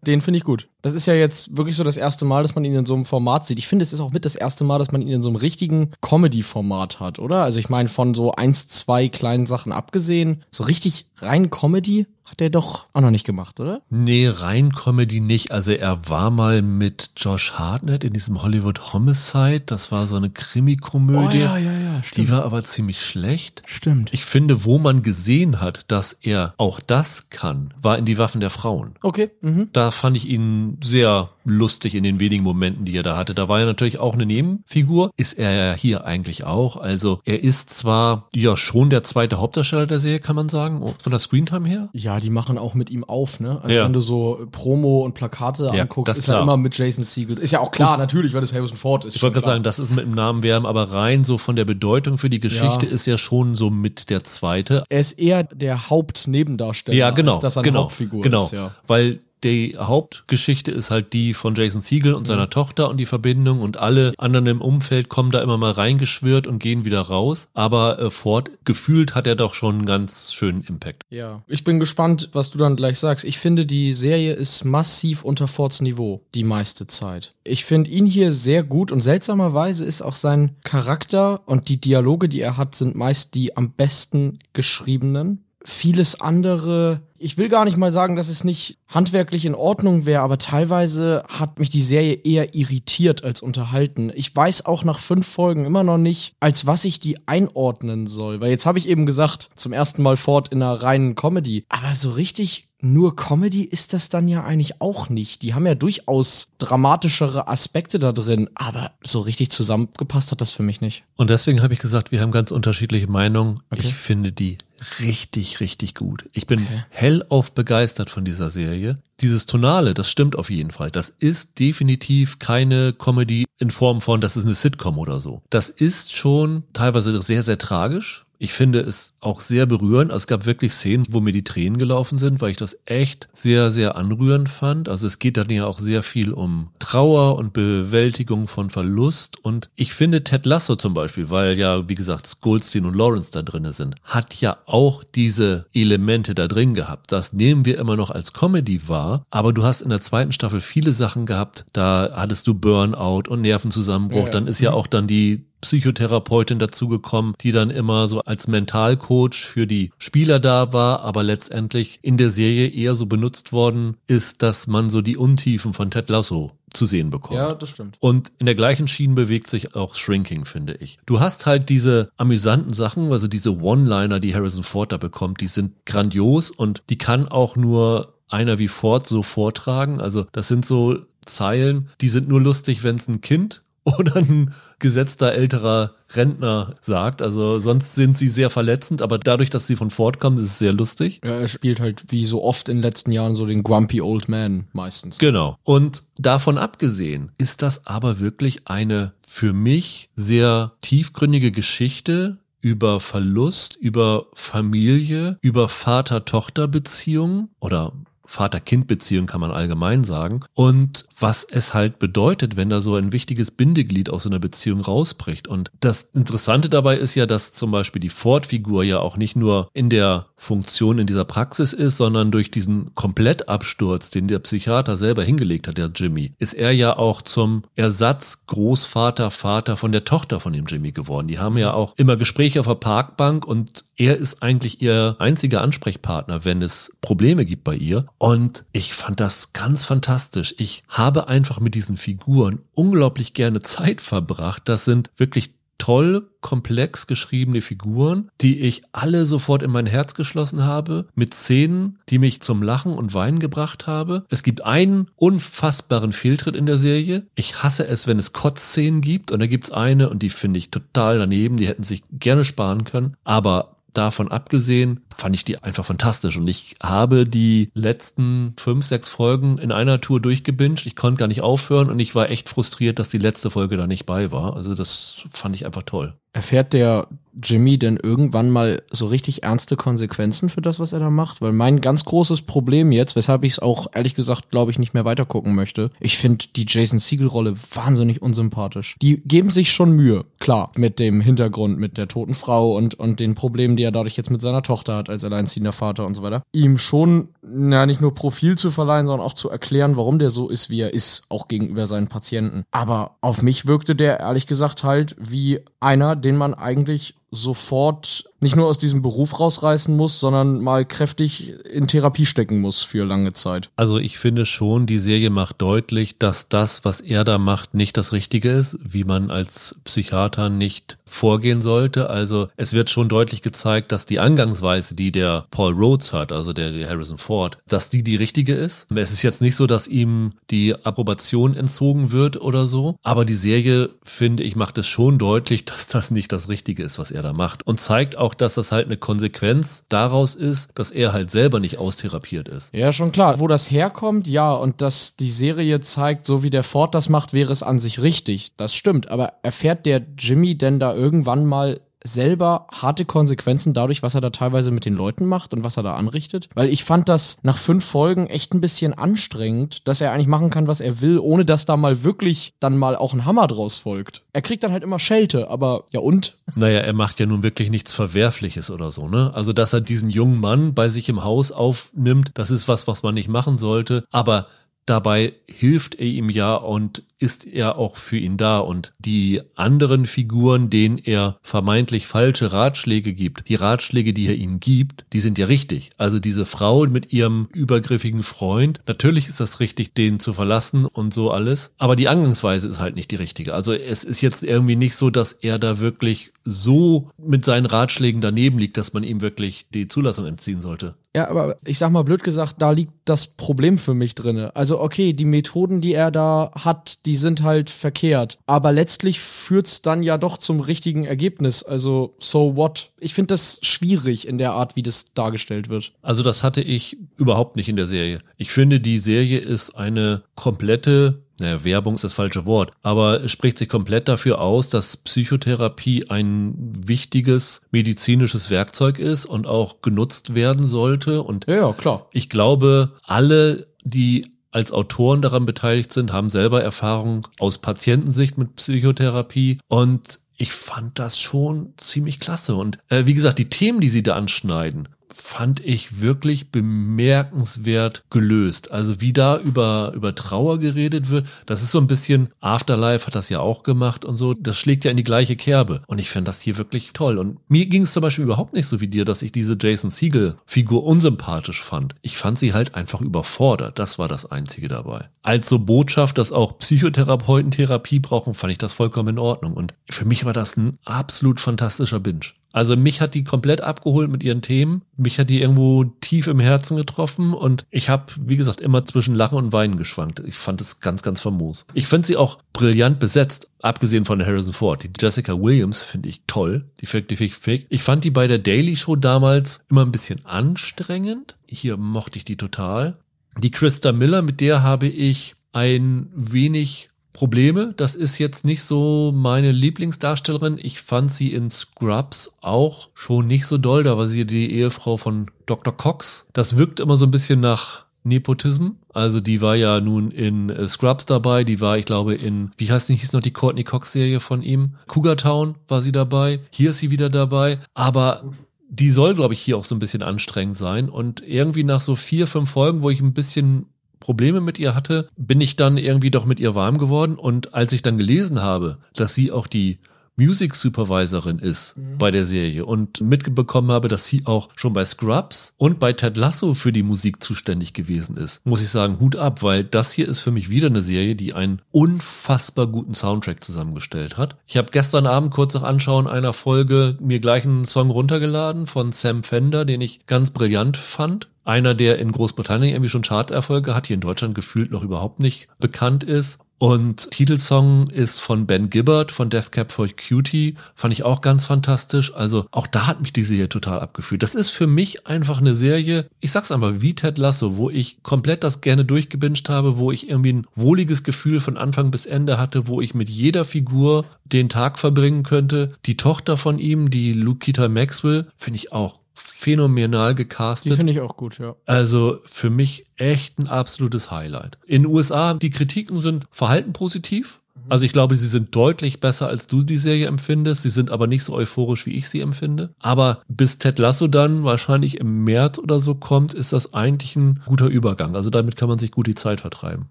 Den 0.07 0.21
finde 0.21 0.39
ich 0.39 0.45
gut. 0.45 0.69
Das 0.83 0.93
ist 0.93 1.07
ja 1.07 1.15
jetzt 1.15 1.57
wirklich 1.57 1.77
so 1.77 1.85
das 1.85 1.97
erste 1.97 2.25
Mal, 2.25 2.43
dass 2.43 2.55
man 2.55 2.65
ihn 2.65 2.75
in 2.75 2.87
so 2.87 2.95
einem 2.95 3.05
Format 3.05 3.47
sieht. 3.47 3.59
Ich 3.59 3.69
finde, 3.69 3.85
es 3.85 3.93
ist 3.93 4.01
auch 4.01 4.13
mit 4.13 4.25
das 4.25 4.37
erste 4.37 4.65
Mal, 4.65 4.79
dass 4.79 4.93
man 4.93 5.01
ihn 5.01 5.09
in 5.09 5.23
so 5.23 5.29
einem 5.29 5.37
richtigen 5.37 5.93
Comedy-Format 6.03 7.01
hat, 7.01 7.19
oder? 7.19 7.43
Also 7.43 7.59
ich 7.59 7.69
meine, 7.69 7.89
von 7.89 8.15
so 8.15 8.33
eins, 8.33 8.69
zwei 8.69 9.09
kleinen 9.09 9.47
Sachen 9.47 9.73
abgesehen, 9.73 10.45
so 10.51 10.65
richtig 10.65 11.07
rein 11.19 11.51
Comedy 11.51 12.07
hat 12.33 12.41
er 12.41 12.49
doch 12.49 12.87
auch 12.95 13.03
noch 13.03 13.11
nicht 13.11 13.27
gemacht, 13.27 13.61
oder? 13.61 13.83
Nee, 13.91 14.27
rein 14.27 14.73
Comedy 14.73 15.21
nicht. 15.21 15.53
Also 15.53 15.73
er 15.73 16.09
war 16.09 16.31
mal 16.31 16.62
mit 16.62 17.11
Josh 17.19 17.53
Hartnett 17.53 18.05
in 18.05 18.15
diesem 18.15 18.43
Hollywood 18.43 18.95
Homicide. 18.95 19.61
Das 19.67 19.93
war 19.93 20.07
so 20.07 20.17
eine 20.17 20.31
Krimikomödie. 20.31 21.19
Oh, 21.21 21.31
ja, 21.31 21.59
ja, 21.59 21.73
ja, 21.73 22.03
Die 22.17 22.31
war 22.31 22.45
aber 22.45 22.65
ziemlich 22.65 23.03
schlecht. 23.03 23.62
Stimmt. 23.67 24.15
Ich 24.15 24.25
finde, 24.25 24.65
wo 24.65 24.79
man 24.79 25.03
gesehen 25.03 25.61
hat, 25.61 25.85
dass 25.89 26.15
er 26.23 26.55
auch 26.57 26.81
das 26.81 27.29
kann, 27.29 27.75
war 27.83 27.99
in 27.99 28.07
die 28.07 28.17
Waffen 28.17 28.41
der 28.41 28.51
Frauen. 28.51 28.95
Okay. 29.03 29.31
Mhm. 29.43 29.69
Da 29.75 29.91
fand 29.91 30.17
ich 30.17 30.27
ihn 30.27 30.79
sehr 30.83 31.29
lustig 31.45 31.95
in 31.95 32.03
den 32.05 32.21
wenigen 32.21 32.43
Momenten, 32.45 32.85
die 32.85 32.97
er 32.97 33.03
da 33.03 33.17
hatte. 33.17 33.35
Da 33.35 33.49
war 33.49 33.61
er 33.61 33.67
natürlich 33.67 33.99
auch 33.99 34.15
eine 34.15 34.27
Nebenfigur. 34.27 35.11
Ist 35.17 35.35
er 35.35 35.51
ja 35.53 35.75
hier 35.75 36.05
eigentlich 36.05 36.45
auch. 36.45 36.77
Also 36.77 37.21
er 37.25 37.43
ist 37.43 37.71
zwar 37.71 38.29
ja 38.35 38.57
schon 38.57 38.91
der 38.91 39.05
zweite 39.05 39.39
Hauptdarsteller 39.39 39.87
der 39.87 40.01
Serie, 40.01 40.21
kann 40.21 40.37
man 40.37 40.49
sagen, 40.49 40.83
von 41.03 41.11
der 41.11 41.19
Screentime 41.19 41.69
her. 41.69 41.89
Ja, 41.93 42.21
die 42.21 42.31
machen 42.31 42.59
auch 42.59 42.75
mit 42.75 42.91
ihm 42.91 43.05
auf, 43.05 43.41
ne? 43.41 43.61
Also 43.63 43.77
Ja. 43.77 43.85
wenn 43.85 43.93
du 43.93 44.01
so 44.01 44.47
Promo 44.53 45.03
und 45.03 45.15
Plakate 45.15 45.71
Ja, 45.75 45.83
anguckst, 45.83 46.17
ist 46.19 46.25
klar. 46.25 46.39
er 46.39 46.43
immer 46.43 46.57
mit 46.57 46.77
Jason 46.77 47.05
Siegel. 47.05 47.39
Ist 47.39 47.53
ja 47.53 47.61
auch 47.61 47.71
klar, 47.71 47.97
natürlich, 47.97 48.33
weil 48.35 48.41
das 48.41 48.53
Harrison 48.55 48.77
Ford 48.77 49.05
ist. 49.05 49.17
Ich 49.17 49.23
wollte 49.23 49.35
gerade 49.35 49.47
sagen, 49.47 49.63
das 49.65 49.79
ist 49.79 49.91
mit 49.91 50.05
dem 50.05 50.15
Namen 50.15 50.43
wärmen, 50.43 50.67
aber 50.67 50.93
rein 50.93 51.25
so 51.25 51.39
von 51.39 51.57
der 51.57 51.65
Bedeutung 51.65 52.19
für 52.19 52.31
die 52.31 52.41
Geschichte 52.41 52.87
Ja. 52.87 52.93
ist 52.93 53.07
ja 53.07 53.19
schon 53.19 53.55
so 53.57 53.71
mit 53.71 54.11
der 54.11 54.25
zweite. 54.25 54.85
Er 54.89 55.01
ist 55.01 55.13
eher 55.19 55.43
der 55.45 55.91
Hauptnebendarsteller, 55.91 56.97
Ja, 56.97 57.11
genau. 57.11 57.33
als 57.33 57.41
dass 57.41 57.57
er 57.57 57.61
eine 57.63 57.69
genau, 57.71 57.81
Hauptfigur 57.85 58.23
genau. 58.23 58.45
ist. 58.45 58.53
Ja. 58.53 58.71
Weil 58.87 59.21
die 59.45 59.77
Hauptgeschichte 59.79 60.71
ist 60.71 60.91
halt 60.91 61.13
die 61.13 61.35
von 61.35 61.55
Jason 61.55 61.81
Siegel 61.81 62.15
und 62.15 62.23
Mhm. 62.23 62.27
seiner 62.27 62.51
Tochter 62.51 62.89
und 62.89 62.97
die 62.99 63.07
Verbindung 63.07 63.61
und 63.61 63.77
alle 63.79 64.13
anderen 64.19 64.47
im 64.47 64.61
Umfeld 64.61 65.09
kommen 65.09 65.31
da 65.31 65.41
immer 65.41 65.59
mal 65.59 65.73
reingeschwirrt 65.73 66.47
und 66.47 66.59
gehen 66.59 66.85
wieder 66.85 67.01
raus. 67.01 67.49
Aber 67.55 67.99
äh, 67.99 68.11
Ford, 68.11 68.51
gefühlt 68.65 69.15
hat 69.15 69.27
er 69.27 69.35
doch 69.37 69.55
schon 69.55 69.77
einen 69.77 69.87
ganz 69.87 70.33
schönen 70.33 70.63
Impact. 70.65 71.05
ja. 71.11 71.43
Ich 71.49 71.65
bin 71.65 71.81
gespannt, 71.81 72.31
was 72.33 72.51
du 72.51 72.59
dann 72.59 72.77
gleich 72.77 72.99
sagst. 72.99 73.25
Ich 73.25 73.39
finde, 73.39 73.67
die 73.67 73.93
Serie 73.93 74.33
ist 74.35 74.65
massiv 74.65 75.25
unter 75.25 75.49
Fords 75.49 75.81
Niveau 75.81 76.23
die 76.35 76.45
meiste 76.45 76.87
Zeit. 76.87 77.35
Ich 77.45 77.65
finde 77.65 77.91
ihn 77.91 78.07
hier 78.07 78.31
sehr 78.33 78.63
gut 78.63 78.93
und 78.93 79.01
seltsamerweise 79.01 79.85
ist 79.85 80.03
auch 80.03 80.15
sein 80.15 80.57
Charakter 80.63 81.41
und 81.47 81.69
die 81.69 81.81
Dialoge, 81.81 82.29
die 82.29 82.41
er 82.41 82.57
hat, 82.57 82.75
sind 82.75 82.95
meist 82.95 83.35
die 83.35 83.57
am 83.57 83.73
besten 83.73 84.39
geschriebenen. 84.53 85.45
Vieles 85.64 86.21
andere, 86.21 87.02
ich 87.19 87.38
will 87.38 87.49
gar 87.49 87.64
nicht 87.64 87.76
mal 87.76 87.92
sagen, 87.92 88.16
dass 88.16 88.28
es 88.28 88.42
nicht 88.42 88.78
handwerklich 88.88 89.45
in 89.45 89.54
Ordnung 89.54 90.07
wäre, 90.07 90.23
aber 90.23 90.38
teilweise 90.38 91.23
hat 91.28 91.59
mich 91.59 91.71
die 91.71 91.83
Serie 91.83 92.14
eher 92.14 92.54
irritiert 92.54 93.23
als 93.23 93.42
unterhalten. 93.42 94.11
Ich 94.14 94.35
weiß 94.35 94.66
auch 94.66 94.83
nach 94.83 94.99
fünf 94.99 95.26
Folgen 95.26 95.64
immer 95.64 95.85
noch 95.85 95.99
nicht, 95.99 96.35
als 96.40 96.66
was 96.66 96.85
ich 96.85 96.99
die 96.99 97.28
einordnen 97.28 98.07
soll. 98.07 98.40
Weil 98.40 98.50
jetzt 98.50 98.66
habe 98.66 98.78
ich 98.78 98.88
eben 98.88 99.07
gesagt, 99.07 99.50
zum 99.54 99.73
ersten 99.73 100.02
Mal 100.02 100.16
fort 100.16 100.49
in 100.49 100.62
einer 100.62 100.83
reinen 100.83 101.14
Comedy. 101.14 101.64
Aber 101.69 101.95
so 101.95 102.11
richtig 102.11 102.69
nur 102.83 103.15
Comedy 103.17 103.62
ist 103.62 103.93
das 103.93 104.09
dann 104.09 104.27
ja 104.29 104.43
eigentlich 104.45 104.81
auch 104.81 105.09
nicht. 105.09 105.43
Die 105.43 105.55
haben 105.55 105.65
ja 105.67 105.75
durchaus 105.77 106.51
dramatischere 106.59 107.47
Aspekte 107.49 107.99
da 107.99 108.12
drin, 108.12 108.51
aber 108.55 108.91
so 109.05 109.21
richtig 109.21 109.51
zusammengepasst 109.51 110.33
hat 110.33 110.41
das 110.41 110.51
für 110.51 110.65
mich 110.65 110.81
nicht. 110.81 111.05
Und 111.17 111.31
deswegen 111.31 111.62
habe 111.62 111.73
ich 111.73 111.81
gesagt, 111.81 112.11
wir 112.11 112.21
haben 112.21 112.33
ganz 112.33 112.51
unterschiedliche 112.51 113.07
Meinungen. 113.07 113.61
Okay. 113.71 113.83
Ich 113.85 113.95
finde 113.95 114.33
die 114.33 114.59
richtig, 115.01 115.61
richtig 115.61 115.95
gut. 115.95 116.25
Ich 116.33 116.47
bin 116.47 116.62
Okay. 116.62 116.85
hellauf 116.91 117.53
begeistert 117.53 118.11
von 118.11 118.25
dieser 118.25 118.51
Serie. 118.51 118.99
Dieses 119.21 119.47
Tonale, 119.47 119.95
das 119.95 120.11
stimmt 120.11 120.35
auf 120.37 120.51
jeden 120.51 120.73
Fall. 120.73 120.91
Das 120.91 121.15
ist 121.21 121.61
definitiv 121.61 122.41
keine 122.41 122.93
Comedy 122.93 123.45
in 123.59 123.71
Form 123.71 124.01
von, 124.01 124.21
das 124.21 124.37
ist 124.37 124.45
eine 124.45 124.55
Sitcom 124.55 124.99
oder 124.99 125.21
so. 125.21 125.41
Das 125.51 125.71
ist 125.71 126.12
schon 126.12 126.65
teilweise 126.73 127.23
sehr, 127.23 127.45
sehr 127.45 127.59
tragisch. 127.59 128.25
Ich 128.43 128.55
finde 128.55 128.81
es 128.81 129.15
auch 129.21 129.41
sehr 129.41 129.67
berührend. 129.67 130.11
Also 130.11 130.25
es 130.25 130.27
gab 130.27 130.47
wirklich 130.47 130.73
Szenen, 130.73 131.07
wo 131.11 131.21
mir 131.21 131.31
die 131.31 131.45
Tränen 131.45 131.79
gelaufen 131.79 132.19
sind, 132.19 132.41
weil 132.41 132.51
ich 132.51 132.57
das 132.57 132.77
echt 132.87 133.29
sehr, 133.33 133.71
sehr 133.71 133.95
anrührend 133.95 134.49
fand. 134.49 134.89
Also 134.89 135.07
es 135.07 135.21
geht 135.21 135.37
dann 135.37 135.49
ja 135.49 135.65
auch 135.65 135.79
sehr 135.79 136.03
viel 136.03 136.33
um 136.33 136.71
Trauer 136.81 137.37
und 137.37 137.53
Bewältigung 137.53 138.49
von 138.49 138.69
Verlust. 138.69 139.37
Und 139.45 139.71
ich 139.77 139.95
finde 139.95 140.25
Ted 140.25 140.45
Lasso 140.45 140.75
zum 140.75 140.93
Beispiel, 140.93 141.31
weil 141.31 141.57
ja, 141.57 141.89
wie 141.89 141.95
gesagt, 141.95 142.41
Goldstein 142.41 142.85
und 142.85 142.97
Lawrence 142.97 143.31
da 143.31 143.43
drinne 143.43 143.73
sind, 143.73 143.95
hat 144.03 144.35
ja 144.41 144.57
auch 144.67 145.05
diese 145.05 145.67
Elemente 145.73 146.35
da 146.35 146.49
drin 146.49 146.75
gehabt. 146.75 147.13
Das 147.13 147.33
nehmen 147.33 147.65
wir 147.65 147.79
immer 147.79 147.97
noch 147.97 148.11
als 148.11 148.33
Comedy 148.33 148.89
wahr. 148.89 149.25
Aber 149.31 149.53
du 149.53 149.63
hast 149.63 149.83
in 149.83 149.89
der 149.89 150.01
zweiten 150.01 150.33
Staffel 150.33 150.61
viele 150.61 150.91
Sachen 150.91 151.27
gehabt. 151.27 151.65
Da 151.73 152.11
hattest 152.13 152.49
du 152.49 152.55
Burnout 152.55 153.29
und 153.29 153.43
Nervenzusammenbruch. 153.43 154.19
Ja, 154.19 154.25
ja. 154.25 154.31
Dann 154.33 154.49
ist 154.49 154.61
ja 154.61 154.73
auch 154.73 154.89
dann 154.89 155.07
die 155.07 155.45
Psychotherapeutin 155.62 156.59
dazugekommen, 156.59 157.35
die 157.40 157.52
dann 157.52 157.71
immer 157.71 158.09
so 158.09 158.21
als 158.21 158.47
Mentalcoach 158.47 159.47
für 159.47 159.66
die 159.66 159.90
Spieler 159.97 160.38
da 160.38 160.73
war, 160.73 161.00
aber 161.00 161.23
letztendlich 161.23 161.99
in 162.02 162.19
der 162.19 162.31
Serie 162.31 162.69
eher 162.69 162.95
so 162.95 163.07
benutzt 163.07 163.52
worden 163.52 163.97
ist, 164.07 164.42
dass 164.42 164.66
man 164.66 164.90
so 164.90 165.00
die 165.00 165.16
Untiefen 165.16 165.73
von 165.73 165.90
Ted 165.90 166.11
Lasso 166.11 166.52
zu 166.73 166.87
sehen 166.87 167.11
bekommt. 167.11 167.37
Ja, 167.37 167.54
das 167.54 167.71
stimmt. 167.71 167.97
Und 168.00 168.33
in 168.38 168.47
der 168.47 168.54
gleichen 168.54 168.88
Schiene 168.88 169.14
bewegt 169.14 169.49
sich 169.50 169.75
auch 169.75 169.95
Shrinking, 169.95 170.45
finde 170.45 170.75
ich. 170.75 170.99
Du 171.07 171.21
hast 171.21 171.47
halt 171.47 171.69
diese 171.69 172.11
amüsanten 172.16 172.73
Sachen, 172.73 173.12
also 173.12 173.28
diese 173.28 173.61
One-Liner, 173.61 174.21
die 174.21 174.35
Harrison 174.35 174.64
Ford 174.64 174.92
da 174.92 174.97
bekommt, 174.97 175.40
die 175.40 175.47
sind 175.47 175.87
grandios 175.87 176.50
und 176.50 176.83
die 176.90 176.99
kann 176.99 177.28
auch 177.28 177.57
nur 177.57 178.14
einer 178.28 178.59
wie 178.59 178.69
Ford 178.69 179.07
so 179.07 179.23
vortragen. 179.23 180.00
Also 180.00 180.26
das 180.33 180.49
sind 180.49 180.64
so 180.64 180.99
Zeilen, 181.25 181.88
die 182.00 182.09
sind 182.09 182.28
nur 182.28 182.40
lustig, 182.40 182.83
wenn 182.83 182.97
es 182.97 183.07
ein 183.07 183.21
Kind 183.21 183.62
oder 183.99 184.17
ein 184.17 184.55
gesetzter 184.79 185.33
älterer 185.33 185.95
Rentner 186.15 186.77
sagt. 186.81 187.23
Also 187.23 187.59
sonst 187.59 187.95
sind 187.95 188.17
sie 188.17 188.29
sehr 188.29 188.51
verletzend, 188.51 189.03
aber 189.03 189.19
dadurch, 189.19 189.51
dass 189.51 189.67
sie 189.67 189.77
von 189.77 189.91
Ford 189.91 190.21
kommen, 190.21 190.37
ist 190.39 190.45
es 190.45 190.59
sehr 190.59 190.73
lustig. 190.73 191.21
Ja, 191.25 191.33
er 191.33 191.49
spielt 191.49 191.81
halt 191.81 192.05
wie 192.09 192.27
so 192.27 192.45
oft 192.45 192.69
in 192.69 192.79
den 192.79 192.83
letzten 192.83 193.11
Jahren 193.11 193.35
so 193.35 193.47
den 193.47 193.62
Grumpy 193.62 194.01
Old 194.01 194.29
Man 194.29 194.69
meistens. 194.73 195.19
Genau. 195.19 195.57
Und 195.65 196.05
davon 196.17 196.59
abgesehen 196.59 197.33
ist 197.39 197.62
das 197.62 197.87
aber 197.87 198.21
wirklich 198.21 198.69
eine 198.69 199.15
für 199.27 199.53
mich 199.53 200.11
sehr 200.15 200.73
tiefgründige 200.83 201.51
Geschichte 201.51 202.39
über 202.61 203.01
Verlust, 203.01 203.77
über 203.77 204.27
Familie, 204.35 205.37
über 205.41 205.69
Vater-Tochter-Beziehungen 205.69 207.49
oder 207.59 207.93
Vater-Kind-Beziehung 208.33 209.27
kann 209.27 209.41
man 209.41 209.51
allgemein 209.51 210.05
sagen. 210.05 210.41
Und 210.55 211.07
was 211.19 211.45
es 211.45 211.75
halt 211.75 211.99
bedeutet, 211.99 212.57
wenn 212.57 212.71
da 212.71 212.81
so 212.81 212.97
ein 212.97 213.12
wichtiges 213.12 213.51
Bindeglied 213.51 214.11
aus 214.11 214.25
so 214.25 214.31
einer 214.31 214.39
Beziehung 214.39 214.81
rausbricht. 214.81 215.49
Und 215.49 215.71
das 215.81 216.09
Interessante 216.15 216.69
dabei 216.69 216.97
ist 216.97 217.15
ja, 217.15 217.27
dass 217.27 217.53
zum 217.53 217.71
Beispiel 217.71 218.01
die 218.01 218.09
Ford-Figur 218.09 218.85
ja 218.85 218.99
auch 218.99 219.17
nicht 219.17 219.37
nur 219.37 219.69
in 219.75 219.91
der 219.91 220.27
Funktion 220.37 220.99
in 220.99 221.07
dieser 221.07 221.25
Praxis 221.25 221.73
ist, 221.73 221.99
sondern 221.99 222.31
durch 222.31 222.51
diesen 222.51 222.95
Komplettabsturz, 222.95 224.11
den 224.11 224.27
der 224.27 224.41
Psychiater 224.41 224.97
selber 224.97 225.23
hingelegt 225.23 225.69
hat, 225.69 225.79
der 225.79 225.91
Jimmy, 225.95 226.33
ist 226.39 226.55
er 226.55 226.73
ja 226.73 226.97
auch 226.97 227.23
zum 227.23 227.62
Ersatz 227.77 228.47
Großvater, 228.47 229.31
Vater 229.31 229.77
von 229.77 229.93
der 229.93 230.05
Tochter 230.05 230.41
von 230.41 230.53
dem 230.53 230.67
Jimmy 230.67 230.93
geworden. 230.93 231.29
Die 231.29 231.39
haben 231.39 231.59
ja 231.59 231.75
auch 231.75 231.95
immer 231.97 232.17
Gespräche 232.17 232.61
auf 232.61 232.67
der 232.67 232.75
Parkbank 232.75 233.47
und 233.47 233.85
er 234.03 234.17
ist 234.17 234.43
eigentlich 234.43 234.83
ihr 234.83 235.15
einziger 235.21 235.61
Ansprechpartner, 235.61 236.45
wenn 236.45 236.61
es 236.61 236.93
Probleme 237.03 237.45
gibt 237.45 237.63
bei 237.63 237.77
ihr. 237.77 238.07
Und 238.19 238.65
ich 238.73 238.95
fand 238.95 239.21
das 239.21 239.53
ganz 239.53 239.85
fantastisch. 239.85 240.57
Ich 240.59 240.83
habe 240.89 241.29
einfach 241.29 241.61
mit 241.61 241.77
diesen 241.77 241.97
Figuren 241.97 242.59
unglaublich 242.75 243.33
gerne 243.33 243.61
Zeit 243.61 244.01
verbracht. 244.01 244.63
Das 244.65 244.85
sind 244.85 245.13
wirklich 245.19 245.55
toll, 245.79 246.29
komplex 246.41 247.07
geschriebene 247.07 247.61
Figuren, 247.61 248.29
die 248.41 248.59
ich 248.61 248.83
alle 248.91 249.25
sofort 249.25 249.63
in 249.63 249.71
mein 249.71 249.87
Herz 249.87 250.15
geschlossen 250.15 250.65
habe, 250.65 251.07
mit 251.15 251.33
Szenen, 251.33 252.01
die 252.09 252.19
mich 252.19 252.41
zum 252.41 252.61
Lachen 252.63 252.95
und 252.95 253.15
Weinen 253.15 253.39
gebracht 253.39 253.87
habe. 253.87 254.25
Es 254.31 254.43
gibt 254.43 254.65
einen 254.65 255.11
unfassbaren 255.15 256.13
Fehltritt 256.13 256.57
in 256.57 256.67
der 256.67 256.77
Serie. 256.77 257.27
Ich 257.37 257.63
hasse 257.63 257.87
es, 257.87 258.09
wenn 258.09 258.19
es 258.19 258.33
Kotzszenen 258.33 259.01
gibt 259.01 259.31
und 259.31 259.39
da 259.39 259.47
gibt 259.47 259.65
es 259.65 259.73
eine 259.73 260.11
und 260.11 260.23
die 260.23 260.31
finde 260.31 260.59
ich 260.59 260.71
total 260.71 261.19
daneben, 261.19 261.57
die 261.57 261.69
hätten 261.69 261.85
sich 261.85 262.03
gerne 262.11 262.45
sparen 262.45 262.83
können, 262.83 263.17
aber 263.25 263.77
davon 263.93 264.31
abgesehen, 264.31 265.05
fand 265.17 265.35
ich 265.35 265.45
die 265.45 265.63
einfach 265.63 265.85
fantastisch. 265.85 266.37
Und 266.37 266.49
ich 266.49 266.77
habe 266.83 267.27
die 267.27 267.71
letzten 267.75 268.55
fünf, 268.59 268.85
sechs 268.85 269.09
Folgen 269.09 269.59
in 269.59 269.73
einer 269.73 270.01
Tour 270.01 270.21
durchgebinged. 270.21 270.87
Ich 270.87 270.97
konnte 270.97 271.19
gar 271.19 271.29
nicht 271.29 271.43
aufhören 271.43 271.91
und 271.91 271.99
ich 271.99 272.15
war 272.15 272.31
echt 272.31 272.49
frustriert, 272.49 272.99
dass 272.99 273.11
die 273.11 273.19
letzte 273.19 273.51
Folge 273.51 273.77
da 273.77 273.87
nicht 273.87 274.07
bei 274.07 274.31
war. 274.33 274.57
Also 274.57 274.75
das 274.75 275.27
fand 275.31 275.55
ich 275.55 275.67
einfach 275.67 275.83
toll. 275.83 276.15
Erfährt 276.33 276.73
der 276.73 277.09
Jimmy 277.41 277.79
denn 277.79 277.97
irgendwann 277.97 278.51
mal 278.51 278.83
so 278.91 279.07
richtig 279.07 279.43
ernste 279.43 279.77
Konsequenzen 279.77 280.49
für 280.49 280.61
das, 280.61 280.81
was 280.81 280.93
er 280.93 281.01
da 281.01 281.11
macht? 281.11 281.41
Weil 281.41 281.53
mein 281.53 281.81
ganz 281.81 282.05
großes 282.05 282.43
Problem 282.43 282.93
jetzt, 282.93 283.17
weshalb 283.17 283.45
ich 283.45 283.53
es 283.53 283.59
auch 283.59 283.87
ehrlich 283.95 284.15
gesagt, 284.15 284.51
glaube 284.51 284.71
ich, 284.71 284.79
nicht 284.79 284.95
mehr 284.95 285.05
weitergucken 285.05 285.55
möchte, 285.55 285.91
ich 286.01 286.19
finde 286.19 286.47
die 286.55 286.67
Jason 286.69 286.99
Siegel-Rolle 286.99 287.55
wahnsinnig 287.75 288.21
unsympathisch. 288.21 288.97
Die 289.01 289.23
geben 289.25 289.51
sich 289.51 289.73
schon 289.73 289.93
Mühe, 289.93 290.25
klar, 290.39 290.73
mit 290.77 290.99
dem 290.99 291.21
Hintergrund, 291.21 291.79
mit 291.79 291.97
der 291.97 292.09
toten 292.09 292.35
Frau 292.35 292.77
und, 292.77 292.95
und 292.97 293.19
den 293.19 293.35
Problemen, 293.35 293.77
die 293.77 293.85
er 293.85 293.93
dadurch 293.93 294.17
jetzt 294.17 294.31
mit 294.31 294.41
seiner 294.41 294.62
Tochter 294.62 294.97
hat 294.97 295.09
als 295.09 295.25
alleinziehender 295.25 295.73
Vater 295.73 296.07
und 296.07 296.15
so 296.15 296.23
weiter. 296.23 296.43
Ihm 296.53 296.77
schon, 296.79 297.29
na, 297.43 297.87
nicht 297.87 298.01
nur 298.01 298.15
Profil 298.15 298.59
zu 298.59 298.71
verleihen, 298.71 299.07
sondern 299.07 299.27
auch 299.27 299.35
zu 299.35 299.49
erklären, 299.49 299.97
warum 299.97 300.19
der 300.19 300.31
so 300.31 300.49
ist, 300.49 300.69
wie 300.69 300.81
er 300.81 300.93
ist, 300.93 301.25
auch 301.31 301.49
gegenüber 301.49 301.87
seinen 301.87 302.09
Patienten. 302.09 302.65
Aber 302.71 303.17
auf 303.21 303.43
mich 303.43 303.67
wirkte 303.67 303.97
der 303.97 304.21
ehrlich 304.21 304.47
gesagt 304.47 304.85
halt 304.85 305.17
wie 305.19 305.61
einer, 305.81 306.15
den 306.23 306.37
man 306.37 306.55
eigentlich 306.55 307.14
sofort 307.31 308.25
nicht 308.43 308.57
nur 308.57 308.67
aus 308.67 308.79
diesem 308.79 309.03
Beruf 309.03 309.39
rausreißen 309.41 309.97
muss, 309.97 310.21
sondern 310.21 310.61
mal 310.61 310.85
kräftig 310.85 311.55
in 311.71 311.87
Therapie 311.87 312.27
stecken 312.27 312.61
muss 312.61 312.83
für 312.83 313.05
lange 313.05 313.33
Zeit. 313.33 313.71
Also 313.77 313.99
ich 313.99 314.19
finde 314.19 314.47
schon, 314.47 314.87
die 314.87 314.99
Serie 314.99 315.31
macht 315.31 315.63
deutlich, 315.63 316.19
dass 316.19 316.49
das, 316.49 316.85
was 316.85 317.01
er 317.01 317.25
da 317.25 317.39
macht, 317.39 317.75
nicht 317.75 317.97
das 317.97 318.13
Richtige 318.13 318.51
ist, 318.51 318.79
wie 318.83 319.05
man 319.05 319.31
als 319.31 319.77
Psychiater 319.85 320.49
nicht 320.49 320.99
vorgehen 321.13 321.61
sollte. 321.61 322.11
Also 322.11 322.49
es 322.57 322.73
wird 322.73 322.91
schon 322.91 323.09
deutlich 323.09 323.43
gezeigt, 323.43 323.93
dass 323.93 324.07
die 324.07 324.19
Angangsweise, 324.19 324.95
die 324.95 325.13
der 325.13 325.45
Paul 325.51 325.75
Rhodes 325.75 326.13
hat, 326.13 326.33
also 326.33 326.53
der, 326.53 326.73
Harrison 326.89 327.19
Ford, 327.19 327.59
dass 327.69 327.91
die 327.91 328.03
die 328.03 328.17
richtige 328.17 328.55
ist. 328.55 328.87
Es 328.95 329.13
ist 329.13 329.23
jetzt 329.23 329.43
nicht 329.43 329.57
so, 329.57 329.67
dass 329.67 329.89
ihm 329.89 330.33
die 330.51 330.75
Approbation 330.85 331.55
entzogen 331.55 332.13
wird 332.13 332.41
oder 332.41 332.67
so, 332.67 332.97
aber 333.03 333.25
die 333.25 333.35
Serie, 333.35 333.91
finde 334.03 334.43
ich, 334.43 334.57
macht 334.57 334.79
es 334.79 334.87
schon 334.87 335.19
deutlich, 335.19 335.65
dass 335.67 335.87
das 335.87 336.11
nicht 336.11 336.33
das 336.33 336.49
Richtige 336.49 336.83
ist, 336.83 336.99
was 336.99 337.11
er 337.11 337.23
da 337.23 337.33
macht 337.33 337.67
und 337.67 337.79
zeigt 337.79 338.17
auch, 338.17 338.32
dass 338.35 338.55
das 338.55 338.73
halt 338.73 338.87
eine 338.87 338.97
Konsequenz 338.97 339.85
daraus 339.89 340.35
ist, 340.35 340.71
dass 340.75 340.91
er 340.91 341.12
halt 341.12 341.31
selber 341.31 341.61
nicht 341.61 341.79
austherapiert 341.79 342.49
ist. 342.49 342.75
Ja, 342.75 342.93
schon 342.93 343.12
klar. 343.12 343.39
Wo 343.39 343.49
das 343.49 343.71
herkommt, 343.71 344.27
ja, 344.27 344.53
und 344.53 344.81
dass 344.81 345.17
die 345.17 345.31
Serie 345.31 345.81
zeigt, 345.81 346.25
so 346.25 346.43
wie 346.43 346.51
der 346.51 346.62
Ford 346.62 346.95
das 346.95 347.09
macht, 347.09 347.33
wäre 347.33 347.53
es 347.53 347.62
an 347.62 347.79
sich 347.79 348.03
richtig. 348.03 348.57
Das 348.57 348.75
stimmt. 348.75 349.09
Aber 349.09 349.35
erfährt 349.43 349.87
der 349.87 350.03
Jimmy 350.19 350.57
denn 350.57 350.81
da 350.81 350.95
irgendwann 350.95 351.47
mal 351.47 351.81
selber 352.05 352.67
harte 352.71 353.05
Konsequenzen 353.05 353.75
dadurch, 353.75 354.03
was 354.03 354.15
er 354.15 354.21
da 354.21 354.31
teilweise 354.31 354.71
mit 354.71 354.85
den 354.85 354.95
Leuten 354.95 355.27
macht 355.27 355.53
und 355.53 355.65
was 355.65 355.77
er 355.77 355.83
da 355.83 355.95
anrichtet. 355.95 356.49
Weil 356.55 356.69
ich 356.69 356.85
fand 356.85 357.09
das 357.09 357.39
nach 357.43 357.59
fünf 357.59 357.85
Folgen 357.85 358.27
echt 358.27 358.55
ein 358.55 358.61
bisschen 358.61 358.95
anstrengend, 358.95 359.87
dass 359.87 360.01
er 360.01 360.13
eigentlich 360.13 360.27
machen 360.27 360.51
kann, 360.51 360.67
was 360.67 360.81
er 360.81 361.01
will, 361.01 361.19
ohne 361.19 361.45
dass 361.45 361.67
da 361.67 361.77
mal 361.77 362.05
wirklich 362.05 362.55
dann 362.61 362.77
mal 362.79 362.97
auch 362.97 363.13
ein 363.13 363.25
Hammer 363.25 363.47
draus 363.47 363.79
folgt. 363.79 364.23
Er 364.33 364.43
kriegt 364.43 364.63
dann 364.65 364.73
halt 364.73 364.83
immer 364.83 364.99
Schelte, 364.99 365.49
aber 365.51 365.85
ja 365.93 366.01
und? 366.01 366.39
Naja, 366.55 366.81
er 366.81 366.93
macht 366.93 367.21
ja 367.21 367.27
nun 367.27 367.43
wirklich 367.43 367.71
nichts 367.71 367.93
Verwerfliches 367.93 368.71
oder 368.71 368.93
so, 368.93 369.09
ne? 369.09 369.33
Also, 369.35 369.53
dass 369.53 369.73
er 369.73 369.81
diesen 369.81 370.11
jungen 370.11 370.41
Mann 370.41 370.75
bei 370.75 370.89
sich 370.89 371.09
im 371.09 371.25
Haus 371.25 371.53
aufnimmt, 371.53 372.33
das 372.35 372.51
ist 372.51 372.69
was, 372.69 372.87
was 372.87 373.03
man 373.03 373.15
nicht 373.15 373.29
machen 373.29 373.57
sollte. 373.57 374.05
Aber 374.11 374.47
dabei 374.87 375.35
hilft 375.47 375.95
er 375.95 376.07
ihm 376.07 376.31
ja 376.31 376.55
und 376.55 377.03
ist 377.19 377.47
er 377.47 377.79
auch 377.79 377.97
für 377.97 378.17
ihn 378.17 378.37
da. 378.37 378.59
Und 378.59 378.93
die 378.99 379.41
anderen 379.55 380.07
Figuren, 380.07 380.71
denen 380.71 380.99
er 380.99 381.39
vermeintlich 381.43 382.07
falsche 382.07 382.53
Ratschläge 382.53 383.15
gibt, 383.15 383.49
die 383.49 383.55
Ratschläge, 383.55 384.12
die 384.12 384.27
er 384.27 384.35
ihnen 384.35 384.59
gibt, 384.59 385.05
die 385.12 385.21
sind 385.21 385.39
ja 385.39 385.47
richtig. 385.47 385.91
Also 385.99 386.19
diese 386.19 386.47
Frau 386.47 386.87
mit 386.87 387.12
ihrem 387.12 387.49
übergriffigen 387.53 388.25
Freund, 388.25 388.81
natürlich 388.87 389.29
ist 389.29 389.39
das 389.39 389.61
richtig, 389.61 389.95
den 389.95 390.19
zu 390.19 390.33
verlassen 390.33 390.85
und 390.85 391.15
so 391.15 391.31
alles. 391.31 391.73
Aber 391.79 391.95
die 391.95 392.09
Angangsweise 392.09 392.67
ist 392.69 392.81
halt 392.81 392.97
nicht 392.97 393.11
die 393.12 393.17
richtige. 393.17 393.55
Also 393.55 393.73
es 393.73 394.03
ist 394.03 394.21
jetzt 394.21 394.43
irgendwie 394.43 394.77
nicht 394.77 394.97
so, 394.97 395.11
dass 395.11 395.33
er 395.33 395.61
da 395.61 395.79
wirklich 395.79 396.33
so 396.45 397.11
mit 397.19 397.45
seinen 397.45 397.67
Ratschlägen 397.67 398.21
daneben 398.21 398.59
liegt, 398.59 398.77
dass 398.77 398.93
man 398.93 399.05
ihm 399.05 399.21
wirklich 399.21 399.67
die 399.73 399.87
Zulassung 399.87 400.27
entziehen 400.27 400.61
sollte. 400.61 400.97
Ja, 401.14 401.28
aber 401.28 401.59
ich 401.64 401.76
sag 401.76 401.90
mal 401.90 402.04
blöd 402.04 402.25
gesagt, 402.25 402.57
da 402.59 402.71
liegt 402.71 402.92
das 403.04 403.26
Problem 403.26 403.76
für 403.76 403.92
mich 403.92 404.14
drinne. 404.14 404.57
Also 404.57 404.81
okay, 404.81 405.12
die 405.12 405.27
Methoden, 405.27 405.83
die 405.83 405.92
er 405.92 406.11
da 406.11 406.51
hat, 406.55 407.05
die 407.05 407.16
sind 407.16 407.42
halt 407.42 407.68
verkehrt. 407.68 408.38
Aber 408.46 408.72
letztlich 408.72 409.20
führt's 409.20 409.83
dann 409.83 410.03
ja 410.03 410.16
doch 410.16 410.38
zum 410.38 410.61
richtigen 410.61 411.05
Ergebnis. 411.05 411.62
Also 411.62 412.14
so 412.18 412.57
what? 412.57 412.92
Ich 412.98 413.12
finde 413.12 413.35
das 413.35 413.59
schwierig 413.62 414.27
in 414.27 414.38
der 414.38 414.53
Art, 414.53 414.75
wie 414.75 414.83
das 414.83 415.12
dargestellt 415.12 415.68
wird. 415.68 415.92
Also 416.01 416.22
das 416.22 416.42
hatte 416.42 416.62
ich 416.62 416.96
überhaupt 417.18 417.57
nicht 417.57 417.68
in 417.68 417.77
der 417.77 417.87
Serie. 417.87 418.20
Ich 418.38 418.51
finde, 418.51 418.81
die 418.81 418.98
Serie 418.98 419.38
ist 419.38 419.77
eine 419.77 420.22
komplette 420.35 421.22
naja, 421.38 421.64
Werbung 421.64 421.95
ist 421.95 422.05
das 422.05 422.12
falsche 422.12 422.47
Wort, 422.47 422.73
aber 422.83 423.25
es 423.25 423.33
spricht 423.33 423.59
sich 423.59 423.68
komplett 423.68 424.09
dafür 424.09 424.40
aus, 424.40 424.71
dass 424.71 424.97
Psychotherapie 424.97 426.09
ein 426.11 426.55
wichtiges 426.57 427.62
medizinisches 427.71 428.51
Werkzeug 428.51 428.99
ist 428.99 429.25
und 429.27 429.47
auch 429.47 429.83
genutzt 429.83 430.35
werden 430.35 430.66
sollte. 430.66 431.23
Und 431.23 431.47
ja, 431.49 431.73
klar. 431.73 432.07
Ich 432.12 432.29
glaube, 432.29 432.92
alle, 433.05 433.66
die 433.83 434.33
als 434.51 434.71
Autoren 434.71 435.23
daran 435.23 435.47
beteiligt 435.47 435.92
sind, 435.92 436.12
haben 436.12 436.29
selber 436.29 436.62
Erfahrung 436.62 437.27
aus 437.38 437.59
Patientensicht 437.59 438.37
mit 438.37 438.57
Psychotherapie 438.57 439.59
und 439.68 440.21
ich 440.37 440.53
fand 440.53 440.99
das 440.99 441.18
schon 441.21 441.73
ziemlich 441.77 442.21
klasse. 442.21 442.57
Und 442.57 442.79
äh, 442.88 443.07
wie 443.07 443.14
gesagt, 443.14 443.38
die 443.38 443.49
Themen, 443.49 443.81
die 443.81 443.88
sie 443.88 444.03
da 444.03 444.16
anschneiden, 444.16 444.88
fand 445.14 445.61
ich 445.61 446.01
wirklich 446.01 446.51
bemerkenswert 446.51 448.05
gelöst. 448.11 448.70
Also 448.70 449.01
wie 449.01 449.12
da 449.12 449.38
über, 449.38 449.92
über 449.94 450.14
Trauer 450.14 450.59
geredet 450.59 451.11
wird, 451.11 451.27
das 451.46 451.62
ist 451.62 451.70
so 451.70 451.79
ein 451.79 451.87
bisschen, 451.87 452.29
Afterlife 452.40 453.07
hat 453.07 453.14
das 453.14 453.29
ja 453.29 453.40
auch 453.40 453.62
gemacht 453.62 454.05
und 454.05 454.16
so, 454.16 454.35
das 454.35 454.59
schlägt 454.59 454.85
ja 454.85 454.90
in 454.90 454.96
die 454.96 455.05
gleiche 455.05 455.37
Kerbe. 455.37 455.83
Und 455.87 455.98
ich 455.98 456.11
finde 456.11 456.29
das 456.29 456.40
hier 456.40 456.57
wirklich 456.57 456.92
toll. 456.92 457.18
Und 457.18 457.38
mir 457.48 457.66
ging 457.66 457.83
es 457.83 457.92
zum 457.92 458.03
Beispiel 458.03 458.25
überhaupt 458.25 458.55
nicht 458.55 458.66
so 458.66 458.81
wie 458.81 458.88
dir, 458.88 459.05
dass 459.05 459.22
ich 459.22 459.33
diese 459.33 459.57
Jason 459.61 459.90
Siegel-Figur 459.90 460.85
unsympathisch 460.85 461.62
fand. 461.62 461.94
Ich 462.03 462.16
fand 462.16 462.38
sie 462.38 462.53
halt 462.53 462.75
einfach 462.75 463.01
überfordert. 463.01 463.79
Das 463.79 463.98
war 463.98 464.09
das 464.09 464.27
Einzige 464.27 464.68
dabei. 464.68 465.09
Als 465.22 465.48
so 465.48 465.59
Botschaft, 465.59 466.18
dass 466.18 466.33
auch 466.33 466.59
Psychotherapeuten 466.59 467.51
Therapie 467.51 468.01
brauchen, 468.01 468.35
fand 468.35 468.53
ich 468.53 468.59
das 468.59 468.72
vollkommen 468.72 469.11
in 469.11 469.18
Ordnung. 469.18 469.55
Und 469.55 469.75
für 469.90 470.05
mich 470.05 470.25
war 470.25 470.33
das 470.33 470.57
ein 470.57 470.79
absolut 470.85 471.40
fantastischer 471.40 472.01
Binge. 472.01 472.33
Also 472.53 472.77
mich 472.77 473.01
hat 473.01 473.15
die 473.15 473.25
komplett 473.25 473.61
abgeholt 473.61 474.11
mit 474.11 474.23
ihren 474.23 474.43
Themen. 474.43 474.83
Mich 474.97 475.19
hat 475.19 475.31
die 475.31 475.41
irgendwo 475.41 475.85
tief 475.85 476.27
im 476.27 476.41
Herzen 476.41 476.77
getroffen 476.77 477.35
und 477.35 477.67
ich 477.71 477.88
habe, 477.88 478.12
wie 478.21 478.37
gesagt, 478.37 478.61
immer 478.61 478.85
zwischen 478.85 479.15
Lachen 479.15 479.38
und 479.38 479.53
Weinen 479.53 479.77
geschwankt. 479.77 480.21
Ich 480.27 480.37
fand 480.37 480.61
es 480.61 480.81
ganz, 480.81 481.03
ganz 481.03 481.21
famos. 481.21 481.67
Ich 481.75 481.87
finde 481.87 482.07
sie 482.07 482.17
auch 482.17 482.38
brillant 482.53 482.99
besetzt, 482.99 483.49
abgesehen 483.61 484.05
von 484.05 484.25
Harrison 484.25 484.53
Ford. 484.53 484.83
Die 484.83 484.91
Jessica 484.99 485.41
Williams 485.41 485.83
finde 485.83 486.09
ich 486.09 486.23
toll. 486.27 486.67
Die 486.81 486.87
fake, 486.87 487.09
die 487.09 487.17
fake, 487.17 487.35
fake. 487.35 487.67
Ich 487.71 487.83
fand 487.83 488.05
die 488.05 488.11
bei 488.11 488.27
der 488.27 488.38
Daily 488.38 488.77
Show 488.77 488.97
damals 488.97 489.65
immer 489.71 489.85
ein 489.85 489.93
bisschen 489.93 490.25
anstrengend. 490.27 491.37
Hier 491.47 491.77
mochte 491.77 492.19
ich 492.19 492.25
die 492.25 492.37
total. 492.37 492.99
Die 493.38 493.51
Krista 493.51 493.93
Miller, 493.93 494.23
mit 494.23 494.41
der 494.41 494.62
habe 494.62 494.87
ich 494.87 495.37
ein 495.53 496.09
wenig 496.15 496.91
Probleme. 497.12 497.75
Das 497.77 497.94
ist 497.94 498.18
jetzt 498.18 498.44
nicht 498.44 498.62
so 498.62 499.12
meine 499.14 499.53
Lieblingsdarstellerin. 499.53 500.59
Ich 500.61 500.81
fand 500.81 501.11
sie 501.11 501.33
in 501.33 501.51
Scrubs 501.51 502.33
auch 502.40 502.88
schon 502.94 503.27
nicht 503.27 503.46
so 503.46 503.59
doll. 503.59 503.83
Da 503.83 503.98
war 503.98 504.09
sie 504.09 504.25
die 504.25 504.53
Ehefrau 504.53 504.96
von 504.96 505.31
Dr. 505.46 505.77
Cox. 505.77 506.27
Das 506.33 506.57
wirkt 506.57 506.81
immer 506.81 506.96
so 506.96 507.07
ein 507.07 507.11
bisschen 507.11 507.40
nach 507.40 507.85
Nepotism. 508.05 508.70
Also 508.92 509.20
die 509.20 509.40
war 509.40 509.57
ja 509.57 509.81
nun 509.81 510.11
in 510.11 510.51
äh, 510.51 510.66
Scrubs 510.66 511.07
dabei, 511.07 511.44
die 511.44 511.61
war, 511.61 511.79
ich 511.79 511.85
glaube, 511.85 512.14
in, 512.14 512.51
wie 512.57 512.70
heißt 512.70 512.88
die, 512.88 512.96
hieß 512.96 513.12
noch 513.12 513.20
die 513.20 513.33
Courtney 513.33 513.64
Cox-Serie 513.64 514.20
von 514.20 514.42
ihm? 514.42 514.75
Cougar 514.88 515.16
Town 515.16 515.55
war 515.68 515.83
sie 515.83 515.92
dabei, 515.92 516.40
hier 516.51 516.70
ist 516.70 516.81
sie 516.81 516.90
wieder 516.90 517.11
dabei, 517.11 517.61
aber 517.75 518.25
die 518.68 518.90
soll, 518.90 519.14
glaube 519.14 519.35
ich, 519.35 519.40
hier 519.40 519.59
auch 519.59 519.64
so 519.64 519.75
ein 519.75 519.79
bisschen 519.79 520.03
anstrengend 520.03 520.57
sein. 520.57 520.88
Und 520.88 521.22
irgendwie 521.27 521.62
nach 521.62 521.81
so 521.81 521.94
vier, 521.94 522.27
fünf 522.27 522.51
Folgen, 522.51 522.83
wo 522.83 522.88
ich 522.88 523.01
ein 523.01 523.12
bisschen 523.12 523.66
Probleme 524.03 524.41
mit 524.41 524.59
ihr 524.59 524.75
hatte, 524.75 525.09
bin 525.17 525.41
ich 525.41 525.55
dann 525.55 525.77
irgendwie 525.77 526.11
doch 526.11 526.25
mit 526.25 526.41
ihr 526.41 526.57
warm 526.57 526.79
geworden. 526.79 527.15
Und 527.15 527.55
als 527.55 527.73
ich 527.73 527.83
dann 527.83 527.99
gelesen 527.99 528.43
habe, 528.43 528.79
dass 528.95 529.15
sie 529.15 529.31
auch 529.31 529.47
die 529.47 529.79
Music 530.17 530.55
Supervisorin 530.55 531.38
ist 531.38 531.77
mhm. 531.77 531.97
bei 531.97 532.11
der 532.11 532.27
Serie 532.27 532.67
und 532.67 533.01
mitbekommen 533.01 533.71
habe, 533.71 533.88
dass 533.88 534.07
sie 534.07 534.27
auch 534.27 534.51
schon 534.57 534.75
bei 534.75 534.85
Scrubs 534.85 535.55
und 535.57 535.81
bei 535.81 535.95
Ted 535.95 536.19
Lasso 536.19 536.53
für 536.53 536.71
die 536.71 536.83
Musik 536.83 537.23
zuständig 537.23 537.73
gewesen 537.73 538.19
ist, 538.19 538.45
muss 538.45 538.62
ich 538.62 538.69
sagen, 538.69 539.01
Hut 539.01 539.17
ab, 539.17 539.43
weil 539.43 539.65
das 539.65 539.93
hier 539.93 540.07
ist 540.07 540.21
für 540.21 540.31
mich 540.31 540.51
wieder 540.51 540.67
eine 540.67 540.83
Serie, 540.83 541.15
die 541.15 541.33
einen 541.33 541.62
unfassbar 541.71 542.67
guten 542.67 542.93
Soundtrack 542.93 543.43
zusammengestellt 543.43 544.19
hat. 544.19 544.37
Ich 544.47 544.59
habe 544.59 544.69
gestern 544.71 545.07
Abend 545.07 545.33
kurz 545.33 545.55
nach 545.55 545.62
Anschauen 545.62 546.07
einer 546.07 546.35
Folge 546.35 546.99
mir 547.01 547.21
gleich 547.21 547.45
einen 547.45 547.65
Song 547.65 547.88
runtergeladen 547.88 548.67
von 548.67 548.93
Sam 548.93 549.23
Fender, 549.23 549.65
den 549.65 549.81
ich 549.81 550.07
ganz 550.07 550.31
brillant 550.31 550.77
fand 550.77 551.29
einer, 551.44 551.74
der 551.74 551.98
in 551.98 552.12
Großbritannien 552.12 552.74
irgendwie 552.74 552.90
schon 552.90 553.02
Charterfolge 553.02 553.74
hat, 553.74 553.87
hier 553.87 553.94
in 553.94 554.00
Deutschland 554.00 554.35
gefühlt 554.35 554.70
noch 554.70 554.83
überhaupt 554.83 555.20
nicht 555.20 555.48
bekannt 555.59 556.05
ist. 556.05 556.38
Und 556.62 557.11
Titelsong 557.11 557.88
ist 557.88 558.20
von 558.20 558.46
Ben 558.46 558.70
Gibbard 558.70 559.11
von 559.11 559.31
Death 559.31 559.50
Cap 559.50 559.72
for 559.72 559.88
Cutie. 559.88 560.55
Fand 560.76 560.92
ich 560.92 561.02
auch 561.02 561.20
ganz 561.20 561.44
fantastisch. 561.44 562.14
Also 562.14 562.46
auch 562.52 562.68
da 562.68 562.87
hat 562.87 563.02
mich 563.02 563.12
die 563.12 563.24
Serie 563.24 563.48
total 563.48 563.81
abgefühlt. 563.81 564.22
Das 564.22 564.37
ist 564.37 564.50
für 564.50 564.68
mich 564.68 565.09
einfach 565.09 565.40
eine 565.40 565.57
Serie, 565.57 566.07
ich 566.20 566.31
sag's 566.31 566.52
einmal, 566.52 566.81
wie 566.81 566.94
Ted 566.94 567.18
Lasso, 567.18 567.57
wo 567.57 567.68
ich 567.68 568.05
komplett 568.05 568.44
das 568.44 568.61
gerne 568.61 568.85
durchgebinged 568.85 569.48
habe, 569.48 569.76
wo 569.78 569.90
ich 569.90 570.09
irgendwie 570.09 570.35
ein 570.35 570.46
wohliges 570.55 571.02
Gefühl 571.02 571.40
von 571.40 571.57
Anfang 571.57 571.90
bis 571.90 572.07
Ende 572.07 572.38
hatte, 572.38 572.68
wo 572.68 572.81
ich 572.81 572.94
mit 572.94 573.11
jeder 573.11 573.44
Figur 573.44 574.05
den 574.24 574.48
Tag 574.48 574.78
verbringen 574.78 575.24
könnte. 575.24 575.72
Die 575.85 575.96
Tochter 575.96 576.37
von 576.37 576.61
ihm, 576.61 576.90
die 576.90 577.12
Lukita 577.12 577.66
Maxwell, 577.66 578.28
finde 578.37 578.59
ich 578.59 578.72
auch 578.72 579.02
phänomenal 579.42 580.14
gecastet. 580.14 580.72
Die 580.72 580.76
finde 580.76 580.92
ich 580.92 581.00
auch 581.00 581.16
gut, 581.16 581.38
ja. 581.38 581.57
Also 581.66 582.18
für 582.24 582.48
mich 582.48 582.85
echt 582.96 583.38
ein 583.38 583.48
absolutes 583.48 584.11
Highlight. 584.11 584.59
In 584.66 584.83
den 584.83 584.92
USA, 584.92 585.35
die 585.35 585.50
Kritiken 585.50 586.00
sind 586.00 586.26
verhalten 586.31 586.72
positiv. 586.72 587.40
Also 587.68 587.85
ich 587.85 587.92
glaube, 587.92 588.14
sie 588.16 588.26
sind 588.26 588.55
deutlich 588.55 589.00
besser, 589.00 589.28
als 589.28 589.46
du 589.46 589.62
die 589.62 589.76
Serie 589.78 590.07
empfindest. 590.07 590.62
Sie 590.62 590.70
sind 590.70 590.90
aber 590.90 591.07
nicht 591.07 591.22
so 591.24 591.33
euphorisch, 591.33 591.87
wie 591.87 591.94
ich 591.94 592.09
sie 592.09 592.20
empfinde. 592.20 592.74
Aber 592.78 593.22
bis 593.28 593.59
Ted 593.59 593.78
Lasso 593.78 594.09
dann 594.09 594.44
wahrscheinlich 594.44 594.98
im 594.98 595.24
März 595.24 595.59
oder 595.59 595.78
so 595.78 595.94
kommt, 595.94 596.35
ist 596.35 596.52
das 596.52 596.74
eigentlich 596.74 597.14
ein 597.16 597.40
guter 597.46 597.66
Übergang. 597.66 598.16
Also 598.16 598.31
damit 598.31 598.57
kann 598.57 598.68
man 598.68 598.78
sich 598.78 598.90
gut 598.90 599.07
die 599.07 599.14
Zeit 599.14 599.40
vertreiben. 599.40 599.88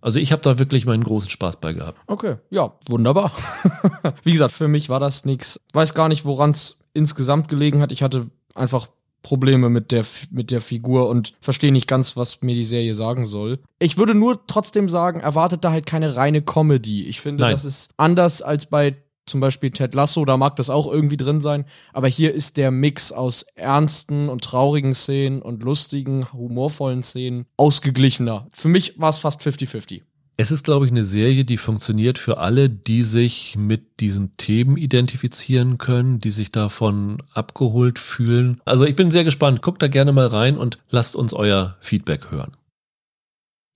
Also 0.00 0.18
ich 0.18 0.32
habe 0.32 0.42
da 0.42 0.58
wirklich 0.58 0.84
meinen 0.84 1.04
großen 1.04 1.30
Spaß 1.30 1.58
bei 1.58 1.72
gehabt. 1.72 1.98
Okay, 2.06 2.36
ja, 2.50 2.72
wunderbar. 2.86 3.32
wie 4.24 4.32
gesagt, 4.32 4.52
für 4.52 4.68
mich 4.68 4.88
war 4.88 5.00
das 5.00 5.24
nichts. 5.24 5.60
Weiß 5.72 5.94
gar 5.94 6.08
nicht, 6.08 6.24
woran 6.24 6.50
es 6.50 6.80
insgesamt 6.92 7.48
gelegen 7.48 7.80
hat. 7.80 7.92
Ich 7.92 8.02
hatte 8.02 8.26
einfach 8.54 8.88
Probleme 9.24 9.68
mit 9.70 9.90
der, 9.90 10.04
mit 10.30 10.52
der 10.52 10.60
Figur 10.60 11.08
und 11.08 11.34
verstehe 11.40 11.72
nicht 11.72 11.88
ganz, 11.88 12.16
was 12.16 12.42
mir 12.42 12.54
die 12.54 12.64
Serie 12.64 12.94
sagen 12.94 13.26
soll. 13.26 13.58
Ich 13.80 13.98
würde 13.98 14.14
nur 14.14 14.46
trotzdem 14.46 14.88
sagen, 14.88 15.18
erwartet 15.18 15.64
da 15.64 15.72
halt 15.72 15.86
keine 15.86 16.14
reine 16.14 16.42
Comedy. 16.42 17.06
Ich 17.06 17.20
finde, 17.20 17.42
Nein. 17.42 17.50
das 17.50 17.64
ist 17.64 17.90
anders 17.96 18.42
als 18.42 18.66
bei 18.66 18.96
zum 19.26 19.40
Beispiel 19.40 19.70
Ted 19.70 19.94
Lasso, 19.94 20.26
da 20.26 20.36
mag 20.36 20.54
das 20.56 20.68
auch 20.68 20.86
irgendwie 20.86 21.16
drin 21.16 21.40
sein, 21.40 21.64
aber 21.94 22.08
hier 22.08 22.34
ist 22.34 22.58
der 22.58 22.70
Mix 22.70 23.10
aus 23.10 23.46
ernsten 23.54 24.28
und 24.28 24.44
traurigen 24.44 24.94
Szenen 24.94 25.40
und 25.40 25.62
lustigen, 25.62 26.30
humorvollen 26.32 27.02
Szenen 27.02 27.46
ausgeglichener. 27.56 28.46
Für 28.52 28.68
mich 28.68 29.00
war 29.00 29.08
es 29.08 29.18
fast 29.20 29.40
50-50. 29.40 30.02
Es 30.36 30.50
ist, 30.50 30.64
glaube 30.64 30.86
ich, 30.86 30.90
eine 30.90 31.04
Serie, 31.04 31.44
die 31.44 31.58
funktioniert 31.58 32.18
für 32.18 32.38
alle, 32.38 32.68
die 32.68 33.02
sich 33.02 33.56
mit 33.56 34.00
diesen 34.00 34.36
Themen 34.36 34.76
identifizieren 34.76 35.78
können, 35.78 36.18
die 36.20 36.30
sich 36.30 36.50
davon 36.50 37.22
abgeholt 37.34 38.00
fühlen. 38.00 38.60
Also 38.64 38.84
ich 38.84 38.96
bin 38.96 39.12
sehr 39.12 39.22
gespannt. 39.22 39.62
Guckt 39.62 39.80
da 39.80 39.88
gerne 39.88 40.12
mal 40.12 40.26
rein 40.26 40.58
und 40.58 40.78
lasst 40.90 41.14
uns 41.14 41.34
euer 41.34 41.76
Feedback 41.80 42.32
hören. 42.32 42.52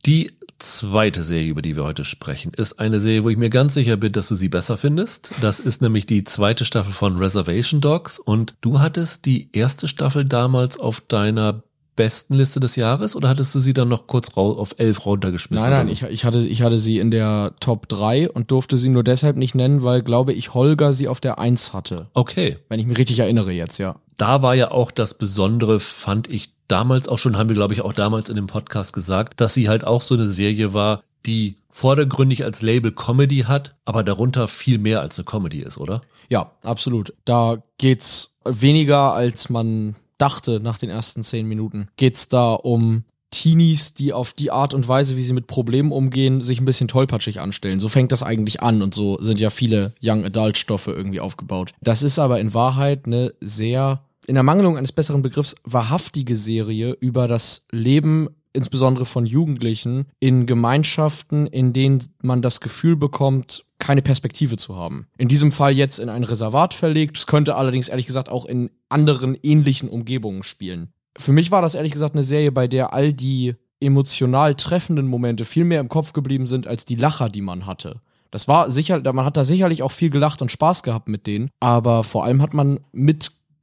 Die 0.04 0.32
zweite 0.58 1.22
Serie, 1.22 1.50
über 1.50 1.62
die 1.62 1.76
wir 1.76 1.84
heute 1.84 2.04
sprechen, 2.04 2.52
ist 2.56 2.80
eine 2.80 3.00
Serie, 3.00 3.22
wo 3.22 3.28
ich 3.28 3.36
mir 3.36 3.50
ganz 3.50 3.74
sicher 3.74 3.96
bin, 3.96 4.12
dass 4.12 4.28
du 4.28 4.34
sie 4.34 4.48
besser 4.48 4.76
findest. 4.76 5.32
Das 5.40 5.60
ist 5.60 5.82
nämlich 5.82 6.06
die 6.06 6.24
zweite 6.24 6.64
Staffel 6.64 6.92
von 6.92 7.16
Reservation 7.16 7.80
Dogs 7.80 8.18
und 8.18 8.56
du 8.60 8.80
hattest 8.80 9.26
die 9.26 9.50
erste 9.52 9.86
Staffel 9.86 10.24
damals 10.24 10.78
auf 10.78 11.00
deiner 11.00 11.62
besten 11.98 12.34
Liste 12.34 12.60
des 12.60 12.76
Jahres 12.76 13.16
oder 13.16 13.28
hattest 13.28 13.56
du 13.56 13.60
sie 13.60 13.74
dann 13.74 13.88
noch 13.88 14.06
kurz 14.06 14.30
auf 14.36 14.76
elf 14.78 15.04
runtergeschmissen? 15.04 15.68
Nein, 15.68 15.86
nein, 15.86 15.96
so? 15.96 16.06
ich, 16.06 16.12
ich, 16.12 16.24
hatte, 16.24 16.38
ich 16.38 16.62
hatte 16.62 16.78
sie 16.78 17.00
in 17.00 17.10
der 17.10 17.54
Top 17.58 17.88
3 17.88 18.30
und 18.30 18.52
durfte 18.52 18.78
sie 18.78 18.88
nur 18.88 19.02
deshalb 19.02 19.36
nicht 19.36 19.56
nennen, 19.56 19.82
weil, 19.82 20.02
glaube 20.02 20.32
ich, 20.32 20.54
Holger 20.54 20.92
sie 20.92 21.08
auf 21.08 21.18
der 21.18 21.40
1 21.40 21.72
hatte. 21.72 22.06
Okay. 22.14 22.58
Wenn 22.68 22.78
ich 22.78 22.86
mich 22.86 22.98
richtig 22.98 23.18
erinnere 23.18 23.50
jetzt, 23.50 23.78
ja. 23.78 23.96
Da 24.16 24.42
war 24.42 24.54
ja 24.54 24.70
auch 24.70 24.92
das 24.92 25.14
Besondere, 25.14 25.80
fand 25.80 26.30
ich 26.30 26.50
damals 26.68 27.08
auch 27.08 27.18
schon, 27.18 27.36
haben 27.36 27.48
wir, 27.48 27.56
glaube 27.56 27.74
ich, 27.74 27.82
auch 27.82 27.92
damals 27.92 28.30
in 28.30 28.36
dem 28.36 28.46
Podcast 28.46 28.92
gesagt, 28.92 29.40
dass 29.40 29.54
sie 29.54 29.68
halt 29.68 29.84
auch 29.84 30.02
so 30.02 30.14
eine 30.14 30.28
Serie 30.28 30.72
war, 30.72 31.02
die 31.26 31.56
vordergründig 31.68 32.44
als 32.44 32.62
Label 32.62 32.92
Comedy 32.92 33.40
hat, 33.40 33.74
aber 33.84 34.04
darunter 34.04 34.46
viel 34.46 34.78
mehr 34.78 35.00
als 35.00 35.18
eine 35.18 35.24
Comedy 35.24 35.58
ist, 35.58 35.78
oder? 35.78 36.02
Ja, 36.28 36.52
absolut. 36.62 37.12
Da 37.24 37.60
geht's 37.76 38.36
weniger, 38.44 39.14
als 39.14 39.50
man 39.50 39.96
dachte 40.18 40.60
nach 40.60 40.78
den 40.78 40.90
ersten 40.90 41.22
zehn 41.22 41.46
Minuten, 41.46 41.88
geht's 41.96 42.28
da 42.28 42.52
um 42.52 43.04
Teenies, 43.30 43.92
die 43.94 44.12
auf 44.12 44.32
die 44.32 44.50
Art 44.50 44.72
und 44.72 44.88
Weise, 44.88 45.16
wie 45.16 45.22
sie 45.22 45.34
mit 45.34 45.46
Problemen 45.46 45.92
umgehen, 45.92 46.42
sich 46.42 46.60
ein 46.60 46.64
bisschen 46.64 46.88
tollpatschig 46.88 47.40
anstellen. 47.40 47.78
So 47.78 47.88
fängt 47.88 48.10
das 48.10 48.22
eigentlich 48.22 48.62
an 48.62 48.80
und 48.80 48.94
so 48.94 49.22
sind 49.22 49.38
ja 49.38 49.50
viele 49.50 49.92
Young 50.02 50.24
Adult 50.24 50.56
Stoffe 50.56 50.92
irgendwie 50.92 51.20
aufgebaut. 51.20 51.72
Das 51.80 52.02
ist 52.02 52.18
aber 52.18 52.40
in 52.40 52.54
Wahrheit 52.54 53.04
eine 53.04 53.34
sehr, 53.40 54.02
in 54.26 54.34
der 54.34 54.42
Mangelung 54.42 54.78
eines 54.78 54.92
besseren 54.92 55.20
Begriffs, 55.20 55.56
wahrhaftige 55.64 56.36
Serie 56.36 56.96
über 57.00 57.28
das 57.28 57.66
Leben 57.70 58.28
insbesondere 58.52 59.06
von 59.06 59.26
Jugendlichen 59.26 60.06
in 60.20 60.46
Gemeinschaften, 60.46 61.46
in 61.46 61.72
denen 61.72 62.02
man 62.22 62.42
das 62.42 62.60
Gefühl 62.60 62.96
bekommt, 62.96 63.64
keine 63.78 64.02
Perspektive 64.02 64.56
zu 64.56 64.76
haben. 64.76 65.06
In 65.18 65.28
diesem 65.28 65.52
Fall 65.52 65.72
jetzt 65.72 65.98
in 65.98 66.08
ein 66.08 66.24
Reservat 66.24 66.74
verlegt. 66.74 67.16
Es 67.16 67.26
könnte 67.26 67.54
allerdings 67.54 67.88
ehrlich 67.88 68.06
gesagt 68.06 68.28
auch 68.28 68.44
in 68.44 68.70
anderen 68.88 69.36
ähnlichen 69.42 69.88
Umgebungen 69.88 70.42
spielen. 70.42 70.92
Für 71.16 71.32
mich 71.32 71.50
war 71.50 71.62
das 71.62 71.74
ehrlich 71.74 71.92
gesagt 71.92 72.14
eine 72.14 72.24
Serie, 72.24 72.52
bei 72.52 72.68
der 72.68 72.92
all 72.92 73.12
die 73.12 73.54
emotional 73.80 74.54
treffenden 74.54 75.06
Momente 75.06 75.44
viel 75.44 75.64
mehr 75.64 75.80
im 75.80 75.88
Kopf 75.88 76.12
geblieben 76.12 76.46
sind 76.46 76.66
als 76.66 76.84
die 76.84 76.96
Lacher, 76.96 77.28
die 77.28 77.42
man 77.42 77.66
hatte. 77.66 78.00
Das 78.30 78.46
war 78.48 78.70
sicher, 78.70 79.00
man 79.12 79.24
hat 79.24 79.36
da 79.36 79.44
sicherlich 79.44 79.82
auch 79.82 79.92
viel 79.92 80.10
gelacht 80.10 80.42
und 80.42 80.52
Spaß 80.52 80.82
gehabt 80.82 81.08
mit 81.08 81.26
denen, 81.26 81.50
aber 81.60 82.04
vor 82.04 82.24
allem 82.24 82.42
hat 82.42 82.52
man 82.52 82.80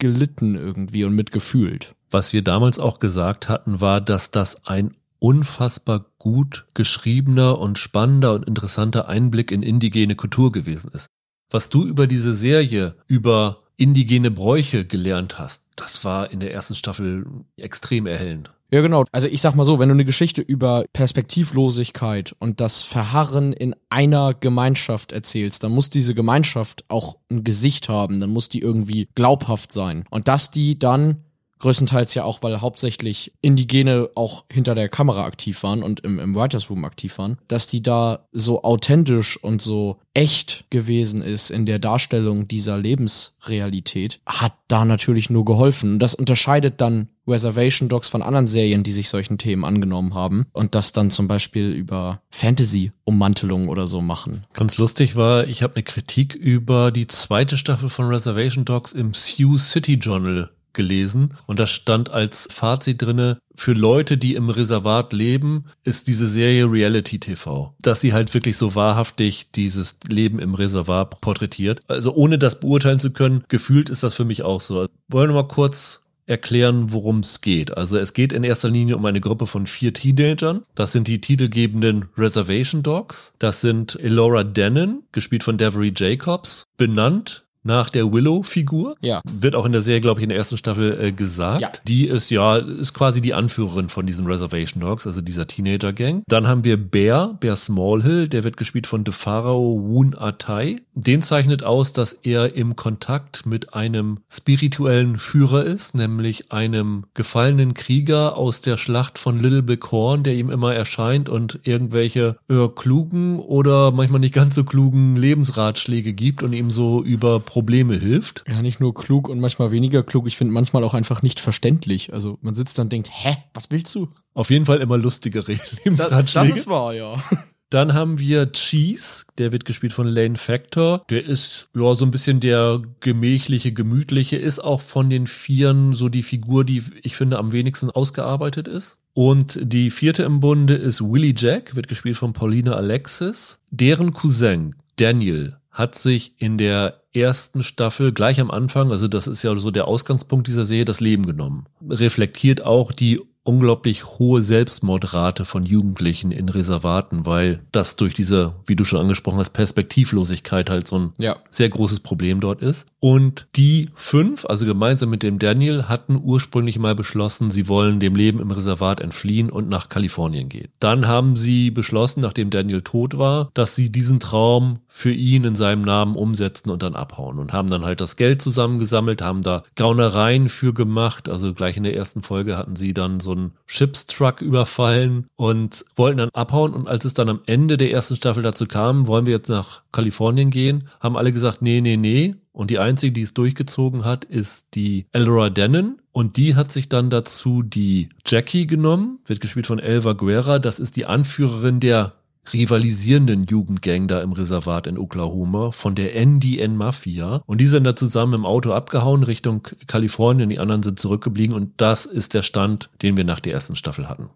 mitgelitten 0.05 0.55
irgendwie 0.55 1.03
und 1.03 1.15
mitgefühlt. 1.15 1.95
Was 2.11 2.33
wir 2.33 2.43
damals 2.43 2.79
auch 2.79 2.99
gesagt 2.99 3.49
hatten, 3.49 3.81
war, 3.81 4.01
dass 4.01 4.31
das 4.31 4.65
ein 4.65 4.93
unfassbar 5.19 6.05
gut 6.19 6.65
geschriebener 6.73 7.57
und 7.57 7.79
spannender 7.79 8.33
und 8.33 8.47
interessanter 8.47 9.07
Einblick 9.07 9.51
in 9.51 9.63
indigene 9.63 10.15
Kultur 10.15 10.51
gewesen 10.51 10.91
ist. 10.93 11.07
Was 11.49 11.69
du 11.69 11.85
über 11.85 12.07
diese 12.07 12.33
Serie, 12.33 12.95
über 13.07 13.63
indigene 13.77 14.31
Bräuche 14.31 14.85
gelernt 14.85 15.39
hast, 15.39 15.63
das 15.75 16.05
war 16.05 16.31
in 16.31 16.39
der 16.39 16.53
ersten 16.53 16.75
Staffel 16.75 17.25
extrem 17.57 18.05
erhellend. 18.05 18.51
Ja, 18.71 18.81
genau. 18.81 19.05
Also 19.11 19.27
ich 19.27 19.41
sag 19.41 19.55
mal 19.55 19.63
so, 19.63 19.79
wenn 19.79 19.89
du 19.89 19.93
eine 19.93 20.05
Geschichte 20.05 20.41
über 20.41 20.85
Perspektivlosigkeit 20.91 22.35
und 22.39 22.59
das 22.59 22.81
Verharren 22.81 23.53
in 23.53 23.75
einer 23.89 24.33
Gemeinschaft 24.33 25.11
erzählst, 25.11 25.63
dann 25.63 25.71
muss 25.71 25.89
diese 25.89 26.15
Gemeinschaft 26.15 26.83
auch 26.87 27.17
ein 27.29 27.43
Gesicht 27.43 27.89
haben, 27.89 28.19
dann 28.19 28.31
muss 28.31 28.49
die 28.49 28.59
irgendwie 28.59 29.07
glaubhaft 29.13 29.71
sein. 29.71 30.05
Und 30.09 30.27
dass 30.27 30.51
die 30.51 30.79
dann 30.79 31.23
größtenteils 31.59 32.13
ja 32.13 32.23
auch, 32.23 32.43
weil 32.43 32.61
hauptsächlich 32.61 33.33
Indigene 33.41 34.09
auch 34.15 34.45
hinter 34.51 34.75
der 34.75 34.89
Kamera 34.89 35.25
aktiv 35.25 35.63
waren 35.63 35.83
und 35.83 36.01
im, 36.01 36.19
im 36.19 36.35
Writers 36.35 36.69
Room 36.69 36.85
aktiv 36.85 37.17
waren, 37.17 37.37
dass 37.47 37.67
die 37.67 37.81
da 37.81 38.27
so 38.31 38.63
authentisch 38.63 39.41
und 39.41 39.61
so 39.61 39.99
echt 40.13 40.65
gewesen 40.69 41.21
ist 41.21 41.49
in 41.49 41.65
der 41.65 41.79
Darstellung 41.79 42.47
dieser 42.47 42.77
Lebensrealität, 42.77 44.21
hat 44.25 44.53
da 44.67 44.85
natürlich 44.85 45.29
nur 45.29 45.45
geholfen. 45.45 45.93
Und 45.93 45.99
das 45.99 46.15
unterscheidet 46.15 46.79
dann 46.79 47.09
Reservation 47.27 47.89
Dogs 47.89 48.07
von 48.09 48.21
anderen 48.21 48.47
Serien, 48.47 48.83
die 48.83 48.91
sich 48.91 49.09
solchen 49.09 49.37
Themen 49.37 49.65
angenommen 49.65 50.13
haben 50.13 50.45
und 50.53 50.75
das 50.75 50.91
dann 50.91 51.09
zum 51.09 51.27
Beispiel 51.27 51.71
über 51.71 52.21
Fantasy-Ummantelungen 52.29 53.67
oder 53.67 53.87
so 53.87 54.01
machen. 54.01 54.45
Ganz 54.53 54.77
lustig 54.77 55.15
war, 55.15 55.47
ich 55.47 55.63
habe 55.63 55.75
eine 55.75 55.83
Kritik 55.83 56.35
über 56.35 56.91
die 56.91 57.07
zweite 57.07 57.57
Staffel 57.57 57.89
von 57.89 58.05
Reservation 58.05 58.63
Dogs 58.65 58.93
im 58.93 59.13
Sioux 59.13 59.57
City 59.57 59.95
Journal 59.95 60.51
gelesen 60.75 61.33
und 61.47 61.59
da 61.59 61.65
stand 61.65 62.11
als 62.11 62.47
Fazit 62.51 63.01
drinne, 63.01 63.39
für 63.55 63.73
Leute, 63.73 64.17
die 64.17 64.35
im 64.35 64.49
Reservat 64.49 65.13
leben, 65.13 65.65
ist 65.83 66.07
diese 66.07 66.27
Serie 66.27 66.69
Reality 66.69 67.19
TV. 67.19 67.73
Dass 67.81 68.01
sie 68.01 68.13
halt 68.13 68.33
wirklich 68.33 68.57
so 68.57 68.75
wahrhaftig 68.75 69.51
dieses 69.55 69.97
Leben 70.07 70.39
im 70.39 70.53
Reservat 70.53 71.21
porträtiert. 71.21 71.79
Also 71.87 72.13
ohne 72.13 72.37
das 72.37 72.59
beurteilen 72.59 72.99
zu 72.99 73.11
können, 73.11 73.43
gefühlt 73.47 73.89
ist 73.89 74.03
das 74.03 74.15
für 74.15 74.25
mich 74.25 74.43
auch 74.43 74.61
so. 74.61 74.87
Wollen 75.07 75.29
wir 75.29 75.35
mal 75.35 75.47
kurz 75.47 76.01
erklären, 76.27 76.91
worum 76.91 77.19
es 77.19 77.41
geht. 77.41 77.77
Also 77.77 77.97
es 77.97 78.13
geht 78.13 78.33
in 78.33 78.43
erster 78.43 78.69
Linie 78.69 78.97
um 78.97 79.05
eine 79.05 79.21
Gruppe 79.21 79.47
von 79.47 79.67
vier 79.67 79.93
Teenagern. 79.93 80.63
Das 80.73 80.91
sind 80.91 81.07
die 81.07 81.21
titelgebenden 81.21 82.05
Reservation 82.17 82.83
Dogs. 82.83 83.33
Das 83.39 83.61
sind 83.61 83.97
Elora 83.99 84.43
Denon, 84.43 85.03
gespielt 85.11 85.43
von 85.43 85.57
Devery 85.57 85.93
Jacobs, 85.95 86.65
benannt 86.77 87.44
nach 87.65 87.89
der 87.89 88.11
Willow-Figur. 88.11 88.95
Ja. 89.01 89.21
Wird 89.29 89.55
auch 89.55 89.65
in 89.65 89.71
der 89.71 89.81
Serie, 89.81 90.01
glaube 90.01 90.19
ich, 90.19 90.23
in 90.23 90.29
der 90.29 90.37
ersten 90.37 90.57
Staffel 90.57 90.97
äh, 91.01 91.11
gesagt. 91.11 91.61
Ja. 91.61 91.71
Die 91.87 92.07
ist 92.07 92.29
ja, 92.29 92.57
ist 92.57 92.93
quasi 92.93 93.21
die 93.21 93.33
Anführerin 93.33 93.89
von 93.89 94.05
diesen 94.05 94.25
Reservation 94.27 94.81
Dogs, 94.81 95.07
also 95.07 95.21
dieser 95.21 95.47
Teenager-Gang. 95.47 96.23
Dann 96.27 96.47
haben 96.47 96.63
wir 96.63 96.77
Bear, 96.77 97.35
Bear 97.39 97.55
Smallhill, 97.55 98.27
der 98.27 98.43
wird 98.43 98.57
gespielt 98.57 98.87
von 98.87 99.03
DeFarao 99.03 99.81
Woon 99.83 100.15
Atai. 100.15 100.81
Den 100.93 101.21
zeichnet 101.21 101.63
aus, 101.63 101.93
dass 101.93 102.13
er 102.13 102.55
im 102.55 102.75
Kontakt 102.75 103.45
mit 103.45 103.73
einem 103.73 104.19
spirituellen 104.29 105.17
Führer 105.17 105.63
ist, 105.63 105.95
nämlich 105.95 106.51
einem 106.51 107.05
gefallenen 107.13 107.73
Krieger 107.73 108.37
aus 108.37 108.61
der 108.61 108.77
Schlacht 108.77 109.17
von 109.17 109.39
Little 109.39 109.63
Big 109.63 109.91
Horn, 109.91 110.23
der 110.23 110.35
ihm 110.35 110.49
immer 110.49 110.73
erscheint 110.73 111.29
und 111.29 111.59
irgendwelche 111.63 112.37
äh, 112.49 112.67
klugen 112.67 113.39
oder 113.39 113.91
manchmal 113.91 114.19
nicht 114.19 114.33
ganz 114.33 114.55
so 114.55 114.63
klugen 114.63 115.15
Lebensratschläge 115.15 116.13
gibt 116.13 116.43
und 116.43 116.53
ihm 116.53 116.71
so 116.71 117.03
über 117.03 117.39
Probleme 117.55 117.95
hilft. 117.95 118.43
Ja, 118.49 118.61
nicht 118.61 118.81
nur 118.81 118.93
klug 118.93 119.29
und 119.29 119.39
manchmal 119.39 119.71
weniger 119.71 120.03
klug. 120.03 120.27
Ich 120.27 120.35
finde 120.35 120.53
manchmal 120.53 120.83
auch 120.83 120.93
einfach 120.93 121.21
nicht 121.21 121.39
verständlich. 121.39 122.11
Also 122.11 122.37
man 122.41 122.53
sitzt 122.53 122.77
dann 122.77 122.87
und 122.87 122.91
denkt, 122.91 123.09
hä, 123.13 123.37
was 123.53 123.71
willst 123.71 123.95
du? 123.95 124.09
Auf 124.33 124.49
jeden 124.49 124.65
Fall 124.65 124.79
immer 124.79 124.97
lustigere 124.97 125.53
Lebensratschläge. 125.85 126.65
wahr, 126.65 126.93
ja. 126.93 127.15
Dann 127.69 127.93
haben 127.93 128.19
wir 128.19 128.51
Cheese, 128.51 129.23
der 129.37 129.53
wird 129.53 129.63
gespielt 129.63 129.93
von 129.93 130.05
Lane 130.05 130.35
Factor. 130.35 131.05
Der 131.09 131.23
ist 131.23 131.69
ja 131.73 131.95
so 131.95 132.05
ein 132.05 132.11
bisschen 132.11 132.41
der 132.41 132.81
gemächliche, 132.99 133.71
gemütliche, 133.71 134.35
ist 134.35 134.59
auch 134.59 134.81
von 134.81 135.09
den 135.09 135.25
Vieren 135.25 135.93
so 135.93 136.09
die 136.09 136.23
Figur, 136.23 136.65
die 136.65 136.83
ich 137.03 137.15
finde 137.15 137.39
am 137.39 137.53
wenigsten 137.53 137.89
ausgearbeitet 137.89 138.67
ist. 138.67 138.97
Und 139.13 139.61
die 139.63 139.91
vierte 139.91 140.23
im 140.23 140.41
Bunde 140.41 140.75
ist 140.75 141.01
Willie 141.01 141.33
Jack, 141.35 141.77
wird 141.77 141.87
gespielt 141.87 142.17
von 142.17 142.33
Paulina 142.33 142.73
Alexis. 142.73 143.59
Deren 143.71 144.11
Cousin 144.11 144.75
Daniel 144.97 145.57
hat 145.75 145.95
sich 145.95 146.31
in 146.37 146.57
der 146.57 147.01
ersten 147.13 147.63
Staffel 147.63 148.13
gleich 148.13 148.39
am 148.39 148.49
Anfang, 148.49 148.91
also 148.91 149.07
das 149.09 149.27
ist 149.27 149.43
ja 149.43 149.53
so 149.55 149.71
der 149.71 149.87
Ausgangspunkt 149.87 150.47
dieser 150.47 150.65
Serie, 150.65 150.85
das 150.85 151.01
Leben 151.01 151.25
genommen. 151.25 151.65
Reflektiert 151.87 152.65
auch 152.65 152.91
die 152.93 153.21
unglaublich 153.43 154.05
hohe 154.17 154.41
Selbstmordrate 154.41 155.45
von 155.45 155.65
Jugendlichen 155.65 156.31
in 156.31 156.49
Reservaten, 156.49 157.25
weil 157.27 157.59
das 157.71 157.95
durch 157.95 158.13
diese, 158.15 158.55
wie 158.65 158.75
du 158.75 158.85
schon 158.85 158.99
angesprochen 158.99 159.37
hast, 159.37 159.51
Perspektivlosigkeit 159.51 160.69
halt 160.69 160.87
so 160.87 160.97
ein 160.97 161.13
Ja. 161.19 161.35
sehr 161.51 161.69
großes 161.69 161.99
Problem 161.99 162.39
dort 162.39 162.61
ist. 162.61 162.87
Und 163.05 163.49
die 163.55 163.91
fünf, 163.93 164.47
also 164.47 164.65
gemeinsam 164.65 165.11
mit 165.11 165.21
dem 165.21 165.37
Daniel, 165.37 165.83
hatten 165.83 166.19
ursprünglich 166.19 166.79
mal 166.79 166.95
beschlossen, 166.95 167.51
sie 167.51 167.67
wollen 167.67 167.99
dem 167.99 168.15
Leben 168.15 168.39
im 168.39 168.49
Reservat 168.49 168.99
entfliehen 168.99 169.51
und 169.51 169.69
nach 169.69 169.89
Kalifornien 169.89 170.49
gehen. 170.49 170.69
Dann 170.79 171.07
haben 171.07 171.35
sie 171.35 171.69
beschlossen, 171.69 172.21
nachdem 172.21 172.49
Daniel 172.49 172.81
tot 172.81 173.15
war, 173.15 173.51
dass 173.53 173.75
sie 173.75 173.91
diesen 173.91 174.19
Traum 174.19 174.79
für 174.87 175.11
ihn 175.11 175.43
in 175.43 175.53
seinem 175.53 175.83
Namen 175.83 176.15
umsetzen 176.15 176.71
und 176.71 176.81
dann 176.81 176.95
abhauen 176.95 177.37
und 177.37 177.53
haben 177.53 177.69
dann 177.69 177.85
halt 177.85 178.01
das 178.01 178.15
Geld 178.15 178.41
zusammengesammelt, 178.41 179.21
haben 179.21 179.43
da 179.43 179.61
Gaunereien 179.75 180.49
für 180.49 180.73
gemacht. 180.73 181.29
Also 181.29 181.53
gleich 181.53 181.77
in 181.77 181.83
der 181.83 181.95
ersten 181.95 182.23
Folge 182.23 182.57
hatten 182.57 182.75
sie 182.75 182.95
dann 182.95 183.19
so 183.19 183.33
einen 183.33 183.51
Chipstruck 183.67 184.41
überfallen 184.41 185.27
und 185.35 185.85
wollten 185.95 186.17
dann 186.17 186.29
abhauen. 186.33 186.73
Und 186.73 186.87
als 186.87 187.05
es 187.05 187.13
dann 187.13 187.29
am 187.29 187.41
Ende 187.45 187.77
der 187.77 187.91
ersten 187.91 188.15
Staffel 188.15 188.41
dazu 188.41 188.65
kam, 188.65 189.05
wollen 189.05 189.27
wir 189.27 189.33
jetzt 189.33 189.49
nach 189.49 189.83
Kalifornien 189.91 190.49
gehen, 190.49 190.87
haben 190.99 191.17
alle 191.17 191.31
gesagt, 191.31 191.61
nee, 191.61 191.81
nee, 191.81 191.97
nee. 191.97 192.33
Und 192.55 192.71
die 192.71 192.79
einzige, 192.79 193.11
die 193.11 193.21
es 193.21 193.33
durchgezogen 193.33 194.05
hat, 194.05 194.23
ist 194.23 194.67
die 194.75 195.07
Elora 195.11 195.49
Denon. 195.49 195.99
Und 196.13 196.37
die 196.37 196.55
hat 196.55 196.71
sich 196.71 196.87
dann 196.87 197.09
dazu 197.09 197.63
die 197.63 198.07
Jackie 198.25 198.65
genommen, 198.65 199.19
wird 199.25 199.41
gespielt 199.41 199.67
von 199.67 199.77
Elva 199.77 200.13
Guerra. 200.13 200.57
Das 200.59 200.79
ist 200.79 200.95
die 200.95 201.05
Anführerin 201.05 201.81
der 201.81 202.13
rivalisierenden 202.53 203.43
Jugendgang 203.43 204.07
da 204.07 204.21
im 204.21 204.31
Reservat 204.31 204.87
in 204.87 204.97
Oklahoma 204.97 205.71
von 205.71 205.95
der 205.95 206.15
NDN 206.15 206.77
Mafia. 206.77 207.41
Und 207.45 207.59
die 207.59 207.67
sind 207.67 207.83
da 207.83 207.93
zusammen 207.93 208.35
im 208.35 208.45
Auto 208.45 208.71
abgehauen 208.71 209.23
Richtung 209.23 209.67
Kalifornien. 209.87 210.49
Die 210.49 210.59
anderen 210.59 210.81
sind 210.81 210.97
zurückgeblieben. 210.97 211.53
Und 211.53 211.73
das 211.75 212.05
ist 212.05 212.33
der 212.33 212.43
Stand, 212.43 212.89
den 213.01 213.17
wir 213.17 213.25
nach 213.25 213.41
der 213.41 213.51
ersten 213.51 213.75
Staffel 213.75 214.07
hatten. 214.07 214.29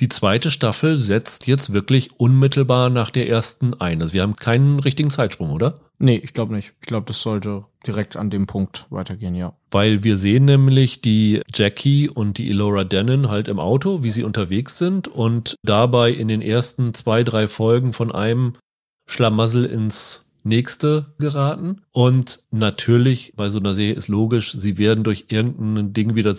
Die 0.00 0.08
zweite 0.08 0.52
Staffel 0.52 0.96
setzt 0.96 1.48
jetzt 1.48 1.72
wirklich 1.72 2.10
unmittelbar 2.18 2.88
nach 2.88 3.10
der 3.10 3.28
ersten 3.28 3.74
ein. 3.74 4.00
Also 4.00 4.14
wir 4.14 4.22
haben 4.22 4.36
keinen 4.36 4.78
richtigen 4.78 5.10
Zeitsprung, 5.10 5.50
oder? 5.50 5.80
Nee, 5.98 6.20
ich 6.22 6.34
glaube 6.34 6.54
nicht. 6.54 6.74
Ich 6.80 6.86
glaube, 6.86 7.06
das 7.06 7.20
sollte 7.20 7.64
direkt 7.84 8.16
an 8.16 8.30
dem 8.30 8.46
Punkt 8.46 8.86
weitergehen, 8.90 9.34
ja. 9.34 9.54
Weil 9.72 10.04
wir 10.04 10.16
sehen 10.16 10.44
nämlich 10.44 11.00
die 11.00 11.42
Jackie 11.52 12.08
und 12.08 12.38
die 12.38 12.50
Elora 12.50 12.84
Denon 12.84 13.28
halt 13.28 13.48
im 13.48 13.58
Auto, 13.58 14.04
wie 14.04 14.10
sie 14.10 14.22
unterwegs 14.22 14.78
sind 14.78 15.08
und 15.08 15.56
dabei 15.64 16.12
in 16.12 16.28
den 16.28 16.42
ersten 16.42 16.94
zwei, 16.94 17.24
drei 17.24 17.48
Folgen 17.48 17.92
von 17.92 18.12
einem 18.12 18.52
Schlamassel 19.06 19.64
ins 19.64 20.24
nächste 20.44 21.06
geraten. 21.18 21.82
Und 21.90 22.40
natürlich, 22.52 23.32
bei 23.36 23.48
so 23.48 23.58
einer 23.58 23.74
Serie 23.74 23.94
ist 23.94 24.08
logisch, 24.08 24.52
sie 24.52 24.78
werden 24.78 25.02
durch 25.02 25.26
irgendein 25.28 25.92
Ding 25.92 26.14
wieder 26.14 26.36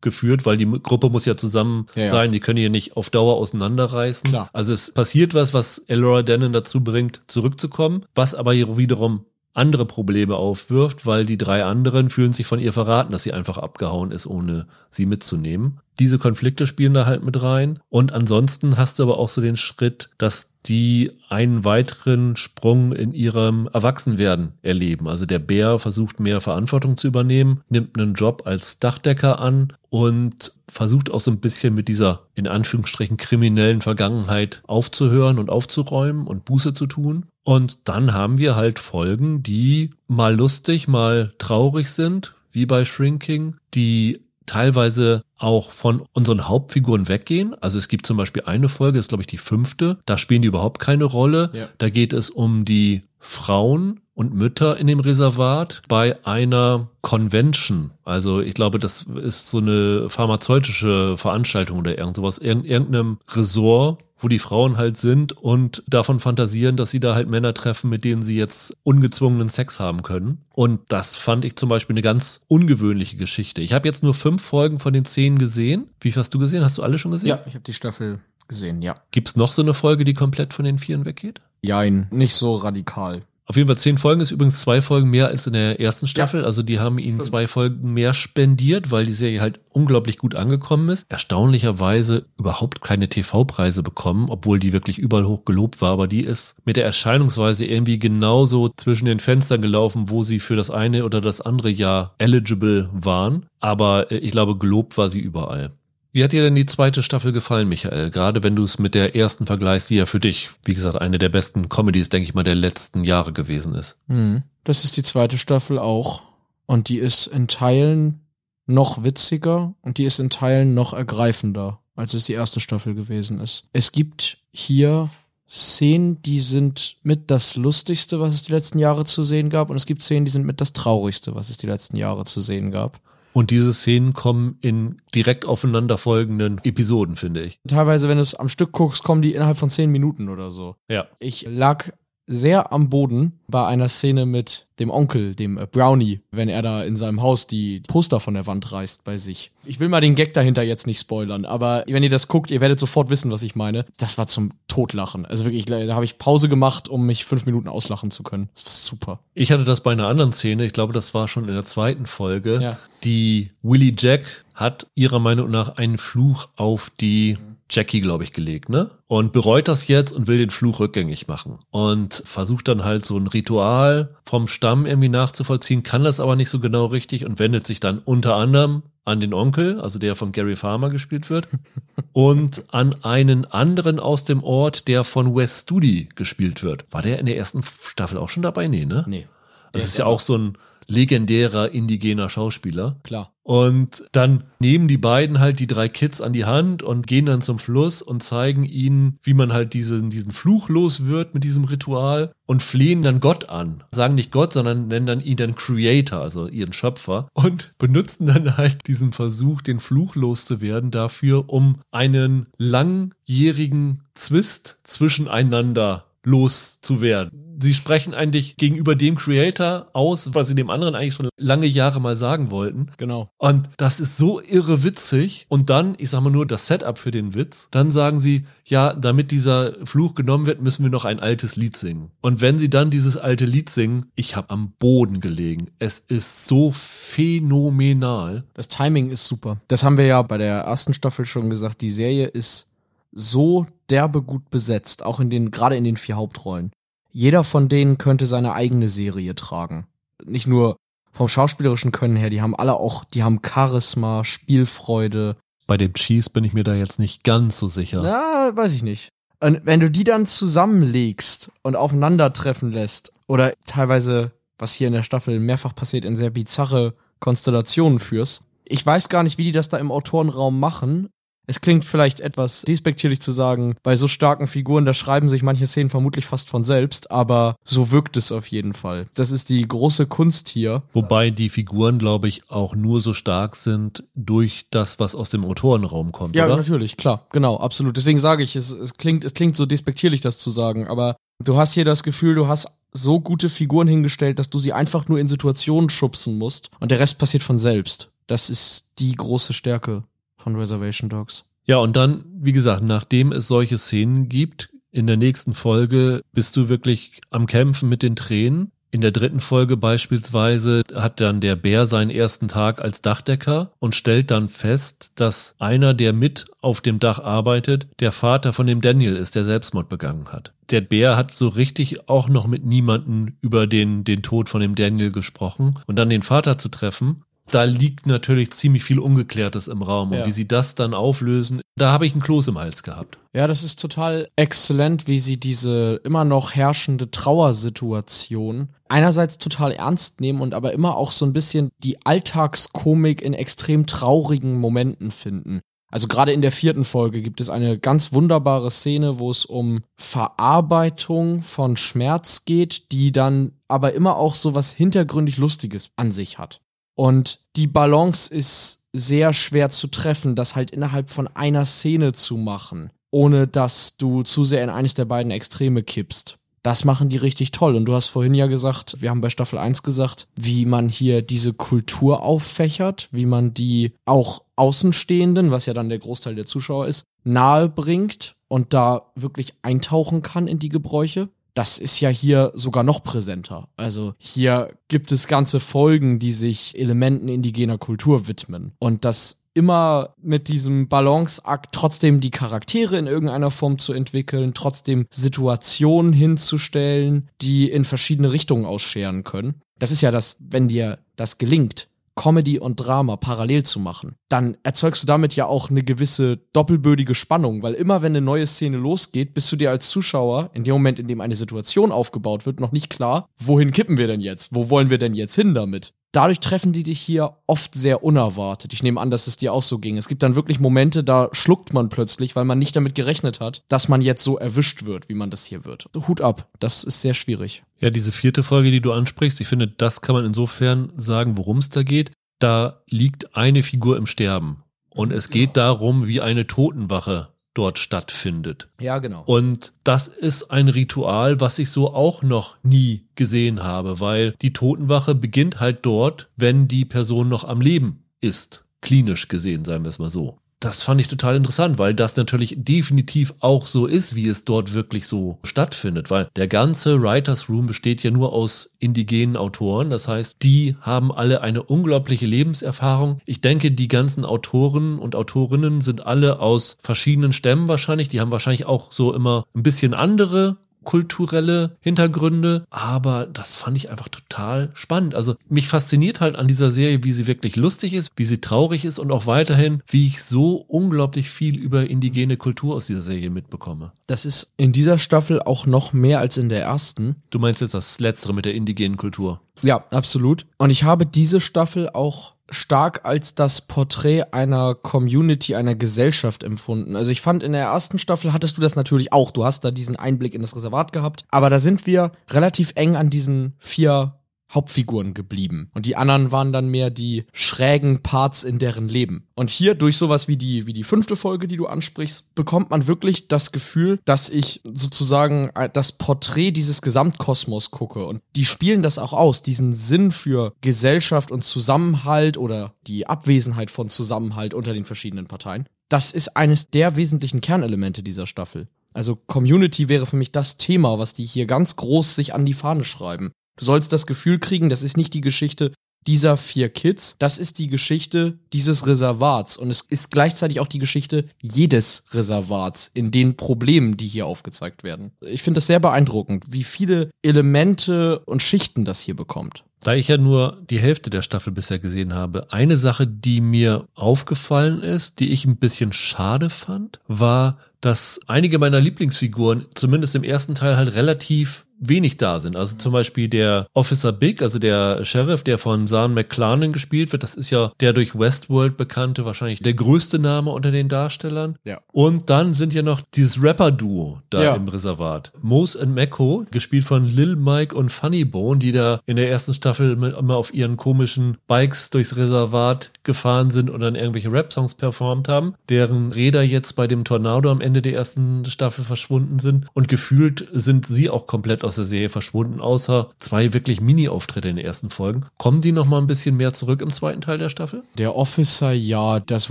zurückgeführt, 0.00 0.46
weil 0.46 0.56
die 0.56 0.66
Gruppe 0.82 1.10
muss 1.10 1.24
ja 1.24 1.36
zusammen 1.36 1.86
Ja, 1.94 2.04
ja. 2.04 2.10
sein, 2.10 2.32
die 2.32 2.40
können 2.40 2.58
hier 2.58 2.70
nicht 2.70 2.96
auf 2.96 3.10
Dauer 3.10 3.36
auseinanderreißen. 3.36 4.30
Klar. 4.30 4.50
Also 4.52 4.72
es 4.72 4.92
passiert 4.92 5.34
was, 5.34 5.54
was 5.54 5.78
Elora 5.88 6.22
Denon 6.22 6.52
dazu 6.52 6.82
bringt, 6.82 7.22
zurückzukommen, 7.26 8.04
was 8.14 8.34
aber 8.34 8.52
hier 8.52 8.76
wiederum 8.76 9.24
andere 9.58 9.84
Probleme 9.84 10.36
aufwirft, 10.36 11.04
weil 11.04 11.26
die 11.26 11.36
drei 11.38 11.64
anderen 11.64 12.10
fühlen 12.10 12.32
sich 12.32 12.46
von 12.46 12.60
ihr 12.60 12.72
verraten, 12.72 13.12
dass 13.12 13.24
sie 13.24 13.32
einfach 13.32 13.58
abgehauen 13.58 14.10
ist, 14.10 14.26
ohne 14.26 14.66
sie 14.88 15.06
mitzunehmen. 15.06 15.80
Diese 15.98 16.18
Konflikte 16.18 16.66
spielen 16.66 16.94
da 16.94 17.06
halt 17.06 17.24
mit 17.24 17.42
rein. 17.42 17.80
Und 17.88 18.12
ansonsten 18.12 18.76
hast 18.76 18.98
du 18.98 19.02
aber 19.02 19.18
auch 19.18 19.28
so 19.28 19.40
den 19.40 19.56
Schritt, 19.56 20.10
dass 20.16 20.50
die 20.66 21.10
einen 21.28 21.64
weiteren 21.64 22.36
Sprung 22.36 22.92
in 22.92 23.12
ihrem 23.12 23.68
Erwachsenwerden 23.72 24.52
erleben. 24.62 25.08
Also 25.08 25.26
der 25.26 25.38
Bär 25.38 25.78
versucht 25.78 26.20
mehr 26.20 26.40
Verantwortung 26.40 26.96
zu 26.96 27.08
übernehmen, 27.08 27.62
nimmt 27.68 27.98
einen 27.98 28.14
Job 28.14 28.42
als 28.44 28.78
Dachdecker 28.78 29.40
an 29.40 29.72
und 29.88 30.52
versucht 30.68 31.10
auch 31.10 31.20
so 31.20 31.30
ein 31.30 31.40
bisschen 31.40 31.74
mit 31.74 31.88
dieser 31.88 32.26
in 32.34 32.46
Anführungsstrichen 32.46 33.16
kriminellen 33.16 33.80
Vergangenheit 33.80 34.62
aufzuhören 34.66 35.38
und 35.38 35.50
aufzuräumen 35.50 36.26
und 36.26 36.44
Buße 36.44 36.74
zu 36.74 36.86
tun. 36.86 37.26
Und 37.48 37.88
dann 37.88 38.12
haben 38.12 38.36
wir 38.36 38.56
halt 38.56 38.78
Folgen, 38.78 39.42
die 39.42 39.92
mal 40.06 40.36
lustig, 40.36 40.86
mal 40.86 41.32
traurig 41.38 41.88
sind, 41.88 42.34
wie 42.50 42.66
bei 42.66 42.84
Shrinking, 42.84 43.56
die 43.72 44.20
teilweise 44.44 45.22
auch 45.38 45.70
von 45.70 46.04
unseren 46.12 46.46
Hauptfiguren 46.46 47.08
weggehen. 47.08 47.54
Also 47.62 47.78
es 47.78 47.88
gibt 47.88 48.04
zum 48.04 48.18
Beispiel 48.18 48.42
eine 48.44 48.68
Folge, 48.68 48.98
ist 48.98 49.08
glaube 49.08 49.22
ich 49.22 49.28
die 49.28 49.38
fünfte, 49.38 49.96
da 50.04 50.18
spielen 50.18 50.42
die 50.42 50.48
überhaupt 50.48 50.78
keine 50.78 51.04
Rolle. 51.04 51.48
Ja. 51.54 51.70
Da 51.78 51.88
geht 51.88 52.12
es 52.12 52.28
um 52.28 52.66
die 52.66 53.04
Frauen 53.18 54.00
und 54.14 54.34
Mütter 54.34 54.76
in 54.78 54.88
dem 54.88 55.00
Reservat 55.00 55.82
bei 55.88 56.24
einer 56.26 56.88
Convention. 57.02 57.92
Also 58.04 58.40
ich 58.40 58.54
glaube, 58.54 58.78
das 58.78 59.06
ist 59.22 59.48
so 59.48 59.58
eine 59.58 60.10
pharmazeutische 60.10 61.16
Veranstaltung 61.16 61.78
oder 61.78 61.96
irgend 61.96 62.16
sowas, 62.16 62.38
irgend, 62.38 62.66
irgendeinem 62.66 63.18
Resort, 63.30 64.02
wo 64.18 64.26
die 64.26 64.40
Frauen 64.40 64.76
halt 64.76 64.96
sind 64.96 65.32
und 65.32 65.84
davon 65.86 66.18
fantasieren, 66.18 66.76
dass 66.76 66.90
sie 66.90 66.98
da 66.98 67.14
halt 67.14 67.28
Männer 67.28 67.54
treffen, 67.54 67.90
mit 67.90 68.04
denen 68.04 68.22
sie 68.22 68.36
jetzt 68.36 68.76
ungezwungenen 68.82 69.50
Sex 69.50 69.78
haben 69.78 70.02
können. 70.02 70.44
Und 70.50 70.80
das 70.88 71.14
fand 71.14 71.44
ich 71.44 71.54
zum 71.54 71.68
Beispiel 71.68 71.94
eine 71.94 72.02
ganz 72.02 72.40
ungewöhnliche 72.48 73.16
Geschichte. 73.16 73.60
Ich 73.60 73.72
habe 73.72 73.86
jetzt 73.86 74.02
nur 74.02 74.14
fünf 74.14 74.42
Folgen 74.42 74.80
von 74.80 74.92
den 74.92 75.04
zehn 75.04 75.38
gesehen. 75.38 75.90
Wie 76.00 76.10
viel 76.10 76.20
hast 76.20 76.34
du 76.34 76.40
gesehen? 76.40 76.64
Hast 76.64 76.78
du 76.78 76.82
alle 76.82 76.98
schon 76.98 77.12
gesehen? 77.12 77.28
Ja, 77.28 77.40
ich 77.46 77.54
habe 77.54 77.64
die 77.64 77.72
Staffel 77.72 78.18
gesehen, 78.48 78.82
ja. 78.82 78.96
Gibt's 79.12 79.36
noch 79.36 79.52
so 79.52 79.62
eine 79.62 79.74
Folge, 79.74 80.04
die 80.04 80.14
komplett 80.14 80.54
von 80.54 80.64
den 80.64 80.78
Vieren 80.78 81.04
weggeht? 81.04 81.40
Jein, 81.62 82.06
nicht 82.10 82.34
so 82.34 82.54
radikal. 82.54 83.22
Auf 83.48 83.56
jeden 83.56 83.66
Fall 83.66 83.78
zehn 83.78 83.96
Folgen 83.96 84.20
ist 84.20 84.30
übrigens 84.30 84.60
zwei 84.60 84.82
Folgen 84.82 85.08
mehr 85.08 85.28
als 85.28 85.46
in 85.46 85.54
der 85.54 85.80
ersten 85.80 86.06
Staffel. 86.06 86.44
Also 86.44 86.62
die 86.62 86.80
haben 86.80 86.98
ihnen 86.98 87.18
zwei 87.18 87.46
Folgen 87.46 87.94
mehr 87.94 88.12
spendiert, 88.12 88.90
weil 88.90 89.06
die 89.06 89.12
Serie 89.12 89.40
halt 89.40 89.60
unglaublich 89.70 90.18
gut 90.18 90.34
angekommen 90.34 90.90
ist. 90.90 91.06
Erstaunlicherweise 91.08 92.26
überhaupt 92.36 92.82
keine 92.82 93.08
TV-Preise 93.08 93.82
bekommen, 93.82 94.26
obwohl 94.28 94.58
die 94.58 94.74
wirklich 94.74 94.98
überall 94.98 95.24
hoch 95.24 95.46
gelobt 95.46 95.80
war. 95.80 95.92
Aber 95.92 96.08
die 96.08 96.20
ist 96.20 96.56
mit 96.66 96.76
der 96.76 96.84
Erscheinungsweise 96.84 97.64
irgendwie 97.64 97.98
genauso 97.98 98.68
zwischen 98.68 99.06
den 99.06 99.18
Fenstern 99.18 99.62
gelaufen, 99.62 100.10
wo 100.10 100.22
sie 100.22 100.40
für 100.40 100.56
das 100.56 100.70
eine 100.70 101.06
oder 101.06 101.22
das 101.22 101.40
andere 101.40 101.70
Jahr 101.70 102.14
eligible 102.18 102.90
waren. 102.92 103.46
Aber 103.60 104.12
äh, 104.12 104.18
ich 104.18 104.32
glaube, 104.32 104.58
gelobt 104.58 104.98
war 104.98 105.08
sie 105.08 105.20
überall. 105.20 105.70
Wie 106.18 106.24
hat 106.24 106.32
dir 106.32 106.42
denn 106.42 106.56
die 106.56 106.66
zweite 106.66 107.04
Staffel 107.04 107.30
gefallen, 107.30 107.68
Michael? 107.68 108.10
Gerade 108.10 108.42
wenn 108.42 108.56
du 108.56 108.64
es 108.64 108.80
mit 108.80 108.96
der 108.96 109.14
ersten 109.14 109.46
vergleichst, 109.46 109.88
die 109.88 109.94
ja 109.94 110.04
für 110.04 110.18
dich, 110.18 110.50
wie 110.64 110.74
gesagt, 110.74 111.00
eine 111.00 111.16
der 111.16 111.28
besten 111.28 111.68
Comedies, 111.68 112.08
denke 112.08 112.24
ich 112.24 112.34
mal, 112.34 112.42
der 112.42 112.56
letzten 112.56 113.04
Jahre 113.04 113.32
gewesen 113.32 113.76
ist. 113.76 113.94
Mhm. 114.08 114.42
Das 114.64 114.82
ist 114.82 114.96
die 114.96 115.04
zweite 115.04 115.38
Staffel 115.38 115.78
auch. 115.78 116.22
Und 116.66 116.88
die 116.88 116.98
ist 116.98 117.28
in 117.28 117.46
Teilen 117.46 118.18
noch 118.66 119.04
witziger 119.04 119.74
und 119.80 119.98
die 119.98 120.06
ist 120.06 120.18
in 120.18 120.28
Teilen 120.28 120.74
noch 120.74 120.92
ergreifender, 120.92 121.78
als 121.94 122.14
es 122.14 122.24
die 122.24 122.32
erste 122.32 122.58
Staffel 122.58 122.96
gewesen 122.96 123.38
ist. 123.38 123.68
Es 123.72 123.92
gibt 123.92 124.38
hier 124.50 125.10
Szenen, 125.48 126.20
die 126.22 126.40
sind 126.40 126.96
mit 127.04 127.30
das 127.30 127.54
Lustigste, 127.54 128.18
was 128.18 128.34
es 128.34 128.42
die 128.42 128.50
letzten 128.50 128.80
Jahre 128.80 129.04
zu 129.04 129.22
sehen 129.22 129.50
gab. 129.50 129.70
Und 129.70 129.76
es 129.76 129.86
gibt 129.86 130.02
Szenen, 130.02 130.24
die 130.24 130.32
sind 130.32 130.46
mit 130.46 130.60
das 130.60 130.72
Traurigste, 130.72 131.36
was 131.36 131.48
es 131.48 131.58
die 131.58 131.68
letzten 131.68 131.96
Jahre 131.96 132.24
zu 132.24 132.40
sehen 132.40 132.72
gab. 132.72 133.00
Und 133.38 133.52
diese 133.52 133.72
Szenen 133.72 134.14
kommen 134.14 134.58
in 134.62 135.00
direkt 135.14 135.46
aufeinanderfolgenden 135.46 136.60
Episoden, 136.64 137.14
finde 137.14 137.44
ich. 137.44 137.60
Teilweise, 137.68 138.08
wenn 138.08 138.16
du 138.16 138.22
es 138.22 138.34
am 138.34 138.48
Stück 138.48 138.72
guckst, 138.72 139.04
kommen 139.04 139.22
die 139.22 139.32
innerhalb 139.32 139.56
von 139.56 139.70
zehn 139.70 139.92
Minuten 139.92 140.28
oder 140.28 140.50
so. 140.50 140.74
Ja. 140.90 141.06
Ich 141.20 141.46
lag 141.48 141.92
sehr 142.28 142.72
am 142.72 142.90
Boden 142.90 143.40
bei 143.48 143.66
einer 143.66 143.88
Szene 143.88 144.26
mit 144.26 144.66
dem 144.78 144.90
Onkel, 144.90 145.34
dem 145.34 145.58
äh, 145.58 145.66
Brownie, 145.66 146.20
wenn 146.30 146.48
er 146.48 146.62
da 146.62 146.84
in 146.84 146.94
seinem 146.94 147.22
Haus 147.22 147.46
die 147.46 147.80
Poster 147.88 148.20
von 148.20 148.34
der 148.34 148.46
Wand 148.46 148.70
reißt 148.70 149.02
bei 149.04 149.16
sich. 149.16 149.50
Ich 149.64 149.80
will 149.80 149.88
mal 149.88 150.00
den 150.00 150.14
Gag 150.14 150.34
dahinter 150.34 150.62
jetzt 150.62 150.86
nicht 150.86 151.00
spoilern, 151.00 151.44
aber 151.44 151.84
wenn 151.88 152.02
ihr 152.02 152.10
das 152.10 152.28
guckt, 152.28 152.50
ihr 152.50 152.60
werdet 152.60 152.78
sofort 152.78 153.10
wissen, 153.10 153.32
was 153.32 153.42
ich 153.42 153.56
meine. 153.56 153.86
Das 153.98 154.18
war 154.18 154.26
zum 154.26 154.50
Totlachen. 154.68 155.26
Also 155.26 155.44
wirklich, 155.44 155.64
da 155.64 155.94
habe 155.94 156.04
ich 156.04 156.18
Pause 156.18 156.48
gemacht, 156.48 156.88
um 156.88 157.06
mich 157.06 157.24
fünf 157.24 157.46
Minuten 157.46 157.68
auslachen 157.68 158.10
zu 158.10 158.22
können. 158.22 158.50
Das 158.54 158.66
war 158.66 158.72
super. 158.72 159.20
Ich 159.34 159.50
hatte 159.50 159.64
das 159.64 159.80
bei 159.80 159.92
einer 159.92 160.06
anderen 160.06 160.32
Szene, 160.32 160.64
ich 160.64 160.72
glaube, 160.72 160.92
das 160.92 161.14
war 161.14 161.26
schon 161.26 161.48
in 161.48 161.54
der 161.54 161.64
zweiten 161.64 162.06
Folge. 162.06 162.60
Ja. 162.60 162.78
Die 163.04 163.48
Willie 163.62 163.94
Jack 163.96 164.44
hat 164.58 164.88
ihrer 164.96 165.20
Meinung 165.20 165.50
nach 165.50 165.76
einen 165.76 165.98
Fluch 165.98 166.48
auf 166.56 166.90
die 167.00 167.38
Jackie, 167.70 168.00
glaube 168.00 168.24
ich, 168.24 168.32
gelegt, 168.32 168.70
ne? 168.70 168.90
Und 169.06 169.32
bereut 169.32 169.68
das 169.68 169.86
jetzt 169.86 170.12
und 170.12 170.26
will 170.26 170.38
den 170.38 170.50
Fluch 170.50 170.80
rückgängig 170.80 171.28
machen. 171.28 171.58
Und 171.70 172.22
versucht 172.24 172.66
dann 172.66 172.82
halt 172.82 173.04
so 173.04 173.16
ein 173.16 173.28
Ritual 173.28 174.16
vom 174.24 174.48
Stamm 174.48 174.84
irgendwie 174.84 175.10
nachzuvollziehen, 175.10 175.84
kann 175.84 176.02
das 176.02 176.18
aber 176.18 176.34
nicht 176.34 176.50
so 176.50 176.58
genau 176.58 176.86
richtig 176.86 177.24
und 177.24 177.38
wendet 177.38 177.66
sich 177.66 177.78
dann 177.78 177.98
unter 177.98 178.34
anderem 178.34 178.82
an 179.04 179.20
den 179.20 179.32
Onkel, 179.32 179.80
also 179.80 180.00
der 180.00 180.16
von 180.16 180.32
Gary 180.32 180.56
Farmer 180.56 180.90
gespielt 180.90 181.30
wird, 181.30 181.46
und 182.12 182.64
an 182.72 182.96
einen 183.04 183.44
anderen 183.44 184.00
aus 184.00 184.24
dem 184.24 184.42
Ort, 184.42 184.88
der 184.88 185.04
von 185.04 185.36
Wes 185.36 185.60
Studi 185.60 186.08
gespielt 186.16 186.64
wird. 186.64 186.84
War 186.90 187.02
der 187.02 187.20
in 187.20 187.26
der 187.26 187.36
ersten 187.36 187.62
Staffel 187.62 188.18
auch 188.18 188.28
schon 188.28 188.42
dabei? 188.42 188.66
Nee, 188.66 188.86
ne? 188.86 189.04
Nee. 189.06 189.28
Das 189.72 189.84
ist 189.84 189.98
ja 189.98 190.06
auch 190.06 190.20
so 190.20 190.36
ein 190.36 190.58
legendärer 190.88 191.70
indigener 191.70 192.30
Schauspieler. 192.30 192.96
Klar. 193.02 193.32
Und 193.42 194.04
dann 194.12 194.44
nehmen 194.58 194.88
die 194.88 194.98
beiden 194.98 195.40
halt 195.40 195.58
die 195.58 195.66
drei 195.66 195.88
Kids 195.88 196.20
an 196.20 196.34
die 196.34 196.44
Hand 196.44 196.82
und 196.82 197.06
gehen 197.06 197.24
dann 197.24 197.40
zum 197.40 197.58
Fluss 197.58 198.02
und 198.02 198.22
zeigen 198.22 198.64
ihnen, 198.64 199.18
wie 199.22 199.32
man 199.32 199.54
halt 199.54 199.72
diesen, 199.72 200.10
diesen 200.10 200.32
Fluch 200.32 200.68
los 200.68 201.06
wird 201.06 201.32
mit 201.32 201.44
diesem 201.44 201.64
Ritual 201.64 202.32
und 202.44 202.62
flehen 202.62 203.02
dann 203.02 203.20
Gott 203.20 203.48
an. 203.48 203.84
Sagen 203.94 204.16
nicht 204.16 204.32
Gott, 204.32 204.52
sondern 204.52 204.88
nennen 204.88 205.06
dann 205.06 205.20
ihn 205.22 205.36
dann 205.36 205.54
Creator, 205.54 206.20
also 206.20 206.46
ihren 206.46 206.74
Schöpfer 206.74 207.28
und 207.32 207.72
benutzen 207.78 208.26
dann 208.26 208.58
halt 208.58 208.86
diesen 208.86 209.12
Versuch, 209.12 209.62
den 209.62 209.80
Fluch 209.80 210.14
loszuwerden 210.14 210.90
dafür, 210.90 211.44
um 211.48 211.78
einen 211.90 212.48
langjährigen 212.58 214.02
Zwist 214.14 214.78
zwischeneinander 214.84 216.04
loszuwerden 216.22 217.47
sie 217.60 217.74
sprechen 217.74 218.14
eigentlich 218.14 218.56
gegenüber 218.56 218.94
dem 218.94 219.16
Creator 219.16 219.88
aus, 219.92 220.30
was 220.32 220.48
sie 220.48 220.54
dem 220.54 220.70
anderen 220.70 220.94
eigentlich 220.94 221.14
schon 221.14 221.28
lange 221.36 221.66
Jahre 221.66 222.00
mal 222.00 222.16
sagen 222.16 222.50
wollten. 222.50 222.86
Genau. 222.96 223.30
Und 223.38 223.68
das 223.76 224.00
ist 224.00 224.16
so 224.16 224.40
irre 224.40 224.82
witzig. 224.82 225.46
Und 225.48 225.70
dann, 225.70 225.94
ich 225.98 226.10
sag 226.10 226.20
mal 226.20 226.30
nur 226.30 226.46
das 226.46 226.66
Setup 226.66 226.98
für 226.98 227.10
den 227.10 227.34
Witz, 227.34 227.68
dann 227.70 227.90
sagen 227.90 228.20
sie, 228.20 228.44
ja, 228.64 228.94
damit 228.94 229.30
dieser 229.30 229.74
Fluch 229.84 230.14
genommen 230.14 230.46
wird, 230.46 230.62
müssen 230.62 230.84
wir 230.84 230.90
noch 230.90 231.04
ein 231.04 231.20
altes 231.20 231.56
Lied 231.56 231.76
singen. 231.76 232.10
Und 232.20 232.40
wenn 232.40 232.58
sie 232.58 232.70
dann 232.70 232.90
dieses 232.90 233.16
alte 233.16 233.44
Lied 233.44 233.70
singen, 233.70 234.06
ich 234.14 234.36
habe 234.36 234.50
am 234.50 234.72
Boden 234.78 235.20
gelegen. 235.20 235.70
Es 235.78 235.98
ist 235.98 236.46
so 236.46 236.70
phänomenal. 236.72 238.44
Das 238.54 238.68
Timing 238.68 239.10
ist 239.10 239.26
super. 239.26 239.60
Das 239.68 239.82
haben 239.82 239.98
wir 239.98 240.06
ja 240.06 240.22
bei 240.22 240.38
der 240.38 240.60
ersten 240.60 240.94
Staffel 240.94 241.26
schon 241.26 241.50
gesagt. 241.50 241.80
Die 241.80 241.90
Serie 241.90 242.26
ist 242.26 242.68
so 243.12 243.66
derbe 243.90 244.22
gut 244.22 244.50
besetzt, 244.50 245.04
auch 245.04 245.18
in 245.18 245.30
den, 245.30 245.50
gerade 245.50 245.76
in 245.76 245.84
den 245.84 245.96
vier 245.96 246.16
Hauptrollen 246.16 246.70
jeder 247.18 247.42
von 247.42 247.68
denen 247.68 247.98
könnte 247.98 248.26
seine 248.26 248.52
eigene 248.52 248.88
Serie 248.88 249.34
tragen. 249.34 249.88
Nicht 250.24 250.46
nur 250.46 250.76
vom 251.10 251.26
schauspielerischen 251.26 251.90
Können 251.90 252.14
her, 252.14 252.30
die 252.30 252.40
haben 252.40 252.54
alle 252.54 252.74
auch, 252.74 253.02
die 253.02 253.24
haben 253.24 253.40
Charisma, 253.44 254.22
Spielfreude. 254.22 255.36
Bei 255.66 255.76
dem 255.76 255.94
Cheese 255.94 256.30
bin 256.30 256.44
ich 256.44 256.54
mir 256.54 256.62
da 256.62 256.76
jetzt 256.76 257.00
nicht 257.00 257.24
ganz 257.24 257.58
so 257.58 257.66
sicher. 257.66 258.04
Ja, 258.04 258.56
weiß 258.56 258.72
ich 258.72 258.84
nicht. 258.84 259.08
Und 259.40 259.62
wenn 259.64 259.80
du 259.80 259.90
die 259.90 260.04
dann 260.04 260.26
zusammenlegst 260.26 261.50
und 261.62 261.74
aufeinandertreffen 261.74 262.70
lässt, 262.70 263.12
oder 263.26 263.52
teilweise, 263.66 264.30
was 264.56 264.74
hier 264.74 264.86
in 264.86 264.92
der 264.92 265.02
Staffel 265.02 265.40
mehrfach 265.40 265.74
passiert, 265.74 266.04
in 266.04 266.16
sehr 266.16 266.30
bizarre 266.30 266.94
Konstellationen 267.18 267.98
führst, 267.98 268.44
ich 268.64 268.86
weiß 268.86 269.08
gar 269.08 269.24
nicht, 269.24 269.38
wie 269.38 269.44
die 269.44 269.52
das 269.52 269.68
da 269.68 269.78
im 269.78 269.90
Autorenraum 269.90 270.60
machen, 270.60 271.08
es 271.48 271.62
klingt 271.62 271.84
vielleicht 271.84 272.20
etwas 272.20 272.62
despektierlich 272.62 273.20
zu 273.20 273.32
sagen, 273.32 273.74
bei 273.82 273.96
so 273.96 274.06
starken 274.06 274.46
Figuren, 274.46 274.84
da 274.84 274.92
schreiben 274.92 275.30
sich 275.30 275.42
manche 275.42 275.66
Szenen 275.66 275.88
vermutlich 275.88 276.26
fast 276.26 276.50
von 276.50 276.62
selbst, 276.62 277.10
aber 277.10 277.56
so 277.64 277.90
wirkt 277.90 278.18
es 278.18 278.30
auf 278.30 278.46
jeden 278.48 278.74
Fall. 278.74 279.06
Das 279.14 279.32
ist 279.32 279.48
die 279.48 279.66
große 279.66 280.06
Kunst 280.06 280.50
hier. 280.50 280.82
Wobei 280.92 281.30
die 281.30 281.48
Figuren, 281.48 281.98
glaube 281.98 282.28
ich, 282.28 282.50
auch 282.50 282.76
nur 282.76 283.00
so 283.00 283.14
stark 283.14 283.56
sind 283.56 284.04
durch 284.14 284.66
das, 284.70 285.00
was 285.00 285.14
aus 285.14 285.30
dem 285.30 285.44
Autorenraum 285.44 286.12
kommt, 286.12 286.36
ja, 286.36 286.44
oder? 286.44 286.58
natürlich, 286.58 286.98
klar, 286.98 287.26
genau, 287.32 287.56
absolut. 287.56 287.96
Deswegen 287.96 288.20
sage 288.20 288.42
ich, 288.42 288.54
es, 288.54 288.70
es 288.70 288.94
klingt, 288.94 289.24
es 289.24 289.32
klingt 289.32 289.56
so 289.56 289.64
despektierlich, 289.64 290.20
das 290.20 290.38
zu 290.38 290.50
sagen, 290.50 290.86
aber 290.86 291.16
du 291.42 291.56
hast 291.56 291.72
hier 291.72 291.86
das 291.86 292.02
Gefühl, 292.02 292.34
du 292.34 292.46
hast 292.46 292.78
so 292.92 293.20
gute 293.20 293.48
Figuren 293.48 293.88
hingestellt, 293.88 294.38
dass 294.38 294.50
du 294.50 294.58
sie 294.58 294.74
einfach 294.74 295.08
nur 295.08 295.18
in 295.18 295.28
Situationen 295.28 295.88
schubsen 295.88 296.36
musst 296.36 296.70
und 296.78 296.90
der 296.90 297.00
Rest 297.00 297.18
passiert 297.18 297.42
von 297.42 297.58
selbst. 297.58 298.12
Das 298.26 298.50
ist 298.50 298.92
die 298.98 299.14
große 299.14 299.54
Stärke 299.54 300.04
von 300.38 300.56
Reservation 300.56 301.10
Dogs. 301.10 301.44
Ja, 301.64 301.76
und 301.76 301.96
dann, 301.96 302.24
wie 302.40 302.52
gesagt, 302.52 302.82
nachdem 302.82 303.30
es 303.30 303.46
solche 303.46 303.76
Szenen 303.76 304.28
gibt, 304.28 304.70
in 304.90 305.06
der 305.06 305.18
nächsten 305.18 305.52
Folge 305.52 306.22
bist 306.32 306.56
du 306.56 306.68
wirklich 306.68 307.20
am 307.30 307.46
Kämpfen 307.46 307.88
mit 307.90 308.02
den 308.02 308.16
Tränen. 308.16 308.72
In 308.90 309.02
der 309.02 309.10
dritten 309.10 309.40
Folge 309.40 309.76
beispielsweise 309.76 310.82
hat 310.94 311.20
dann 311.20 311.42
der 311.42 311.56
Bär 311.56 311.84
seinen 311.84 312.10
ersten 312.10 312.48
Tag 312.48 312.80
als 312.80 313.02
Dachdecker 313.02 313.72
und 313.80 313.94
stellt 313.94 314.30
dann 314.30 314.48
fest, 314.48 315.12
dass 315.16 315.54
einer, 315.58 315.92
der 315.92 316.14
mit 316.14 316.46
auf 316.62 316.80
dem 316.80 316.98
Dach 316.98 317.18
arbeitet, 317.18 317.86
der 318.00 318.12
Vater 318.12 318.54
von 318.54 318.66
dem 318.66 318.80
Daniel 318.80 319.14
ist, 319.14 319.34
der 319.34 319.44
Selbstmord 319.44 319.90
begangen 319.90 320.28
hat. 320.32 320.54
Der 320.70 320.80
Bär 320.80 321.18
hat 321.18 321.34
so 321.34 321.48
richtig 321.48 322.08
auch 322.08 322.30
noch 322.30 322.46
mit 322.46 322.64
niemanden 322.64 323.36
über 323.42 323.66
den, 323.66 324.04
den 324.04 324.22
Tod 324.22 324.48
von 324.48 324.62
dem 324.62 324.74
Daniel 324.74 325.12
gesprochen 325.12 325.74
und 325.86 325.96
dann 325.96 326.08
den 326.08 326.22
Vater 326.22 326.56
zu 326.56 326.70
treffen 326.70 327.24
da 327.50 327.64
liegt 327.64 328.06
natürlich 328.06 328.50
ziemlich 328.50 328.84
viel 328.84 328.98
Ungeklärtes 328.98 329.68
im 329.68 329.82
Raum. 329.82 330.12
Und 330.12 330.18
ja. 330.18 330.26
wie 330.26 330.32
sie 330.32 330.48
das 330.48 330.74
dann 330.74 330.94
auflösen, 330.94 331.60
da 331.76 331.92
habe 331.92 332.06
ich 332.06 332.12
einen 332.12 332.22
Kloß 332.22 332.48
im 332.48 332.58
Hals 332.58 332.82
gehabt. 332.82 333.18
Ja, 333.34 333.46
das 333.46 333.62
ist 333.62 333.80
total 333.80 334.26
exzellent, 334.36 335.06
wie 335.06 335.20
sie 335.20 335.38
diese 335.38 336.00
immer 336.04 336.24
noch 336.24 336.54
herrschende 336.54 337.10
Trauersituation 337.10 338.68
einerseits 338.88 339.38
total 339.38 339.72
ernst 339.72 340.20
nehmen 340.20 340.40
und 340.40 340.54
aber 340.54 340.72
immer 340.72 340.96
auch 340.96 341.12
so 341.12 341.26
ein 341.26 341.32
bisschen 341.32 341.70
die 341.78 342.04
Alltagskomik 342.04 343.22
in 343.22 343.34
extrem 343.34 343.86
traurigen 343.86 344.58
Momenten 344.58 345.10
finden. 345.10 345.60
Also 345.90 346.06
gerade 346.06 346.32
in 346.32 346.42
der 346.42 346.52
vierten 346.52 346.84
Folge 346.84 347.22
gibt 347.22 347.40
es 347.40 347.48
eine 347.48 347.78
ganz 347.78 348.12
wunderbare 348.12 348.70
Szene, 348.70 349.18
wo 349.18 349.30
es 349.30 349.46
um 349.46 349.80
Verarbeitung 349.96 351.40
von 351.40 351.78
Schmerz 351.78 352.44
geht, 352.44 352.92
die 352.92 353.10
dann 353.10 353.52
aber 353.68 353.94
immer 353.94 354.16
auch 354.16 354.34
so 354.34 354.54
was 354.54 354.72
hintergründig 354.72 355.38
Lustiges 355.38 355.90
an 355.96 356.12
sich 356.12 356.38
hat. 356.38 356.60
Und 356.98 357.38
die 357.54 357.68
Balance 357.68 358.34
ist 358.34 358.82
sehr 358.92 359.32
schwer 359.32 359.70
zu 359.70 359.86
treffen, 359.86 360.34
das 360.34 360.56
halt 360.56 360.72
innerhalb 360.72 361.08
von 361.08 361.28
einer 361.28 361.64
Szene 361.64 362.12
zu 362.12 362.36
machen, 362.36 362.90
ohne 363.12 363.46
dass 363.46 363.98
du 363.98 364.24
zu 364.24 364.44
sehr 364.44 364.64
in 364.64 364.68
eines 364.68 364.94
der 364.94 365.04
beiden 365.04 365.30
Extreme 365.30 365.84
kippst. 365.84 366.38
Das 366.64 366.84
machen 366.84 367.08
die 367.08 367.16
richtig 367.16 367.52
toll. 367.52 367.76
Und 367.76 367.84
du 367.84 367.94
hast 367.94 368.08
vorhin 368.08 368.34
ja 368.34 368.48
gesagt, 368.48 368.96
wir 369.00 369.10
haben 369.10 369.20
bei 369.20 369.30
Staffel 369.30 369.60
1 369.60 369.84
gesagt, 369.84 370.26
wie 370.34 370.66
man 370.66 370.88
hier 370.88 371.22
diese 371.22 371.52
Kultur 371.52 372.24
auffächert, 372.24 373.08
wie 373.12 373.26
man 373.26 373.54
die 373.54 373.92
auch 374.04 374.42
Außenstehenden, 374.56 375.52
was 375.52 375.66
ja 375.66 375.74
dann 375.74 375.90
der 375.90 376.00
Großteil 376.00 376.34
der 376.34 376.46
Zuschauer 376.46 376.88
ist, 376.88 377.04
nahe 377.22 377.68
bringt 377.68 378.34
und 378.48 378.74
da 378.74 379.12
wirklich 379.14 379.54
eintauchen 379.62 380.22
kann 380.22 380.48
in 380.48 380.58
die 380.58 380.68
Gebräuche 380.68 381.28
das 381.58 381.78
ist 381.78 381.98
ja 381.98 382.08
hier 382.08 382.52
sogar 382.54 382.84
noch 382.84 383.02
präsenter. 383.02 383.66
Also 383.76 384.14
hier 384.16 384.74
gibt 384.86 385.10
es 385.10 385.26
ganze 385.26 385.58
Folgen, 385.58 386.20
die 386.20 386.30
sich 386.30 386.78
Elementen 386.78 387.26
indigener 387.26 387.78
Kultur 387.78 388.28
widmen. 388.28 388.74
Und 388.78 389.04
das 389.04 389.42
immer 389.54 390.14
mit 390.22 390.46
diesem 390.46 390.86
Balanceakt 390.86 391.72
trotzdem 391.72 392.20
die 392.20 392.30
Charaktere 392.30 392.96
in 392.96 393.08
irgendeiner 393.08 393.50
Form 393.50 393.80
zu 393.80 393.92
entwickeln, 393.92 394.54
trotzdem 394.54 395.08
Situationen 395.10 396.12
hinzustellen, 396.12 397.28
die 397.40 397.68
in 397.68 397.84
verschiedene 397.84 398.30
Richtungen 398.30 398.64
ausscheren 398.64 399.24
können. 399.24 399.60
Das 399.80 399.90
ist 399.90 400.00
ja 400.00 400.12
das, 400.12 400.36
wenn 400.38 400.68
dir 400.68 401.00
das 401.16 401.38
gelingt, 401.38 401.88
Comedy 402.18 402.58
und 402.58 402.76
Drama 402.76 403.14
parallel 403.16 403.62
zu 403.62 403.78
machen, 403.78 404.16
dann 404.28 404.56
erzeugst 404.64 405.04
du 405.04 405.06
damit 405.06 405.36
ja 405.36 405.46
auch 405.46 405.70
eine 405.70 405.84
gewisse 405.84 406.38
doppelbödige 406.52 407.14
Spannung, 407.14 407.62
weil 407.62 407.74
immer 407.74 408.02
wenn 408.02 408.10
eine 408.10 408.20
neue 408.20 408.44
Szene 408.44 408.76
losgeht, 408.76 409.34
bist 409.34 409.52
du 409.52 409.56
dir 409.56 409.70
als 409.70 409.88
Zuschauer 409.88 410.50
in 410.52 410.64
dem 410.64 410.72
Moment, 410.72 410.98
in 410.98 411.06
dem 411.06 411.20
eine 411.20 411.36
Situation 411.36 411.92
aufgebaut 411.92 412.44
wird, 412.44 412.58
noch 412.58 412.72
nicht 412.72 412.90
klar, 412.90 413.28
wohin 413.38 413.70
kippen 413.70 413.98
wir 413.98 414.08
denn 414.08 414.20
jetzt? 414.20 414.52
Wo 414.52 414.68
wollen 414.68 414.90
wir 414.90 414.98
denn 414.98 415.14
jetzt 415.14 415.36
hin 415.36 415.54
damit? 415.54 415.94
Dadurch 416.12 416.40
treffen 416.40 416.72
die 416.72 416.82
dich 416.82 417.00
hier 417.00 417.36
oft 417.46 417.74
sehr 417.74 418.02
unerwartet. 418.02 418.72
Ich 418.72 418.82
nehme 418.82 419.00
an, 419.00 419.10
dass 419.10 419.26
es 419.26 419.36
dir 419.36 419.52
auch 419.52 419.62
so 419.62 419.78
ging. 419.78 419.96
Es 419.96 420.08
gibt 420.08 420.22
dann 420.22 420.34
wirklich 420.34 420.60
Momente, 420.60 421.04
da 421.04 421.28
schluckt 421.32 421.72
man 421.72 421.88
plötzlich, 421.88 422.36
weil 422.36 422.44
man 422.44 422.58
nicht 422.58 422.76
damit 422.76 422.94
gerechnet 422.94 423.40
hat, 423.40 423.62
dass 423.68 423.88
man 423.88 424.02
jetzt 424.02 424.24
so 424.24 424.38
erwischt 424.38 424.84
wird, 424.84 425.08
wie 425.08 425.14
man 425.14 425.30
das 425.30 425.44
hier 425.44 425.64
wird. 425.64 425.88
Hut 426.06 426.20
ab, 426.20 426.48
das 426.60 426.84
ist 426.84 427.00
sehr 427.00 427.14
schwierig. 427.14 427.62
Ja, 427.80 427.90
diese 427.90 428.12
vierte 428.12 428.42
Folge, 428.42 428.70
die 428.70 428.80
du 428.80 428.92
ansprichst, 428.92 429.40
ich 429.40 429.48
finde, 429.48 429.68
das 429.68 430.00
kann 430.00 430.14
man 430.14 430.24
insofern 430.24 430.90
sagen, 430.96 431.36
worum 431.36 431.58
es 431.58 431.68
da 431.68 431.82
geht. 431.82 432.10
Da 432.38 432.82
liegt 432.88 433.36
eine 433.36 433.62
Figur 433.62 433.96
im 433.96 434.06
Sterben. 434.06 434.62
Und 434.90 435.12
es 435.12 435.30
geht 435.30 435.56
darum, 435.56 436.06
wie 436.06 436.20
eine 436.20 436.46
Totenwache 436.46 437.28
dort 437.58 437.78
stattfindet. 437.78 438.68
Ja, 438.80 438.98
genau. 438.98 439.24
Und 439.26 439.72
das 439.84 440.08
ist 440.08 440.50
ein 440.50 440.68
Ritual, 440.68 441.40
was 441.40 441.58
ich 441.58 441.70
so 441.70 441.92
auch 441.92 442.22
noch 442.22 442.56
nie 442.62 443.06
gesehen 443.16 443.64
habe, 443.64 444.00
weil 444.00 444.32
die 444.40 444.52
Totenwache 444.52 445.14
beginnt 445.14 445.60
halt 445.60 445.78
dort, 445.82 446.30
wenn 446.36 446.68
die 446.68 446.84
Person 446.84 447.28
noch 447.28 447.44
am 447.44 447.60
Leben 447.60 448.04
ist. 448.20 448.64
Klinisch 448.80 449.26
gesehen, 449.26 449.64
sagen 449.64 449.84
wir 449.84 449.90
es 449.90 449.98
mal 449.98 450.10
so 450.10 450.38
das 450.60 450.82
fand 450.82 451.00
ich 451.00 451.08
total 451.08 451.36
interessant, 451.36 451.78
weil 451.78 451.94
das 451.94 452.16
natürlich 452.16 452.56
definitiv 452.58 453.32
auch 453.40 453.66
so 453.66 453.86
ist, 453.86 454.16
wie 454.16 454.26
es 454.26 454.44
dort 454.44 454.74
wirklich 454.74 455.06
so 455.06 455.38
stattfindet, 455.44 456.10
weil 456.10 456.28
der 456.36 456.48
ganze 456.48 457.00
Writers 457.00 457.48
Room 457.48 457.66
besteht 457.66 458.02
ja 458.02 458.10
nur 458.10 458.32
aus 458.32 458.70
indigenen 458.80 459.36
Autoren, 459.36 459.90
das 459.90 460.08
heißt, 460.08 460.36
die 460.42 460.76
haben 460.80 461.12
alle 461.12 461.42
eine 461.42 461.62
unglaubliche 461.62 462.26
Lebenserfahrung. 462.26 463.20
Ich 463.24 463.40
denke, 463.40 463.70
die 463.70 463.88
ganzen 463.88 464.24
Autoren 464.24 464.98
und 464.98 465.14
Autorinnen 465.14 465.80
sind 465.80 466.06
alle 466.06 466.40
aus 466.40 466.76
verschiedenen 466.80 467.32
Stämmen 467.32 467.68
wahrscheinlich, 467.68 468.08
die 468.08 468.20
haben 468.20 468.32
wahrscheinlich 468.32 468.66
auch 468.66 468.92
so 468.92 469.14
immer 469.14 469.44
ein 469.54 469.62
bisschen 469.62 469.94
andere 469.94 470.56
kulturelle 470.88 471.76
Hintergründe, 471.82 472.66
aber 472.70 473.26
das 473.26 473.56
fand 473.56 473.76
ich 473.76 473.90
einfach 473.90 474.08
total 474.08 474.70
spannend. 474.72 475.14
Also 475.14 475.34
mich 475.50 475.68
fasziniert 475.68 476.20
halt 476.20 476.34
an 476.36 476.48
dieser 476.48 476.70
Serie, 476.70 477.04
wie 477.04 477.12
sie 477.12 477.26
wirklich 477.26 477.56
lustig 477.56 477.92
ist, 477.92 478.10
wie 478.16 478.24
sie 478.24 478.40
traurig 478.40 478.86
ist 478.86 478.98
und 478.98 479.12
auch 479.12 479.26
weiterhin, 479.26 479.82
wie 479.86 480.06
ich 480.06 480.22
so 480.24 480.54
unglaublich 480.66 481.28
viel 481.28 481.58
über 481.58 481.90
indigene 481.90 482.38
Kultur 482.38 482.74
aus 482.74 482.86
dieser 482.86 483.02
Serie 483.02 483.28
mitbekomme. 483.28 483.92
Das 484.06 484.24
ist 484.24 484.54
in 484.56 484.72
dieser 484.72 484.96
Staffel 484.96 485.42
auch 485.42 485.66
noch 485.66 485.92
mehr 485.92 486.20
als 486.20 486.38
in 486.38 486.48
der 486.48 486.62
ersten. 486.62 487.16
Du 487.28 487.38
meinst 487.38 487.60
jetzt 487.60 487.74
das 487.74 488.00
Letztere 488.00 488.32
mit 488.32 488.46
der 488.46 488.54
indigenen 488.54 488.96
Kultur? 488.96 489.42
Ja, 489.62 489.84
absolut. 489.90 490.46
Und 490.56 490.70
ich 490.70 490.84
habe 490.84 491.04
diese 491.04 491.42
Staffel 491.42 491.90
auch 491.90 492.32
stark 492.50 493.00
als 493.04 493.34
das 493.34 493.60
Porträt 493.60 494.24
einer 494.32 494.74
Community, 494.74 495.54
einer 495.54 495.74
Gesellschaft 495.74 496.42
empfunden. 496.42 496.96
Also 496.96 497.10
ich 497.10 497.20
fand 497.20 497.42
in 497.42 497.52
der 497.52 497.62
ersten 497.62 497.98
Staffel 497.98 498.32
hattest 498.32 498.56
du 498.56 498.62
das 498.62 498.76
natürlich 498.76 499.12
auch. 499.12 499.30
Du 499.30 499.44
hast 499.44 499.64
da 499.64 499.70
diesen 499.70 499.96
Einblick 499.96 500.34
in 500.34 500.42
das 500.42 500.56
Reservat 500.56 500.92
gehabt. 500.92 501.24
Aber 501.30 501.50
da 501.50 501.58
sind 501.58 501.86
wir 501.86 502.12
relativ 502.30 502.72
eng 502.74 502.96
an 502.96 503.10
diesen 503.10 503.54
vier 503.58 504.17
Hauptfiguren 504.52 505.14
geblieben. 505.14 505.70
Und 505.74 505.86
die 505.86 505.96
anderen 505.96 506.32
waren 506.32 506.52
dann 506.52 506.68
mehr 506.68 506.90
die 506.90 507.24
schrägen 507.32 508.02
Parts 508.02 508.44
in 508.44 508.58
deren 508.58 508.88
Leben. 508.88 509.26
Und 509.34 509.50
hier 509.50 509.74
durch 509.74 509.96
sowas 509.96 510.28
wie 510.28 510.36
die, 510.36 510.66
wie 510.66 510.72
die 510.72 510.84
fünfte 510.84 511.16
Folge, 511.16 511.48
die 511.48 511.56
du 511.56 511.66
ansprichst, 511.66 512.34
bekommt 512.34 512.70
man 512.70 512.86
wirklich 512.86 513.28
das 513.28 513.52
Gefühl, 513.52 513.98
dass 514.04 514.30
ich 514.30 514.60
sozusagen 514.64 515.50
äh, 515.54 515.68
das 515.70 515.92
Porträt 515.92 516.52
dieses 516.52 516.82
Gesamtkosmos 516.82 517.70
gucke. 517.70 518.06
Und 518.06 518.22
die 518.36 518.44
spielen 518.44 518.82
das 518.82 518.98
auch 518.98 519.12
aus, 519.12 519.42
diesen 519.42 519.74
Sinn 519.74 520.10
für 520.10 520.54
Gesellschaft 520.60 521.30
und 521.30 521.44
Zusammenhalt 521.44 522.38
oder 522.38 522.74
die 522.86 523.06
Abwesenheit 523.06 523.70
von 523.70 523.88
Zusammenhalt 523.88 524.54
unter 524.54 524.72
den 524.72 524.84
verschiedenen 524.84 525.26
Parteien. 525.26 525.68
Das 525.88 526.12
ist 526.12 526.36
eines 526.36 526.70
der 526.70 526.96
wesentlichen 526.96 527.40
Kernelemente 527.40 528.02
dieser 528.02 528.26
Staffel. 528.26 528.68
Also 528.94 529.16
Community 529.16 529.88
wäre 529.88 530.06
für 530.06 530.16
mich 530.16 530.32
das 530.32 530.56
Thema, 530.56 530.98
was 530.98 531.14
die 531.14 531.24
hier 531.24 531.46
ganz 531.46 531.76
groß 531.76 532.14
sich 532.14 532.34
an 532.34 532.46
die 532.46 532.54
Fahne 532.54 532.84
schreiben. 532.84 533.32
Du 533.58 533.64
sollst 533.64 533.92
das 533.92 534.06
Gefühl 534.06 534.38
kriegen, 534.38 534.68
das 534.68 534.82
ist 534.82 534.96
nicht 534.96 535.14
die 535.14 535.20
Geschichte 535.20 535.72
dieser 536.06 536.36
vier 536.36 536.70
Kids, 536.70 537.16
das 537.18 537.38
ist 537.38 537.58
die 537.58 537.66
Geschichte 537.66 538.38
dieses 538.52 538.86
Reservats 538.86 539.56
und 539.56 539.70
es 539.70 539.82
ist 539.82 540.10
gleichzeitig 540.10 540.60
auch 540.60 540.66
die 540.66 540.78
Geschichte 540.78 541.26
jedes 541.42 542.04
Reservats 542.12 542.90
in 542.94 543.10
den 543.10 543.36
Problemen, 543.36 543.96
die 543.96 544.08
hier 544.08 544.26
aufgezeigt 544.26 544.84
werden. 544.84 545.10
Ich 545.20 545.42
finde 545.42 545.56
das 545.58 545.66
sehr 545.66 545.80
beeindruckend, 545.80 546.46
wie 546.48 546.64
viele 546.64 547.10
Elemente 547.22 548.20
und 548.20 548.42
Schichten 548.42 548.84
das 548.86 549.00
hier 549.00 549.16
bekommt. 549.16 549.64
Da 549.80 549.94
ich 549.94 550.08
ja 550.08 550.16
nur 550.16 550.62
die 550.70 550.80
Hälfte 550.80 551.10
der 551.10 551.22
Staffel 551.22 551.52
bisher 551.52 551.78
gesehen 551.78 552.14
habe, 552.14 552.52
eine 552.52 552.76
Sache, 552.76 553.06
die 553.06 553.40
mir 553.40 553.86
aufgefallen 553.94 554.82
ist, 554.82 555.20
die 555.20 555.30
ich 555.30 555.44
ein 555.44 555.56
bisschen 555.56 555.92
schade 555.92 556.50
fand, 556.50 557.00
war, 557.06 557.58
dass 557.80 558.18
einige 558.26 558.58
meiner 558.58 558.80
Lieblingsfiguren, 558.80 559.66
zumindest 559.74 560.16
im 560.16 560.24
ersten 560.24 560.54
Teil, 560.54 560.76
halt 560.76 560.94
relativ 560.94 561.64
wenig 561.80 562.16
da 562.16 562.40
sind. 562.40 562.56
Also 562.56 562.76
zum 562.76 562.92
Beispiel 562.92 563.28
der 563.28 563.66
Officer 563.74 564.12
Big, 564.12 564.42
also 564.42 564.58
der 564.58 565.04
Sheriff, 565.04 565.42
der 565.42 565.58
von 565.58 565.86
Zahn 565.86 566.14
McClarnon 566.14 566.72
gespielt 566.72 567.12
wird. 567.12 567.22
Das 567.22 567.34
ist 567.34 567.50
ja 567.50 567.72
der 567.80 567.92
durch 567.92 568.18
Westworld 568.18 568.76
bekannte, 568.76 569.24
wahrscheinlich 569.24 569.60
der 569.60 569.74
größte 569.74 570.18
Name 570.18 570.50
unter 570.50 570.70
den 570.70 570.88
Darstellern. 570.88 571.56
Ja. 571.64 571.80
Und 571.92 572.30
dann 572.30 572.54
sind 572.54 572.74
ja 572.74 572.82
noch 572.82 573.00
dieses 573.14 573.42
Rapper-Duo 573.42 574.22
da 574.30 574.42
Ja. 574.42 574.54
im 574.54 574.68
Reservat. 574.68 575.32
Mose 575.40 575.78
und 575.78 575.94
Mecco, 575.94 576.44
gespielt 576.50 576.84
von 576.84 577.06
Lil 577.06 577.36
Mike 577.36 577.74
und 577.76 577.90
Funny 577.90 578.24
Bone, 578.24 578.58
die 578.58 578.72
da 578.72 579.00
in 579.06 579.16
der 579.16 579.30
ersten 579.30 579.54
Staffel 579.54 579.92
immer 579.92 580.36
auf 580.36 580.52
ihren 580.52 580.76
komischen 580.76 581.36
Bikes 581.46 581.90
durchs 581.90 582.16
Reservat 582.16 582.90
gefahren 583.02 583.50
sind 583.50 583.70
und 583.70 583.80
dann 583.80 583.94
irgendwelche 583.94 584.32
Rap-Songs 584.32 584.74
performt 584.74 585.28
haben, 585.28 585.54
deren 585.68 586.12
Räder 586.12 586.42
jetzt 586.42 586.74
bei 586.76 586.86
dem 586.86 587.04
Tornado 587.04 587.50
am 587.50 587.60
Ende 587.60 587.82
der 587.82 587.94
ersten 587.94 588.44
Staffel 588.46 588.84
verschwunden 588.84 589.38
sind. 589.38 589.66
Und 589.74 589.88
gefühlt 589.88 590.46
sind 590.52 590.86
sie 590.86 591.08
auch 591.10 591.26
komplett 591.26 591.64
aus 591.64 591.67
der 591.76 591.84
Serie 591.84 592.08
verschwunden, 592.08 592.60
außer 592.60 593.10
zwei 593.18 593.52
wirklich 593.52 593.80
Mini-Auftritte 593.80 594.48
in 594.48 594.56
den 594.56 594.64
ersten 594.64 594.90
Folgen. 594.90 595.26
Kommen 595.38 595.60
die 595.60 595.72
noch 595.72 595.86
mal 595.86 595.98
ein 595.98 596.06
bisschen 596.06 596.36
mehr 596.36 596.52
zurück 596.52 596.82
im 596.82 596.90
zweiten 596.90 597.20
Teil 597.20 597.38
der 597.38 597.48
Staffel? 597.48 597.82
Der 597.96 598.16
Officer, 598.16 598.72
ja, 598.72 599.20
das 599.20 599.50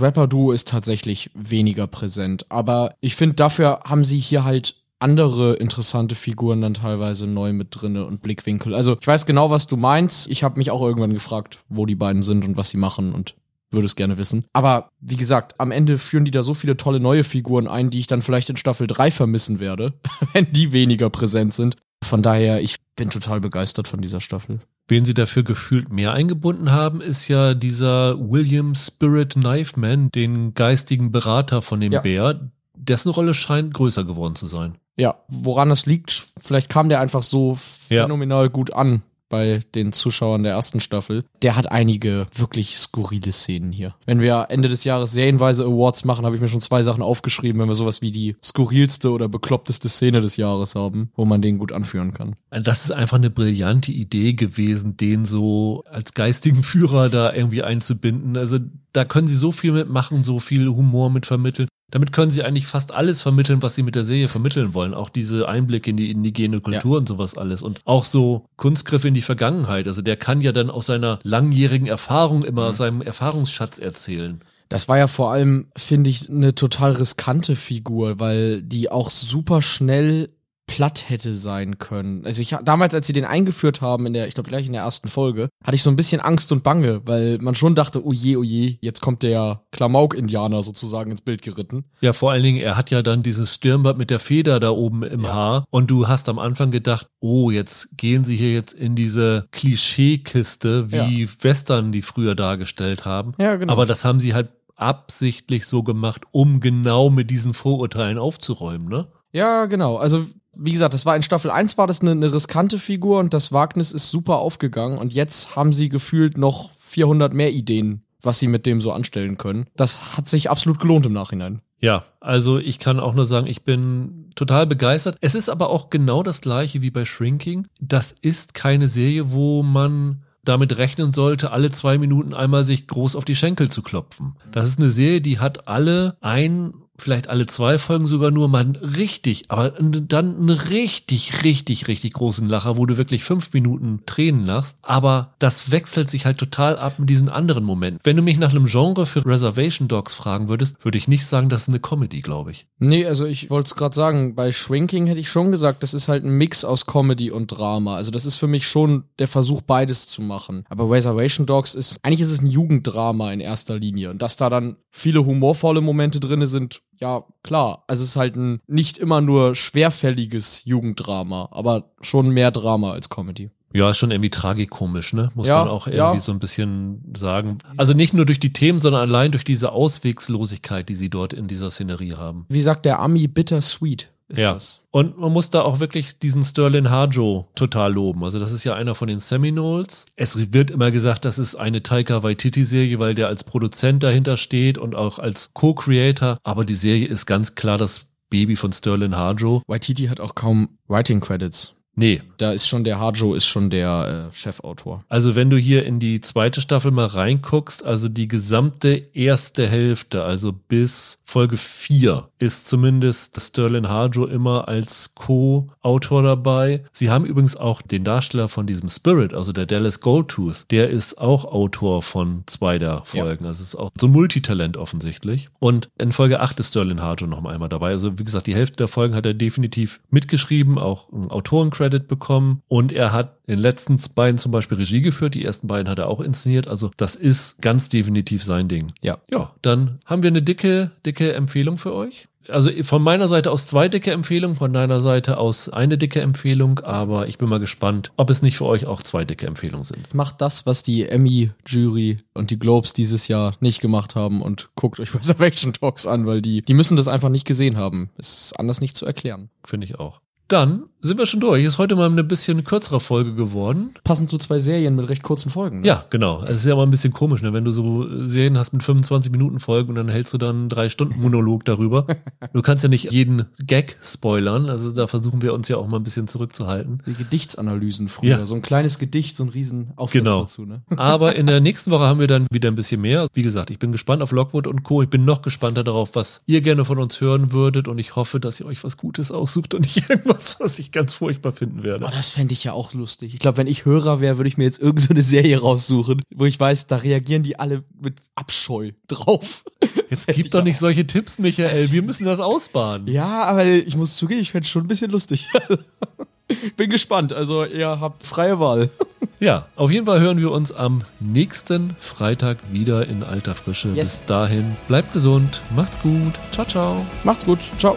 Rapper-Duo 0.00 0.52
ist 0.52 0.68
tatsächlich 0.68 1.30
weniger 1.34 1.86
präsent. 1.86 2.46
Aber 2.48 2.94
ich 3.00 3.16
finde, 3.16 3.36
dafür 3.36 3.80
haben 3.84 4.04
sie 4.04 4.18
hier 4.18 4.44
halt 4.44 4.76
andere 5.00 5.54
interessante 5.54 6.14
Figuren 6.14 6.60
dann 6.60 6.74
teilweise 6.74 7.26
neu 7.26 7.52
mit 7.52 7.68
drinne 7.70 8.04
und 8.04 8.22
Blickwinkel. 8.22 8.74
Also 8.74 8.96
ich 9.00 9.06
weiß 9.06 9.26
genau, 9.26 9.50
was 9.50 9.66
du 9.66 9.76
meinst. 9.76 10.28
Ich 10.28 10.42
habe 10.42 10.58
mich 10.58 10.70
auch 10.70 10.82
irgendwann 10.82 11.12
gefragt, 11.12 11.60
wo 11.68 11.86
die 11.86 11.94
beiden 11.94 12.22
sind 12.22 12.44
und 12.44 12.56
was 12.56 12.70
sie 12.70 12.78
machen 12.78 13.12
und 13.12 13.34
würde 13.70 13.86
es 13.86 13.96
gerne 13.96 14.18
wissen. 14.18 14.44
Aber 14.52 14.90
wie 15.00 15.16
gesagt, 15.16 15.54
am 15.58 15.70
Ende 15.70 15.98
führen 15.98 16.24
die 16.24 16.30
da 16.30 16.42
so 16.42 16.54
viele 16.54 16.76
tolle 16.76 17.00
neue 17.00 17.24
Figuren 17.24 17.68
ein, 17.68 17.90
die 17.90 18.00
ich 18.00 18.06
dann 18.06 18.22
vielleicht 18.22 18.48
in 18.50 18.56
Staffel 18.56 18.86
3 18.86 19.10
vermissen 19.10 19.60
werde, 19.60 19.92
wenn 20.32 20.50
die 20.52 20.72
weniger 20.72 21.10
präsent 21.10 21.54
sind. 21.54 21.76
Von 22.02 22.22
daher, 22.22 22.60
ich 22.62 22.76
bin 22.96 23.10
total 23.10 23.40
begeistert 23.40 23.88
von 23.88 24.00
dieser 24.00 24.20
Staffel. 24.20 24.60
Wen 24.88 25.04
sie 25.04 25.14
dafür 25.14 25.42
gefühlt 25.42 25.92
mehr 25.92 26.12
eingebunden 26.14 26.72
haben, 26.72 27.00
ist 27.00 27.28
ja 27.28 27.54
dieser 27.54 28.18
William 28.18 28.74
Spirit 28.74 29.34
Knifeman, 29.34 30.10
den 30.12 30.54
geistigen 30.54 31.12
Berater 31.12 31.60
von 31.60 31.80
dem 31.80 31.92
Ja. 31.92 32.00
Bär. 32.00 32.50
Dessen 32.74 33.10
Rolle 33.10 33.34
scheint 33.34 33.74
größer 33.74 34.04
geworden 34.04 34.34
zu 34.36 34.46
sein. 34.46 34.76
Ja, 34.96 35.16
woran 35.28 35.68
das 35.68 35.84
liegt, 35.86 36.24
vielleicht 36.40 36.68
kam 36.70 36.88
der 36.88 37.00
einfach 37.00 37.22
so 37.22 37.58
Ja. 37.90 38.02
phänomenal 38.02 38.48
gut 38.50 38.72
an 38.72 39.02
bei 39.28 39.60
den 39.74 39.92
Zuschauern 39.92 40.42
der 40.42 40.52
ersten 40.52 40.80
Staffel. 40.80 41.24
Der 41.42 41.56
hat 41.56 41.70
einige 41.70 42.26
wirklich 42.34 42.76
skurrile 42.76 43.32
Szenen 43.32 43.72
hier. 43.72 43.94
Wenn 44.06 44.20
wir 44.20 44.46
Ende 44.48 44.68
des 44.68 44.84
Jahres 44.84 45.12
serienweise 45.12 45.64
Awards 45.64 46.04
machen, 46.04 46.24
habe 46.24 46.36
ich 46.36 46.42
mir 46.42 46.48
schon 46.48 46.60
zwei 46.60 46.82
Sachen 46.82 47.02
aufgeschrieben, 47.02 47.60
wenn 47.60 47.68
wir 47.68 47.74
sowas 47.74 48.02
wie 48.02 48.10
die 48.10 48.36
skurrilste 48.42 49.10
oder 49.10 49.28
bekloppteste 49.28 49.88
Szene 49.88 50.20
des 50.20 50.36
Jahres 50.36 50.74
haben, 50.74 51.10
wo 51.14 51.24
man 51.24 51.42
den 51.42 51.58
gut 51.58 51.72
anführen 51.72 52.14
kann. 52.14 52.36
Das 52.50 52.84
ist 52.84 52.92
einfach 52.92 53.18
eine 53.18 53.30
brillante 53.30 53.92
Idee 53.92 54.32
gewesen, 54.32 54.96
den 54.96 55.24
so 55.24 55.84
als 55.90 56.14
geistigen 56.14 56.62
Führer 56.62 57.08
da 57.08 57.32
irgendwie 57.32 57.62
einzubinden. 57.62 58.36
Also 58.36 58.58
da 58.92 59.04
können 59.04 59.28
sie 59.28 59.36
so 59.36 59.52
viel 59.52 59.72
mitmachen, 59.72 60.22
so 60.22 60.38
viel 60.38 60.68
Humor 60.68 61.10
mit 61.10 61.26
vermitteln. 61.26 61.68
Damit 61.90 62.12
können 62.12 62.30
sie 62.30 62.42
eigentlich 62.42 62.66
fast 62.66 62.92
alles 62.92 63.22
vermitteln, 63.22 63.62
was 63.62 63.74
sie 63.74 63.82
mit 63.82 63.94
der 63.94 64.04
Serie 64.04 64.28
vermitteln 64.28 64.74
wollen. 64.74 64.92
Auch 64.92 65.08
diese 65.08 65.48
Einblicke 65.48 65.90
in 65.90 65.96
die 65.96 66.10
indigene 66.10 66.60
Kultur 66.60 66.98
und 66.98 67.08
sowas 67.08 67.36
alles. 67.38 67.62
Und 67.62 67.80
auch 67.86 68.04
so 68.04 68.44
Kunstgriffe 68.56 69.08
in 69.08 69.14
die 69.14 69.22
Vergangenheit. 69.22 69.88
Also 69.88 70.02
der 70.02 70.16
kann 70.16 70.42
ja 70.42 70.52
dann 70.52 70.68
aus 70.68 70.86
seiner 70.86 71.18
langjährigen 71.22 71.86
Erfahrung 71.86 72.44
immer 72.44 72.66
aus 72.66 72.76
seinem 72.76 73.00
Erfahrungsschatz 73.00 73.78
erzählen. 73.78 74.42
Das 74.68 74.86
war 74.86 74.98
ja 74.98 75.06
vor 75.06 75.32
allem, 75.32 75.68
finde 75.76 76.10
ich, 76.10 76.28
eine 76.28 76.54
total 76.54 76.92
riskante 76.92 77.56
Figur, 77.56 78.20
weil 78.20 78.62
die 78.62 78.90
auch 78.90 79.08
super 79.08 79.62
schnell 79.62 80.28
platt 80.68 81.08
hätte 81.08 81.34
sein 81.34 81.78
können. 81.78 82.24
Also 82.24 82.40
ich 82.40 82.54
damals, 82.62 82.94
als 82.94 83.08
sie 83.08 83.12
den 83.12 83.24
eingeführt 83.24 83.80
haben, 83.80 84.06
in 84.06 84.12
der, 84.12 84.28
ich 84.28 84.34
glaube 84.34 84.48
gleich 84.48 84.66
in 84.66 84.72
der 84.72 84.82
ersten 84.82 85.08
Folge, 85.08 85.48
hatte 85.64 85.74
ich 85.74 85.82
so 85.82 85.90
ein 85.90 85.96
bisschen 85.96 86.20
Angst 86.20 86.52
und 86.52 86.62
Bange, 86.62 87.00
weil 87.06 87.38
man 87.38 87.56
schon 87.56 87.74
dachte, 87.74 88.04
oh 88.06 88.12
je, 88.12 88.36
oh 88.36 88.44
je, 88.44 88.76
jetzt 88.80 89.00
kommt 89.00 89.24
der 89.24 89.62
Klamauk-Indianer 89.72 90.62
sozusagen 90.62 91.10
ins 91.10 91.22
Bild 91.22 91.42
geritten. 91.42 91.86
Ja, 92.00 92.12
vor 92.12 92.30
allen 92.30 92.44
Dingen, 92.44 92.60
er 92.60 92.76
hat 92.76 92.90
ja 92.90 93.02
dann 93.02 93.24
dieses 93.24 93.54
Stirnband 93.54 93.98
mit 93.98 94.10
der 94.10 94.20
Feder 94.20 94.60
da 94.60 94.70
oben 94.70 95.02
im 95.02 95.24
Ja. 95.24 95.32
Haar 95.32 95.64
und 95.70 95.90
du 95.90 96.06
hast 96.06 96.28
am 96.28 96.38
Anfang 96.38 96.70
gedacht, 96.70 97.08
oh, 97.18 97.50
jetzt 97.50 97.96
gehen 97.96 98.22
sie 98.24 98.36
hier 98.36 98.52
jetzt 98.52 98.74
in 98.74 98.94
diese 98.94 99.48
Klischeekiste, 99.50 100.92
wie 100.92 101.28
Western 101.40 101.90
die 101.90 102.02
früher 102.02 102.34
dargestellt 102.34 103.04
haben. 103.04 103.32
Ja, 103.38 103.56
genau. 103.56 103.72
Aber 103.72 103.86
das 103.86 104.04
haben 104.04 104.20
sie 104.20 104.34
halt 104.34 104.50
absichtlich 104.76 105.66
so 105.66 105.82
gemacht, 105.82 106.22
um 106.30 106.60
genau 106.60 107.10
mit 107.10 107.30
diesen 107.30 107.52
Vorurteilen 107.52 108.18
aufzuräumen, 108.18 108.88
ne? 108.88 109.08
Ja, 109.32 109.66
genau. 109.66 109.96
Also, 109.96 110.26
wie 110.56 110.72
gesagt, 110.72 110.94
das 110.94 111.06
war 111.06 111.16
in 111.16 111.22
Staffel 111.22 111.50
1 111.50 111.78
war 111.78 111.86
das 111.86 112.00
eine, 112.00 112.12
eine 112.12 112.32
riskante 112.32 112.78
Figur 112.78 113.20
und 113.20 113.34
das 113.34 113.52
Wagnis 113.52 113.92
ist 113.92 114.10
super 114.10 114.38
aufgegangen 114.38 114.98
und 114.98 115.12
jetzt 115.14 115.56
haben 115.56 115.72
sie 115.72 115.88
gefühlt 115.88 116.38
noch 116.38 116.72
400 116.78 117.32
mehr 117.32 117.52
Ideen, 117.52 118.02
was 118.22 118.38
sie 118.38 118.48
mit 118.48 118.66
dem 118.66 118.80
so 118.80 118.92
anstellen 118.92 119.38
können. 119.38 119.66
Das 119.76 120.16
hat 120.16 120.26
sich 120.26 120.50
absolut 120.50 120.80
gelohnt 120.80 121.06
im 121.06 121.12
Nachhinein. 121.12 121.62
Ja, 121.80 122.04
also 122.20 122.58
ich 122.58 122.80
kann 122.80 122.98
auch 122.98 123.14
nur 123.14 123.26
sagen, 123.26 123.46
ich 123.46 123.62
bin 123.62 124.32
total 124.34 124.66
begeistert. 124.66 125.16
Es 125.20 125.34
ist 125.36 125.48
aber 125.48 125.70
auch 125.70 125.90
genau 125.90 126.22
das 126.22 126.40
gleiche 126.40 126.82
wie 126.82 126.90
bei 126.90 127.04
Shrinking. 127.04 127.68
Das 127.80 128.14
ist 128.20 128.54
keine 128.54 128.88
Serie, 128.88 129.32
wo 129.32 129.62
man 129.62 130.24
damit 130.44 130.78
rechnen 130.78 131.12
sollte, 131.12 131.52
alle 131.52 131.70
zwei 131.70 131.98
Minuten 131.98 132.34
einmal 132.34 132.64
sich 132.64 132.86
groß 132.86 133.16
auf 133.16 133.24
die 133.24 133.36
Schenkel 133.36 133.70
zu 133.70 133.82
klopfen. 133.82 134.34
Das 134.50 134.66
ist 134.66 134.80
eine 134.80 134.90
Serie, 134.90 135.20
die 135.20 135.38
hat 135.38 135.68
alle 135.68 136.16
ein 136.20 136.72
vielleicht 137.00 137.28
alle 137.28 137.46
zwei 137.46 137.78
Folgen 137.78 138.06
sogar 138.06 138.30
nur 138.30 138.48
mal 138.48 138.72
richtig, 138.82 139.44
aber 139.48 139.70
dann 139.70 140.36
einen 140.36 140.50
richtig, 140.50 141.44
richtig, 141.44 141.88
richtig 141.88 142.12
großen 142.12 142.48
Lacher, 142.48 142.76
wo 142.76 142.86
du 142.86 142.96
wirklich 142.96 143.24
fünf 143.24 143.52
Minuten 143.52 144.00
Tränen 144.06 144.44
lachst. 144.44 144.78
Aber 144.82 145.34
das 145.38 145.70
wechselt 145.70 146.10
sich 146.10 146.26
halt 146.26 146.38
total 146.38 146.78
ab 146.78 146.98
mit 146.98 147.08
diesen 147.08 147.28
anderen 147.28 147.64
Momenten. 147.64 148.00
Wenn 148.04 148.16
du 148.16 148.22
mich 148.22 148.38
nach 148.38 148.50
einem 148.50 148.66
Genre 148.66 149.06
für 149.06 149.24
Reservation 149.24 149.88
Dogs 149.88 150.14
fragen 150.14 150.48
würdest, 150.48 150.84
würde 150.84 150.98
ich 150.98 151.08
nicht 151.08 151.26
sagen, 151.26 151.48
das 151.48 151.62
ist 151.62 151.68
eine 151.68 151.80
Comedy, 151.80 152.20
glaube 152.20 152.50
ich. 152.50 152.66
Nee, 152.78 153.06
also 153.06 153.26
ich 153.26 153.50
wollte 153.50 153.68
es 153.68 153.76
gerade 153.76 153.94
sagen, 153.94 154.34
bei 154.34 154.52
Shrinking 154.52 155.06
hätte 155.06 155.20
ich 155.20 155.30
schon 155.30 155.50
gesagt, 155.50 155.82
das 155.82 155.94
ist 155.94 156.08
halt 156.08 156.24
ein 156.24 156.36
Mix 156.36 156.64
aus 156.64 156.86
Comedy 156.86 157.30
und 157.30 157.46
Drama. 157.48 157.96
Also 157.96 158.10
das 158.10 158.26
ist 158.26 158.36
für 158.36 158.48
mich 158.48 158.66
schon 158.66 159.04
der 159.18 159.28
Versuch, 159.28 159.62
beides 159.62 160.08
zu 160.08 160.22
machen. 160.22 160.64
Aber 160.68 160.90
Reservation 160.90 161.46
Dogs 161.46 161.74
ist, 161.74 161.98
eigentlich 162.02 162.20
ist 162.20 162.32
es 162.32 162.42
ein 162.42 162.46
Jugenddrama 162.46 163.32
in 163.32 163.40
erster 163.40 163.78
Linie. 163.78 164.10
Und 164.10 164.22
dass 164.22 164.36
da 164.36 164.50
dann 164.50 164.76
viele 164.90 165.24
humorvolle 165.24 165.80
Momente 165.80 166.20
drin 166.20 166.46
sind, 166.46 166.80
ja, 167.00 167.24
klar. 167.42 167.84
Also 167.86 168.02
es 168.02 168.10
ist 168.10 168.16
halt 168.16 168.36
ein 168.36 168.60
nicht 168.66 168.98
immer 168.98 169.20
nur 169.20 169.54
schwerfälliges 169.54 170.64
Jugenddrama, 170.64 171.48
aber 171.52 171.90
schon 172.00 172.30
mehr 172.30 172.50
Drama 172.50 172.92
als 172.92 173.08
Comedy. 173.08 173.50
Ja, 173.74 173.92
schon 173.92 174.10
irgendwie 174.10 174.30
tragikomisch, 174.30 175.12
ne? 175.12 175.30
Muss 175.34 175.46
ja, 175.46 175.58
man 175.58 175.68
auch 175.68 175.86
irgendwie 175.86 176.16
ja. 176.16 176.20
so 176.20 176.32
ein 176.32 176.38
bisschen 176.38 177.12
sagen. 177.14 177.58
Also 177.76 177.92
nicht 177.92 178.14
nur 178.14 178.24
durch 178.24 178.40
die 178.40 178.52
Themen, 178.52 178.80
sondern 178.80 179.02
allein 179.02 179.30
durch 179.30 179.44
diese 179.44 179.72
Auswegslosigkeit, 179.72 180.88
die 180.88 180.94
sie 180.94 181.10
dort 181.10 181.34
in 181.34 181.48
dieser 181.48 181.70
Szenerie 181.70 182.14
haben. 182.14 182.46
Wie 182.48 182.62
sagt 182.62 182.86
der 182.86 182.98
Ami, 183.00 183.28
bittersweet 183.28 184.10
ist 184.28 184.40
ja. 184.40 184.52
das. 184.52 184.82
Und 184.90 185.18
man 185.18 185.32
muss 185.32 185.50
da 185.50 185.62
auch 185.62 185.80
wirklich 185.80 186.18
diesen 186.18 186.42
Sterling 186.42 186.90
Harjo 186.90 187.48
total 187.54 187.92
loben. 187.92 188.24
Also 188.24 188.38
das 188.38 188.52
ist 188.52 188.64
ja 188.64 188.74
einer 188.74 188.94
von 188.94 189.08
den 189.08 189.20
Seminoles. 189.20 190.06
Es 190.16 190.52
wird 190.52 190.70
immer 190.70 190.90
gesagt, 190.90 191.24
das 191.24 191.38
ist 191.38 191.54
eine 191.54 191.82
Taika 191.82 192.22
Waititi-Serie, 192.22 192.98
weil 192.98 193.14
der 193.14 193.28
als 193.28 193.44
Produzent 193.44 194.02
dahinter 194.02 194.36
steht 194.36 194.78
und 194.78 194.94
auch 194.94 195.18
als 195.18 195.50
Co-Creator. 195.54 196.38
Aber 196.42 196.64
die 196.64 196.74
Serie 196.74 197.06
ist 197.06 197.26
ganz 197.26 197.54
klar 197.54 197.78
das 197.78 198.06
Baby 198.30 198.56
von 198.56 198.72
Sterling 198.72 199.16
Harjo. 199.16 199.62
Waititi 199.66 200.06
hat 200.06 200.20
auch 200.20 200.34
kaum 200.34 200.78
Writing 200.88 201.20
Credits. 201.20 201.74
Nee. 201.98 202.22
Da 202.36 202.52
ist 202.52 202.68
schon 202.68 202.84
der 202.84 203.00
Harjo 203.00 203.34
ist 203.34 203.46
schon 203.46 203.70
der 203.70 204.30
äh, 204.30 204.36
Chefautor. 204.36 205.04
Also 205.08 205.34
wenn 205.34 205.50
du 205.50 205.56
hier 205.56 205.84
in 205.84 205.98
die 205.98 206.20
zweite 206.20 206.60
Staffel 206.60 206.92
mal 206.92 207.06
reinguckst, 207.06 207.84
also 207.84 208.08
die 208.08 208.28
gesamte 208.28 208.90
erste 209.14 209.66
Hälfte, 209.66 210.22
also 210.22 210.52
bis 210.52 211.18
Folge 211.24 211.56
4, 211.56 212.28
ist 212.38 212.68
zumindest 212.68 213.40
Sterling 213.40 213.88
Harjo 213.88 214.26
immer 214.26 214.68
als 214.68 215.14
Co-Autor 215.14 216.22
dabei. 216.22 216.84
Sie 216.92 217.10
haben 217.10 217.24
übrigens 217.24 217.56
auch 217.56 217.82
den 217.82 218.04
Darsteller 218.04 218.48
von 218.48 218.66
diesem 218.66 218.88
Spirit, 218.88 219.34
also 219.34 219.52
der 219.52 219.66
Dallas 219.66 220.00
Goldtooth, 220.00 220.66
der 220.70 220.90
ist 220.90 221.18
auch 221.18 221.44
Autor 221.44 222.02
von 222.02 222.44
zwei 222.46 222.78
der 222.78 223.02
Folgen. 223.04 223.44
Ja. 223.44 223.48
Also 223.48 223.62
es 223.62 223.68
ist 223.70 223.76
auch 223.76 223.90
so 223.98 224.06
ein 224.06 224.12
Multitalent 224.12 224.76
offensichtlich. 224.76 225.48
Und 225.58 225.88
in 225.98 226.12
Folge 226.12 226.40
8 226.40 226.60
ist 226.60 226.68
Sterling 226.68 227.00
Harjo 227.00 227.26
noch 227.26 227.44
einmal 227.44 227.68
dabei. 227.68 227.90
Also 227.90 228.18
wie 228.18 228.24
gesagt, 228.24 228.46
die 228.46 228.54
Hälfte 228.54 228.76
der 228.76 228.88
Folgen 228.88 229.14
hat 229.14 229.26
er 229.26 229.34
definitiv 229.34 230.00
mitgeschrieben, 230.10 230.78
auch 230.78 231.12
einen 231.12 231.30
Autorencredit 231.30 231.88
Credit 231.88 232.08
bekommen 232.08 232.62
und 232.68 232.92
er 232.92 233.12
hat 233.12 233.38
in 233.46 233.54
den 233.54 233.60
letzten 233.60 233.98
beiden 234.14 234.36
zum 234.36 234.52
Beispiel 234.52 234.76
Regie 234.76 235.00
geführt. 235.00 235.34
Die 235.34 235.44
ersten 235.44 235.66
beiden 235.66 235.88
hat 235.88 235.98
er 235.98 236.08
auch 236.08 236.20
inszeniert. 236.20 236.68
Also 236.68 236.90
das 236.96 237.16
ist 237.16 237.62
ganz 237.62 237.88
definitiv 237.88 238.42
sein 238.42 238.68
Ding. 238.68 238.92
Ja. 239.00 239.18
Ja, 239.32 239.54
dann 239.62 239.98
haben 240.04 240.22
wir 240.22 240.28
eine 240.28 240.42
dicke, 240.42 240.90
dicke 241.06 241.32
Empfehlung 241.32 241.78
für 241.78 241.94
euch 241.94 242.27
also 242.48 242.70
von 242.82 243.02
meiner 243.02 243.28
Seite 243.28 243.50
aus 243.50 243.66
zwei 243.66 243.88
dicke 243.88 244.10
Empfehlungen, 244.10 244.56
von 244.56 244.72
deiner 244.72 245.00
Seite 245.00 245.38
aus 245.38 245.68
eine 245.68 245.98
dicke 245.98 246.20
Empfehlung, 246.20 246.80
aber 246.80 247.28
ich 247.28 247.38
bin 247.38 247.48
mal 247.48 247.60
gespannt, 247.60 248.12
ob 248.16 248.30
es 248.30 248.42
nicht 248.42 248.56
für 248.56 248.64
euch 248.64 248.86
auch 248.86 249.02
zwei 249.02 249.24
dicke 249.24 249.46
Empfehlungen 249.46 249.84
sind. 249.84 250.14
Macht 250.14 250.40
das, 250.40 250.66
was 250.66 250.82
die 250.82 251.08
Emmy-Jury 251.08 252.18
und 252.34 252.50
die 252.50 252.58
Globes 252.58 252.92
dieses 252.92 253.28
Jahr 253.28 253.54
nicht 253.60 253.80
gemacht 253.80 254.14
haben 254.14 254.42
und 254.42 254.70
guckt 254.74 255.00
euch 255.00 255.14
Reservation 255.18 255.72
Talks 255.72 256.06
an, 256.06 256.26
weil 256.26 256.42
die, 256.42 256.62
die 256.62 256.74
müssen 256.74 256.96
das 256.96 257.08
einfach 257.08 257.28
nicht 257.28 257.46
gesehen 257.46 257.76
haben. 257.76 258.10
ist 258.16 258.58
anders 258.58 258.80
nicht 258.80 258.96
zu 258.96 259.06
erklären. 259.06 259.50
Finde 259.64 259.86
ich 259.86 259.98
auch. 259.98 260.20
Dann 260.48 260.84
sind 261.00 261.18
wir 261.18 261.26
schon 261.26 261.40
durch. 261.40 261.64
Ist 261.64 261.78
heute 261.78 261.94
mal 261.96 262.10
eine 262.10 262.24
bisschen 262.24 262.64
kürzere 262.64 263.00
Folge 263.00 263.34
geworden. 263.34 263.90
Passend 264.04 264.28
zu 264.28 264.38
zwei 264.38 264.58
Serien 264.58 264.96
mit 264.96 265.08
recht 265.08 265.22
kurzen 265.22 265.50
Folgen. 265.50 265.80
Ne? 265.80 265.86
Ja, 265.86 266.04
genau. 266.10 266.42
Es 266.42 266.56
ist 266.56 266.66
ja 266.66 266.74
mal 266.74 266.82
ein 266.82 266.90
bisschen 266.90 267.12
komisch, 267.12 267.40
ne? 267.42 267.52
wenn 267.52 267.64
du 267.64 267.70
so 267.70 268.06
Serien 268.26 268.58
hast 268.58 268.72
mit 268.72 268.82
25 268.82 269.30
Minuten 269.30 269.60
Folgen 269.60 269.90
und 269.90 269.94
dann 269.94 270.08
hältst 270.08 270.34
du 270.34 270.38
dann 270.38 270.68
drei 270.68 270.88
Stunden 270.88 271.20
Monolog 271.20 271.64
darüber. 271.64 272.06
du 272.52 272.62
kannst 272.62 272.82
ja 272.82 272.88
nicht 272.88 273.12
jeden 273.12 273.46
Gag 273.64 273.96
spoilern. 274.02 274.68
Also 274.68 274.90
da 274.90 275.06
versuchen 275.06 275.42
wir 275.42 275.54
uns 275.54 275.68
ja 275.68 275.76
auch 275.76 275.86
mal 275.86 275.98
ein 275.98 276.02
bisschen 276.02 276.26
zurückzuhalten. 276.26 277.02
Die 277.06 277.14
Gedichtsanalysen 277.14 278.08
früher. 278.08 278.38
Ja. 278.38 278.46
So 278.46 278.56
ein 278.56 278.62
kleines 278.62 278.98
Gedicht, 278.98 279.36
so 279.36 279.44
ein 279.44 279.50
riesen 279.50 279.92
Aufsatz 279.96 280.12
genau. 280.12 280.40
dazu. 280.40 280.66
Ne? 280.66 280.82
Aber 280.96 281.36
in 281.36 281.46
der 281.46 281.60
nächsten 281.60 281.90
Woche 281.90 282.04
haben 282.04 282.20
wir 282.20 282.26
dann 282.26 282.46
wieder 282.50 282.68
ein 282.68 282.74
bisschen 282.74 283.00
mehr. 283.00 283.28
Wie 283.34 283.42
gesagt, 283.42 283.70
ich 283.70 283.78
bin 283.78 283.92
gespannt 283.92 284.22
auf 284.22 284.32
Lockwood 284.32 284.66
und 284.66 284.82
Co. 284.82 285.02
Ich 285.02 285.10
bin 285.10 285.24
noch 285.24 285.42
gespannter 285.42 285.84
darauf, 285.84 286.14
was 286.14 286.42
ihr 286.46 286.60
gerne 286.60 286.84
von 286.84 286.98
uns 286.98 287.20
hören 287.20 287.52
würdet 287.52 287.86
und 287.86 287.98
ich 287.98 288.16
hoffe, 288.16 288.40
dass 288.40 288.58
ihr 288.58 288.66
euch 288.66 288.82
was 288.82 288.96
Gutes 288.96 289.30
aussucht 289.30 289.74
und 289.74 289.82
nicht 289.82 289.98
irgendwas, 290.10 290.56
was 290.58 290.78
ich 290.78 290.87
ganz 290.92 291.14
furchtbar 291.14 291.52
finde 291.52 291.68
finden 291.68 291.84
werde. 291.84 292.04
Oh, 292.04 292.10
das 292.10 292.30
fände 292.30 292.52
ich 292.52 292.64
ja 292.64 292.72
auch 292.72 292.94
lustig. 292.94 293.34
Ich 293.34 293.40
glaube, 293.40 293.58
wenn 293.58 293.66
ich 293.66 293.84
Hörer 293.84 294.20
wäre, 294.20 294.38
würde 294.38 294.48
ich 294.48 294.56
mir 294.56 294.64
jetzt 294.64 294.80
irgendeine 294.80 295.22
so 295.22 295.28
Serie 295.28 295.60
raussuchen, 295.60 296.20
wo 296.34 296.44
ich 296.44 296.58
weiß, 296.58 296.86
da 296.86 296.96
reagieren 296.96 297.42
die 297.42 297.58
alle 297.58 297.84
mit 298.00 298.22
Abscheu 298.34 298.92
drauf. 299.06 299.64
Jetzt 300.10 300.26
gib 300.28 300.50
doch 300.50 300.62
nicht 300.62 300.76
auch. 300.76 300.80
solche 300.80 301.06
Tipps, 301.06 301.38
Michael. 301.38 301.92
Wir 301.92 302.02
müssen 302.02 302.24
das 302.24 302.40
ausbaden. 302.40 303.08
Ja, 303.08 303.44
aber 303.44 303.66
ich 303.66 303.96
muss 303.96 304.16
zugeben, 304.16 304.40
ich 304.40 304.50
fände 304.50 304.64
es 304.64 304.70
schon 304.70 304.84
ein 304.84 304.88
bisschen 304.88 305.10
lustig. 305.10 305.48
Bin 306.76 306.88
gespannt. 306.88 307.32
Also, 307.32 307.64
ihr 307.64 308.00
habt 308.00 308.24
freie 308.24 308.58
Wahl. 308.58 308.90
Ja, 309.40 309.66
auf 309.76 309.92
jeden 309.92 310.04
Fall 310.04 310.18
hören 310.18 310.38
wir 310.38 310.50
uns 310.50 310.72
am 310.72 311.04
nächsten 311.20 311.94
Freitag 312.00 312.58
wieder 312.72 313.06
in 313.06 313.22
alter 313.22 313.54
Frische. 313.54 313.90
Yes. 313.90 314.16
Bis 314.16 314.26
dahin, 314.26 314.76
bleibt 314.88 315.12
gesund, 315.12 315.62
macht's 315.76 316.00
gut. 316.00 316.34
Ciao, 316.50 316.66
ciao. 316.66 317.06
Macht's 317.22 317.46
gut. 317.46 317.60
Ciao. 317.78 317.96